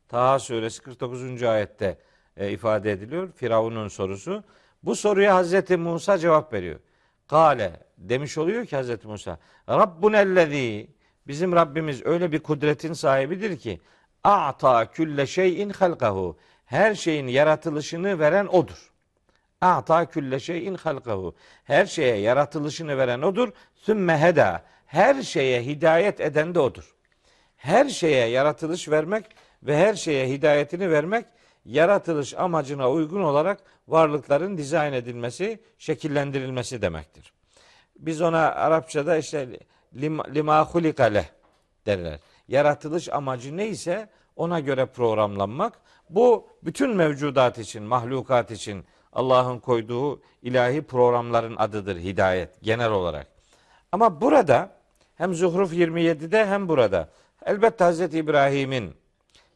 Taha 0.09 0.39
suresi 0.39 0.81
49. 0.81 1.43
ayette 1.43 1.97
e, 2.37 2.51
ifade 2.51 2.91
ediliyor. 2.91 3.31
Firavun'un 3.31 3.87
sorusu. 3.87 4.43
Bu 4.83 4.95
soruya 4.95 5.35
Hazreti 5.35 5.77
Musa 5.77 6.17
cevap 6.17 6.53
veriyor. 6.53 6.79
Kale 7.27 7.79
demiş 8.09 8.37
oluyor 8.37 8.65
ki 8.65 8.75
Hazreti 8.75 9.07
Musa. 9.07 9.39
Rabbunellezî 9.69 10.87
bizim 11.27 11.55
Rabbimiz 11.55 12.05
öyle 12.05 12.31
bir 12.31 12.39
kudretin 12.39 12.93
sahibidir 12.93 13.57
ki 13.59 13.81
a'ta 14.23 14.91
külle 14.91 15.27
şeyin 15.27 15.69
halkahu 15.69 16.37
her 16.65 16.95
şeyin 16.95 17.27
yaratılışını 17.27 18.19
veren 18.19 18.45
odur. 18.47 18.91
A'ta 19.61 20.05
külle 20.05 20.39
şeyin 20.39 20.75
halkahu 20.75 21.35
her 21.63 21.85
şeye 21.85 22.15
yaratılışını 22.15 22.97
veren 22.97 23.21
odur. 23.21 23.49
Sümme 23.75 24.21
heda 24.21 24.63
her 24.85 25.21
şeye 25.21 25.63
hidayet 25.63 26.21
eden 26.21 26.55
de 26.55 26.59
odur. 26.59 26.95
Her 27.57 27.89
şeye 27.89 28.27
yaratılış 28.27 28.89
vermek 28.89 29.25
ve 29.63 29.77
her 29.77 29.93
şeye 29.93 30.29
hidayetini 30.29 30.91
vermek 30.91 31.25
yaratılış 31.65 32.33
amacına 32.33 32.91
uygun 32.91 33.23
olarak 33.23 33.59
varlıkların 33.87 34.57
dizayn 34.57 34.93
edilmesi, 34.93 35.59
şekillendirilmesi 35.77 36.81
demektir. 36.81 37.32
Biz 37.95 38.21
ona 38.21 38.39
Arapçada 38.39 39.17
işte 39.17 39.59
lim- 39.95 40.35
lima 40.35 40.65
hulikale 40.65 41.29
derler. 41.85 42.19
Yaratılış 42.47 43.09
amacı 43.09 43.57
neyse 43.57 44.09
ona 44.35 44.59
göre 44.59 44.85
programlanmak. 44.85 45.81
Bu 46.09 46.47
bütün 46.63 46.95
mevcudat 46.95 47.57
için, 47.59 47.83
mahlukat 47.83 48.51
için 48.51 48.85
Allah'ın 49.13 49.59
koyduğu 49.59 50.21
ilahi 50.41 50.81
programların 50.81 51.55
adıdır 51.55 51.97
hidayet 51.97 52.61
genel 52.61 52.91
olarak. 52.91 53.27
Ama 53.91 54.21
burada 54.21 54.69
hem 55.15 55.33
Zuhruf 55.33 55.73
27'de 55.73 56.45
hem 56.45 56.69
burada 56.69 57.09
elbette 57.45 57.83
Hazreti 57.83 58.17
İbrahim'in 58.17 58.93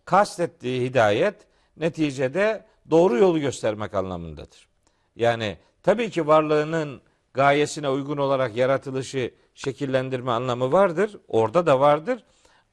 kastettiği 0.05 0.89
hidayet 0.89 1.35
neticede 1.77 2.65
doğru 2.89 3.17
yolu 3.17 3.39
göstermek 3.39 3.93
anlamındadır. 3.93 4.67
Yani 5.15 5.57
tabii 5.83 6.09
ki 6.09 6.27
varlığının 6.27 7.01
gayesine 7.37 7.89
uygun 7.89 8.17
olarak 8.17 8.55
yaratılışı 8.55 9.31
şekillendirme 9.55 10.31
anlamı 10.31 10.71
vardır. 10.71 11.17
Orada 11.27 11.65
da 11.65 11.79
vardır. 11.79 12.23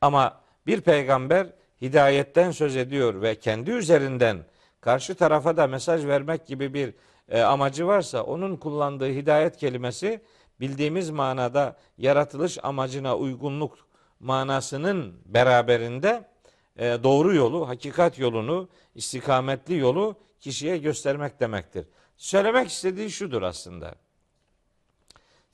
Ama 0.01 0.41
bir 0.67 0.81
peygamber 0.81 1.47
hidayetten 1.83 2.51
söz 2.51 2.77
ediyor 2.77 3.23
ve 3.23 3.35
kendi 3.35 3.71
üzerinden 3.71 4.39
karşı 4.81 5.15
tarafa 5.15 5.57
da 5.57 5.67
mesaj 5.67 6.07
vermek 6.07 6.47
gibi 6.47 6.75
bir 6.75 6.95
e, 7.29 7.41
amacı 7.43 7.87
varsa 7.87 8.23
onun 8.23 8.57
kullandığı 8.57 9.09
hidayet 9.09 9.57
kelimesi 9.57 10.21
bildiğimiz 10.61 11.11
manada 11.11 11.77
yaratılış 11.99 12.59
amacına 12.63 13.17
uygunluk 13.17 13.79
manasının 14.21 15.15
beraberinde 15.27 16.29
e, 16.77 16.99
doğru 17.03 17.35
yolu, 17.35 17.69
hakikat 17.69 18.19
yolunu, 18.19 18.69
istikametli 18.95 19.77
yolu 19.79 20.17
kişiye 20.41 20.79
göstermek 20.79 21.41
demektir. 21.41 21.87
Söylemek 22.17 22.69
istediği 22.69 23.11
şudur 23.11 23.43
aslında. 23.43 24.04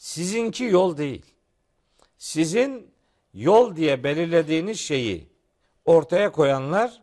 Sizinki 0.01 0.64
yol 0.64 0.96
değil. 0.96 1.26
Sizin 2.18 2.90
yol 3.34 3.76
diye 3.76 4.05
belirlediğiniz 4.05 4.80
şeyi 4.80 5.28
ortaya 5.84 6.32
koyanlar 6.32 7.03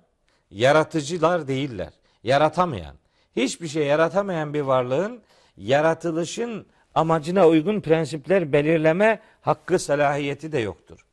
yaratıcılar 0.52 1.48
değiller. 1.48 1.94
Yaratamayan, 2.24 2.96
hiçbir 3.36 3.68
şey 3.68 3.86
yaratamayan 3.86 4.54
bir 4.54 4.62
varlığın 4.62 5.22
yaratılışın 5.58 6.68
amacına 6.96 7.48
uygun 7.48 7.82
prensipler 7.82 8.54
belirleme 8.54 9.22
hakkı 9.42 9.80
salahiyeti 9.80 10.52
de 10.52 10.60
yoktur. 10.60 11.06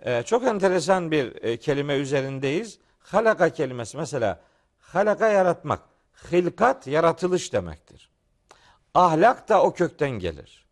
Ee, 0.00 0.22
çok 0.22 0.44
enteresan 0.44 1.10
bir 1.10 1.42
e, 1.44 1.56
kelime 1.56 1.94
üzerindeyiz. 1.94 2.78
Halaka 2.98 3.48
kelimesi 3.48 3.96
mesela 3.96 4.40
halaka 4.80 5.28
yaratmak, 5.28 5.80
hilkat 6.32 6.86
yaratılış 6.86 7.52
demektir. 7.52 8.10
Ahlak 8.94 9.48
da 9.48 9.62
o 9.62 9.74
kökten 9.74 10.10
gelir. 10.10 10.65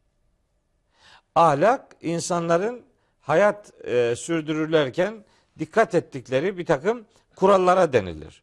Ahlak 1.34 1.96
insanların 2.00 2.82
hayat 3.20 3.84
e, 3.84 4.16
sürdürürlerken 4.16 5.24
dikkat 5.58 5.94
ettikleri 5.94 6.58
bir 6.58 6.66
takım 6.66 7.04
kurallara 7.36 7.92
denilir. 7.92 8.42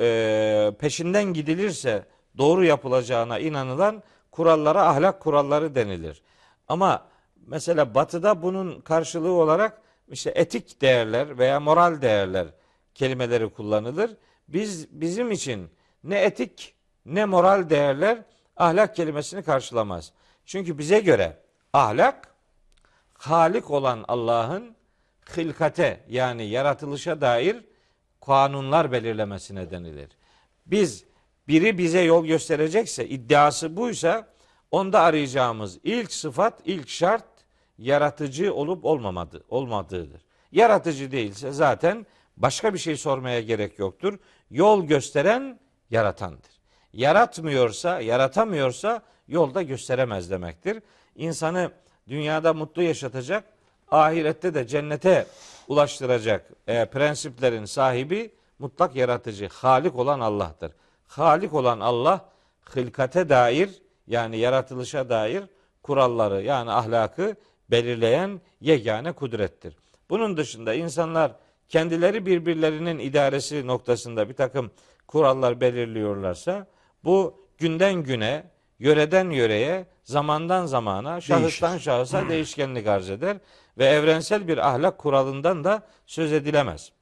E, 0.00 0.72
peşinden 0.78 1.24
gidilirse 1.24 2.04
doğru 2.38 2.64
yapılacağına 2.64 3.38
inanılan 3.38 4.02
kurallara 4.30 4.88
ahlak 4.88 5.20
kuralları 5.20 5.74
denilir. 5.74 6.22
Ama 6.68 7.06
mesela 7.46 7.94
batıda 7.94 8.42
bunun 8.42 8.80
karşılığı 8.80 9.32
olarak 9.32 9.82
işte 10.08 10.32
etik 10.34 10.82
değerler 10.82 11.38
veya 11.38 11.60
moral 11.60 12.02
değerler 12.02 12.46
kelimeleri 12.94 13.48
kullanılır. 13.48 14.16
Biz 14.48 15.00
bizim 15.00 15.30
için 15.30 15.70
ne 16.04 16.18
etik 16.18 16.74
ne 17.06 17.24
moral 17.24 17.70
değerler 17.70 18.18
ahlak 18.56 18.96
kelimesini 18.96 19.42
karşılamaz. 19.42 20.12
Çünkü 20.44 20.78
bize 20.78 21.00
göre 21.00 21.45
ahlak 21.76 22.34
Halik 23.14 23.70
olan 23.70 24.04
Allah'ın 24.08 24.76
hilkate 25.36 26.04
yani 26.08 26.44
yaratılışa 26.46 27.20
dair 27.20 27.64
kanunlar 28.26 28.92
belirlemesine 28.92 29.70
denilir. 29.70 30.08
Biz 30.66 31.04
biri 31.48 31.78
bize 31.78 32.00
yol 32.00 32.26
gösterecekse 32.26 33.08
iddiası 33.08 33.76
buysa 33.76 34.28
onda 34.70 35.00
arayacağımız 35.00 35.78
ilk 35.84 36.12
sıfat, 36.12 36.60
ilk 36.64 36.88
şart 36.88 37.24
yaratıcı 37.78 38.54
olup 38.54 38.84
olmamadı, 38.84 39.44
olmadığıdır. 39.48 40.22
Yaratıcı 40.52 41.12
değilse 41.12 41.52
zaten 41.52 42.06
başka 42.36 42.74
bir 42.74 42.78
şey 42.78 42.96
sormaya 42.96 43.40
gerek 43.40 43.78
yoktur. 43.78 44.18
Yol 44.50 44.84
gösteren 44.84 45.60
yaratandır. 45.90 46.60
Yaratmıyorsa, 46.92 48.00
yaratamıyorsa 48.00 49.02
yolda 49.28 49.62
gösteremez 49.62 50.30
demektir. 50.30 50.82
İnsanı 51.16 51.70
dünyada 52.08 52.54
mutlu 52.54 52.82
yaşatacak, 52.82 53.44
ahirette 53.90 54.54
de 54.54 54.66
cennete 54.66 55.26
ulaştıracak 55.68 56.50
e, 56.66 56.84
prensiplerin 56.84 57.64
sahibi 57.64 58.30
mutlak 58.58 58.96
yaratıcı, 58.96 59.48
halik 59.48 59.96
olan 59.96 60.20
Allah'tır. 60.20 60.72
Halik 61.06 61.54
olan 61.54 61.80
Allah 61.80 62.30
hılkate 62.64 63.28
dair 63.28 63.70
yani 64.06 64.38
yaratılışa 64.38 65.08
dair 65.08 65.44
kuralları 65.82 66.42
yani 66.42 66.70
ahlakı 66.70 67.36
belirleyen 67.70 68.40
yegane 68.60 69.12
kudrettir. 69.12 69.76
Bunun 70.10 70.36
dışında 70.36 70.74
insanlar 70.74 71.32
kendileri 71.68 72.26
birbirlerinin 72.26 72.98
idaresi 72.98 73.66
noktasında 73.66 74.28
bir 74.28 74.34
takım 74.34 74.70
kurallar 75.06 75.60
belirliyorlarsa 75.60 76.66
bu 77.04 77.46
günden 77.58 77.94
güne, 77.94 78.44
yöreden 78.78 79.30
yöreye, 79.30 79.86
zamandan 80.06 80.66
zamana, 80.66 81.20
şahıstan 81.20 81.70
Değişir. 81.70 81.84
şahısa 81.84 82.28
değişkenlik 82.28 82.86
arz 82.86 83.10
eder 83.10 83.36
ve 83.78 83.86
evrensel 83.86 84.48
bir 84.48 84.68
ahlak 84.68 84.98
kuralından 84.98 85.64
da 85.64 85.86
söz 86.06 86.32
edilemez. 86.32 86.92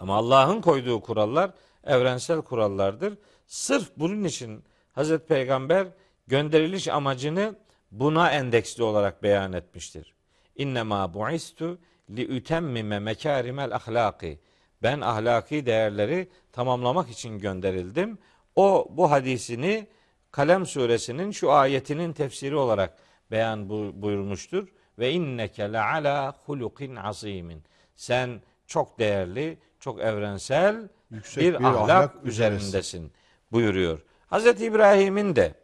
Ama 0.00 0.16
Allah'ın 0.16 0.60
koyduğu 0.60 1.00
kurallar 1.00 1.50
evrensel 1.84 2.42
kurallardır. 2.42 3.18
Sırf 3.46 3.90
bunun 3.96 4.24
için 4.24 4.64
Hazreti 4.92 5.26
Peygamber 5.26 5.86
gönderiliş 6.26 6.88
amacını 6.88 7.54
buna 7.90 8.30
endeksli 8.30 8.82
olarak 8.82 9.22
beyan 9.22 9.52
etmiştir. 9.52 10.14
İnnemâ 10.56 11.14
bu'istu 11.14 11.78
li 12.10 12.36
ütemmime 12.36 12.98
mekârimel 12.98 13.74
ahlâki. 13.74 14.40
Ben 14.82 15.00
ahlaki 15.00 15.66
değerleri 15.66 16.28
tamamlamak 16.52 17.10
için 17.10 17.38
gönderildim. 17.38 18.18
O 18.56 18.86
bu 18.90 19.10
hadisini 19.10 19.86
Kalem 20.34 20.66
suresinin 20.66 21.30
şu 21.30 21.52
ayetinin 21.52 22.12
tefsiri 22.12 22.56
olarak 22.56 22.98
beyan 23.30 23.68
bu- 23.68 23.92
buyurmuştur. 23.94 24.68
Ve 24.98 25.12
inneke 25.12 25.72
le 25.72 25.80
ala 25.80 26.36
hulukin 26.46 26.96
azimin. 26.96 27.62
Sen 27.96 28.40
çok 28.66 28.98
değerli, 28.98 29.58
çok 29.80 30.00
evrensel 30.00 30.88
Yüksek 31.10 31.42
bir, 31.44 31.58
bir 31.58 31.64
ahlak, 31.64 31.90
ahlak 31.90 32.26
üzerindesin 32.26 33.12
buyuruyor. 33.52 34.02
Hazreti 34.26 34.64
İbrahim'in 34.64 35.36
de 35.36 35.54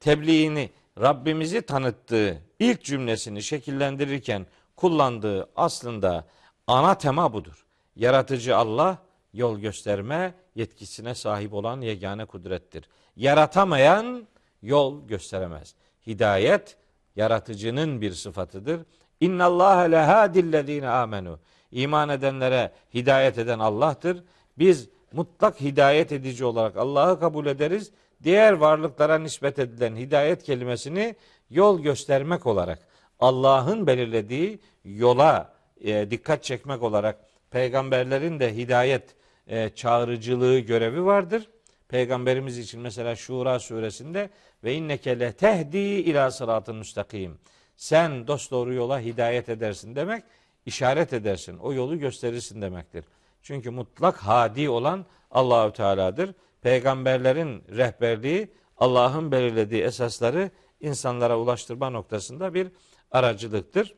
tebliğini 0.00 0.70
Rabbimizi 1.00 1.62
tanıttığı 1.62 2.38
ilk 2.58 2.84
cümlesini 2.84 3.42
şekillendirirken 3.42 4.46
kullandığı 4.76 5.48
aslında 5.56 6.26
ana 6.66 6.98
tema 6.98 7.32
budur. 7.32 7.66
Yaratıcı 7.96 8.56
Allah 8.56 8.98
yol 9.32 9.58
gösterme 9.58 10.34
yetkisine 10.54 11.14
sahip 11.14 11.54
olan 11.54 11.80
yegane 11.80 12.24
kudrettir. 12.24 12.88
Yaratamayan 13.16 14.26
yol 14.62 15.06
gösteremez. 15.08 15.74
Hidayet 16.06 16.76
yaratıcının 17.16 18.00
bir 18.00 18.12
sıfatıdır. 18.12 18.80
İnna 19.20 19.44
Allah 19.44 19.78
lehadillezine 19.78 20.88
amenu. 20.88 21.38
iman 21.70 22.08
edenlere 22.08 22.72
hidayet 22.94 23.38
eden 23.38 23.58
Allah'tır. 23.58 24.24
Biz 24.58 24.88
mutlak 25.12 25.60
hidayet 25.60 26.12
edici 26.12 26.44
olarak 26.44 26.76
Allah'ı 26.76 27.20
kabul 27.20 27.46
ederiz. 27.46 27.92
Diğer 28.22 28.52
varlıklara 28.52 29.18
nispet 29.18 29.58
edilen 29.58 29.96
hidayet 29.96 30.42
kelimesini 30.42 31.16
yol 31.50 31.80
göstermek 31.80 32.46
olarak 32.46 32.78
Allah'ın 33.20 33.86
belirlediği 33.86 34.60
yola 34.84 35.52
e, 35.80 36.10
dikkat 36.10 36.44
çekmek 36.44 36.82
olarak 36.82 37.18
peygamberlerin 37.50 38.40
de 38.40 38.56
hidayet 38.56 39.14
e, 39.46 39.68
çağrıcılığı 39.68 40.58
görevi 40.58 41.04
vardır. 41.04 41.50
Peygamberimiz 41.92 42.58
için 42.58 42.80
mesela 42.80 43.16
Şura 43.16 43.58
suresinde 43.58 44.30
ve 44.64 44.74
inneke 44.74 45.20
le 45.20 45.32
tehdi 45.32 45.78
ila 45.78 46.30
sıratın 46.30 46.76
müstakim. 46.76 47.38
Sen 47.76 48.26
dosdoğru 48.26 48.74
yola 48.74 49.00
hidayet 49.00 49.48
edersin 49.48 49.96
demek, 49.96 50.24
işaret 50.66 51.12
edersin. 51.12 51.58
O 51.58 51.72
yolu 51.72 51.98
gösterirsin 51.98 52.62
demektir. 52.62 53.04
Çünkü 53.42 53.70
mutlak 53.70 54.16
hadi 54.16 54.68
olan 54.68 55.06
Allahü 55.30 55.72
Teala'dır. 55.72 56.34
Peygamberlerin 56.62 57.64
rehberliği 57.76 58.52
Allah'ın 58.78 59.32
belirlediği 59.32 59.82
esasları 59.82 60.50
insanlara 60.80 61.38
ulaştırma 61.38 61.90
noktasında 61.90 62.54
bir 62.54 62.68
aracılıktır. 63.10 63.94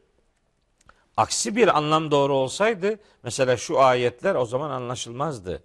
Aksi 1.16 1.56
bir 1.56 1.78
anlam 1.78 2.10
doğru 2.10 2.34
olsaydı 2.34 2.98
mesela 3.22 3.56
şu 3.56 3.80
ayetler 3.80 4.34
o 4.34 4.46
zaman 4.46 4.70
anlaşılmazdı. 4.70 5.62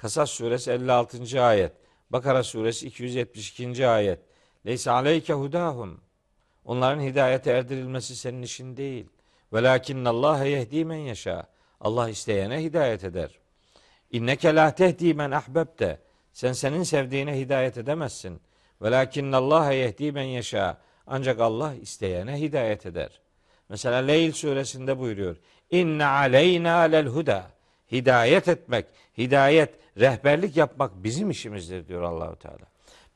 Kasas 0.00 0.30
suresi 0.30 0.70
56. 0.70 1.42
ayet. 1.42 1.72
Bakara 2.10 2.42
suresi 2.42 2.86
272. 2.86 3.88
ayet. 3.88 4.20
Leysa 4.66 4.92
aleyke 4.92 5.32
hudahum. 5.32 6.00
Onların 6.64 7.00
hidayete 7.00 7.50
erdirilmesi 7.50 8.16
senin 8.16 8.42
işin 8.42 8.76
değil. 8.76 9.06
Velakinne 9.52 10.08
Allah 10.08 10.44
yehdi 10.44 10.84
men 10.84 10.96
yaşa. 10.96 11.46
Allah 11.80 12.08
isteyene 12.08 12.62
hidayet 12.62 13.04
eder. 13.04 13.38
İnneke 14.10 14.54
la 14.54 14.74
tehdi 14.74 15.14
men 15.14 15.30
ahbebte. 15.30 16.00
Sen 16.32 16.52
senin 16.52 16.82
sevdiğine 16.82 17.38
hidayet 17.38 17.78
edemezsin. 17.78 18.40
Velakinne 18.82 19.36
Allah 19.36 19.72
yehdi 19.72 20.12
men 20.12 20.22
yaşa. 20.22 20.80
Ancak 21.06 21.40
Allah 21.40 21.74
isteyene 21.74 22.40
hidayet 22.40 22.86
eder. 22.86 23.20
Mesela 23.68 23.96
Leyl 23.96 24.32
suresinde 24.32 24.98
buyuruyor. 24.98 25.36
İnne 25.70 26.04
aleyna 26.04 26.78
lel 26.78 27.06
huda. 27.06 27.50
Hidayet 27.92 28.48
etmek, 28.48 28.86
hidayet, 29.18 29.79
rehberlik 30.00 30.56
yapmak 30.56 31.04
bizim 31.04 31.30
işimizdir 31.30 31.88
diyor 31.88 32.02
Allahu 32.02 32.36
Teala. 32.36 32.66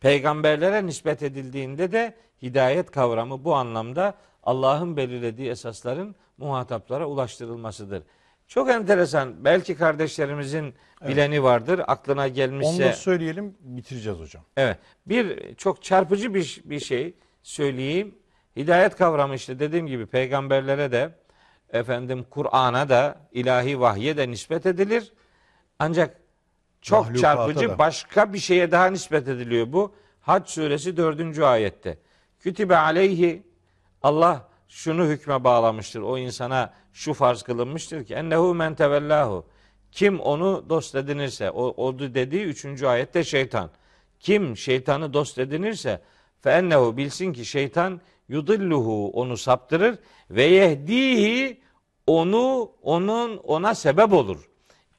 Peygamberlere 0.00 0.86
nispet 0.86 1.22
edildiğinde 1.22 1.92
de 1.92 2.14
hidayet 2.42 2.90
kavramı 2.90 3.44
bu 3.44 3.54
anlamda 3.54 4.14
Allah'ın 4.42 4.96
belirlediği 4.96 5.50
esasların 5.50 6.14
muhataplara 6.38 7.06
ulaştırılmasıdır. 7.06 8.02
Çok 8.48 8.70
enteresan. 8.70 9.44
Belki 9.44 9.76
kardeşlerimizin 9.76 10.74
bileni 11.08 11.42
vardır. 11.42 11.80
Aklına 11.86 12.24
Onu 12.24 12.34
gelmişse 12.34 12.84
da 12.84 12.92
söyleyelim 12.92 13.56
bitireceğiz 13.60 14.18
hocam. 14.18 14.44
Evet. 14.56 14.78
Bir 15.06 15.54
çok 15.54 15.82
çarpıcı 15.82 16.34
bir, 16.34 16.62
bir 16.64 16.80
şey 16.80 17.14
söyleyeyim. 17.42 18.14
Hidayet 18.56 18.96
kavramı 18.96 19.34
işte 19.34 19.58
dediğim 19.58 19.86
gibi 19.86 20.06
peygamberlere 20.06 20.92
de 20.92 21.10
efendim 21.72 22.26
Kur'an'a 22.30 22.88
da 22.88 23.16
ilahi 23.32 23.80
vahye 23.80 24.16
de 24.16 24.30
nispet 24.30 24.66
edilir. 24.66 25.12
Ancak 25.78 26.23
çok 26.84 27.00
Mahlukata 27.00 27.20
çarpıcı 27.20 27.68
da. 27.68 27.78
başka 27.78 28.32
bir 28.32 28.38
şeye 28.38 28.70
daha 28.70 28.86
nispet 28.86 29.28
ediliyor 29.28 29.72
bu. 29.72 29.94
Hac 30.20 30.48
suresi 30.48 30.96
4. 30.96 31.38
ayette. 31.38 31.98
Kütübe 32.40 32.76
aleyhi 32.76 33.42
Allah 34.02 34.48
şunu 34.68 35.04
hükme 35.04 35.44
bağlamıştır. 35.44 36.00
O 36.00 36.18
insana 36.18 36.72
şu 36.92 37.14
farz 37.14 37.42
kılınmıştır 37.42 38.04
ki 38.04 38.14
ennehu 38.14 38.54
men 38.54 38.74
tevellahu. 38.74 39.46
Kim 39.92 40.20
onu 40.20 40.64
dost 40.68 40.94
edinirse 40.94 41.50
o, 41.50 41.86
o 41.86 41.98
dediği 41.98 42.44
3. 42.44 42.82
ayette 42.82 43.24
şeytan. 43.24 43.70
Kim 44.20 44.56
şeytanı 44.56 45.12
dost 45.12 45.38
edinirse 45.38 46.00
fe 46.40 46.50
ennehu 46.50 46.96
bilsin 46.96 47.32
ki 47.32 47.44
şeytan 47.44 48.00
yudilluhu 48.28 49.10
onu 49.10 49.36
saptırır 49.36 49.98
ve 50.30 50.44
yehdihi 50.44 51.60
onu 52.06 52.72
onun 52.82 53.36
ona 53.36 53.74
sebep 53.74 54.12
olur. 54.12 54.48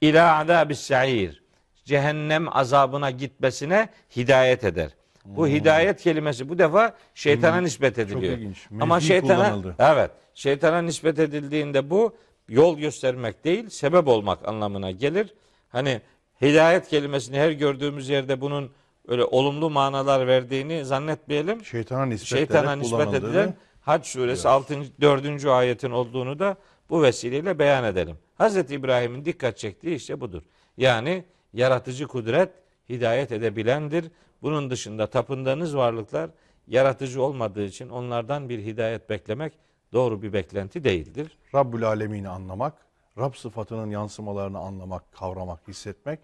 İla 0.00 0.38
azabis 0.38 0.80
sair. 0.80 1.45
Cehennem 1.86 2.56
azabına 2.56 3.10
gitmesine 3.10 3.88
hidayet 4.16 4.64
eder. 4.64 4.90
Bu 5.24 5.48
hidayet 5.48 6.02
kelimesi 6.02 6.48
bu 6.48 6.58
defa 6.58 6.96
şeytana 7.14 7.60
nispet 7.60 7.98
ediliyor. 7.98 8.38
ilginç. 8.38 8.66
Ama 8.80 8.94
Mevzi 8.94 9.06
şeytana 9.06 9.50
kullanıldı. 9.50 9.74
evet 9.78 10.10
şeytana 10.34 10.82
nispet 10.82 11.18
edildiğinde 11.18 11.90
bu 11.90 12.16
yol 12.48 12.78
göstermek 12.78 13.44
değil 13.44 13.68
sebep 13.68 14.08
olmak 14.08 14.48
anlamına 14.48 14.90
gelir. 14.90 15.34
Hani 15.68 16.00
hidayet 16.42 16.88
kelimesini 16.88 17.38
her 17.38 17.50
gördüğümüz 17.50 18.08
yerde 18.08 18.40
bunun 18.40 18.70
öyle 19.08 19.24
olumlu 19.24 19.70
manalar 19.70 20.26
verdiğini 20.26 20.84
zannetmeyelim. 20.84 21.64
Şeytana 21.64 22.06
nispet, 22.06 22.28
Şeytana 22.28 22.76
nispet 22.76 23.14
edilen 23.14 23.54
Hac 23.80 24.06
suresi 24.06 24.48
6. 24.48 24.74
4. 25.00 25.44
ayetin 25.46 25.90
olduğunu 25.90 26.38
da 26.38 26.56
bu 26.90 27.02
vesileyle 27.02 27.58
beyan 27.58 27.84
edelim. 27.84 28.16
Hazreti 28.34 28.74
İbrahim'in 28.74 29.24
dikkat 29.24 29.58
çektiği 29.58 29.96
işte 29.96 30.20
budur. 30.20 30.42
Yani 30.76 31.24
yaratıcı 31.56 32.06
kudret 32.06 32.50
hidayet 32.88 33.32
edebilendir. 33.32 34.10
Bunun 34.42 34.70
dışında 34.70 35.06
tapındığınız 35.06 35.76
varlıklar 35.76 36.30
yaratıcı 36.66 37.22
olmadığı 37.22 37.64
için 37.64 37.88
onlardan 37.88 38.48
bir 38.48 38.58
hidayet 38.58 39.10
beklemek 39.10 39.52
doğru 39.92 40.22
bir 40.22 40.32
beklenti 40.32 40.84
değildir. 40.84 41.38
Rabbül 41.54 41.84
Alemin'i 41.84 42.28
anlamak, 42.28 42.74
Rab 43.18 43.34
sıfatının 43.34 43.90
yansımalarını 43.90 44.58
anlamak, 44.58 45.12
kavramak, 45.12 45.68
hissetmek 45.68 46.20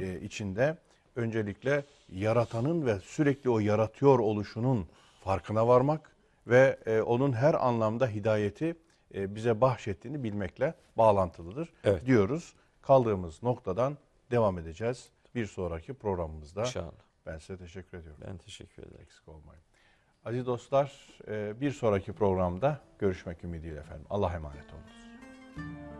e, 0.00 0.20
içinde 0.20 0.76
öncelikle 1.16 1.84
yaratanın 2.08 2.86
ve 2.86 2.98
sürekli 2.98 3.50
o 3.50 3.58
yaratıyor 3.58 4.18
oluşunun 4.18 4.86
farkına 5.24 5.68
varmak 5.68 6.16
ve 6.46 6.78
e, 6.86 7.00
onun 7.00 7.32
her 7.32 7.66
anlamda 7.66 8.06
hidayeti 8.08 8.76
e, 9.14 9.34
bize 9.34 9.60
bahşettiğini 9.60 10.24
bilmekle 10.24 10.74
bağlantılıdır 10.98 11.68
Evet. 11.84 12.06
diyoruz. 12.06 12.52
Kaldığımız 12.82 13.42
noktadan 13.42 13.96
devam 14.32 14.58
edeceğiz 14.58 15.10
bir 15.34 15.46
sonraki 15.46 15.94
programımızda. 15.94 16.60
İnşallah. 16.60 16.92
Ben 17.26 17.38
size 17.38 17.56
teşekkür 17.56 17.98
ediyorum. 17.98 18.20
Ben 18.26 18.36
teşekkür 18.38 18.82
ederim. 18.82 19.00
Eksik 19.02 19.28
olmayın. 19.28 19.62
Aziz 20.24 20.46
dostlar, 20.46 21.08
e, 21.28 21.60
bir 21.60 21.70
sonraki 21.70 22.12
programda 22.12 22.80
görüşmek 22.98 23.44
ümidiyle 23.44 23.80
efendim. 23.80 24.06
Allah 24.10 24.32
emanet 24.34 24.66
olunuz. 24.72 25.82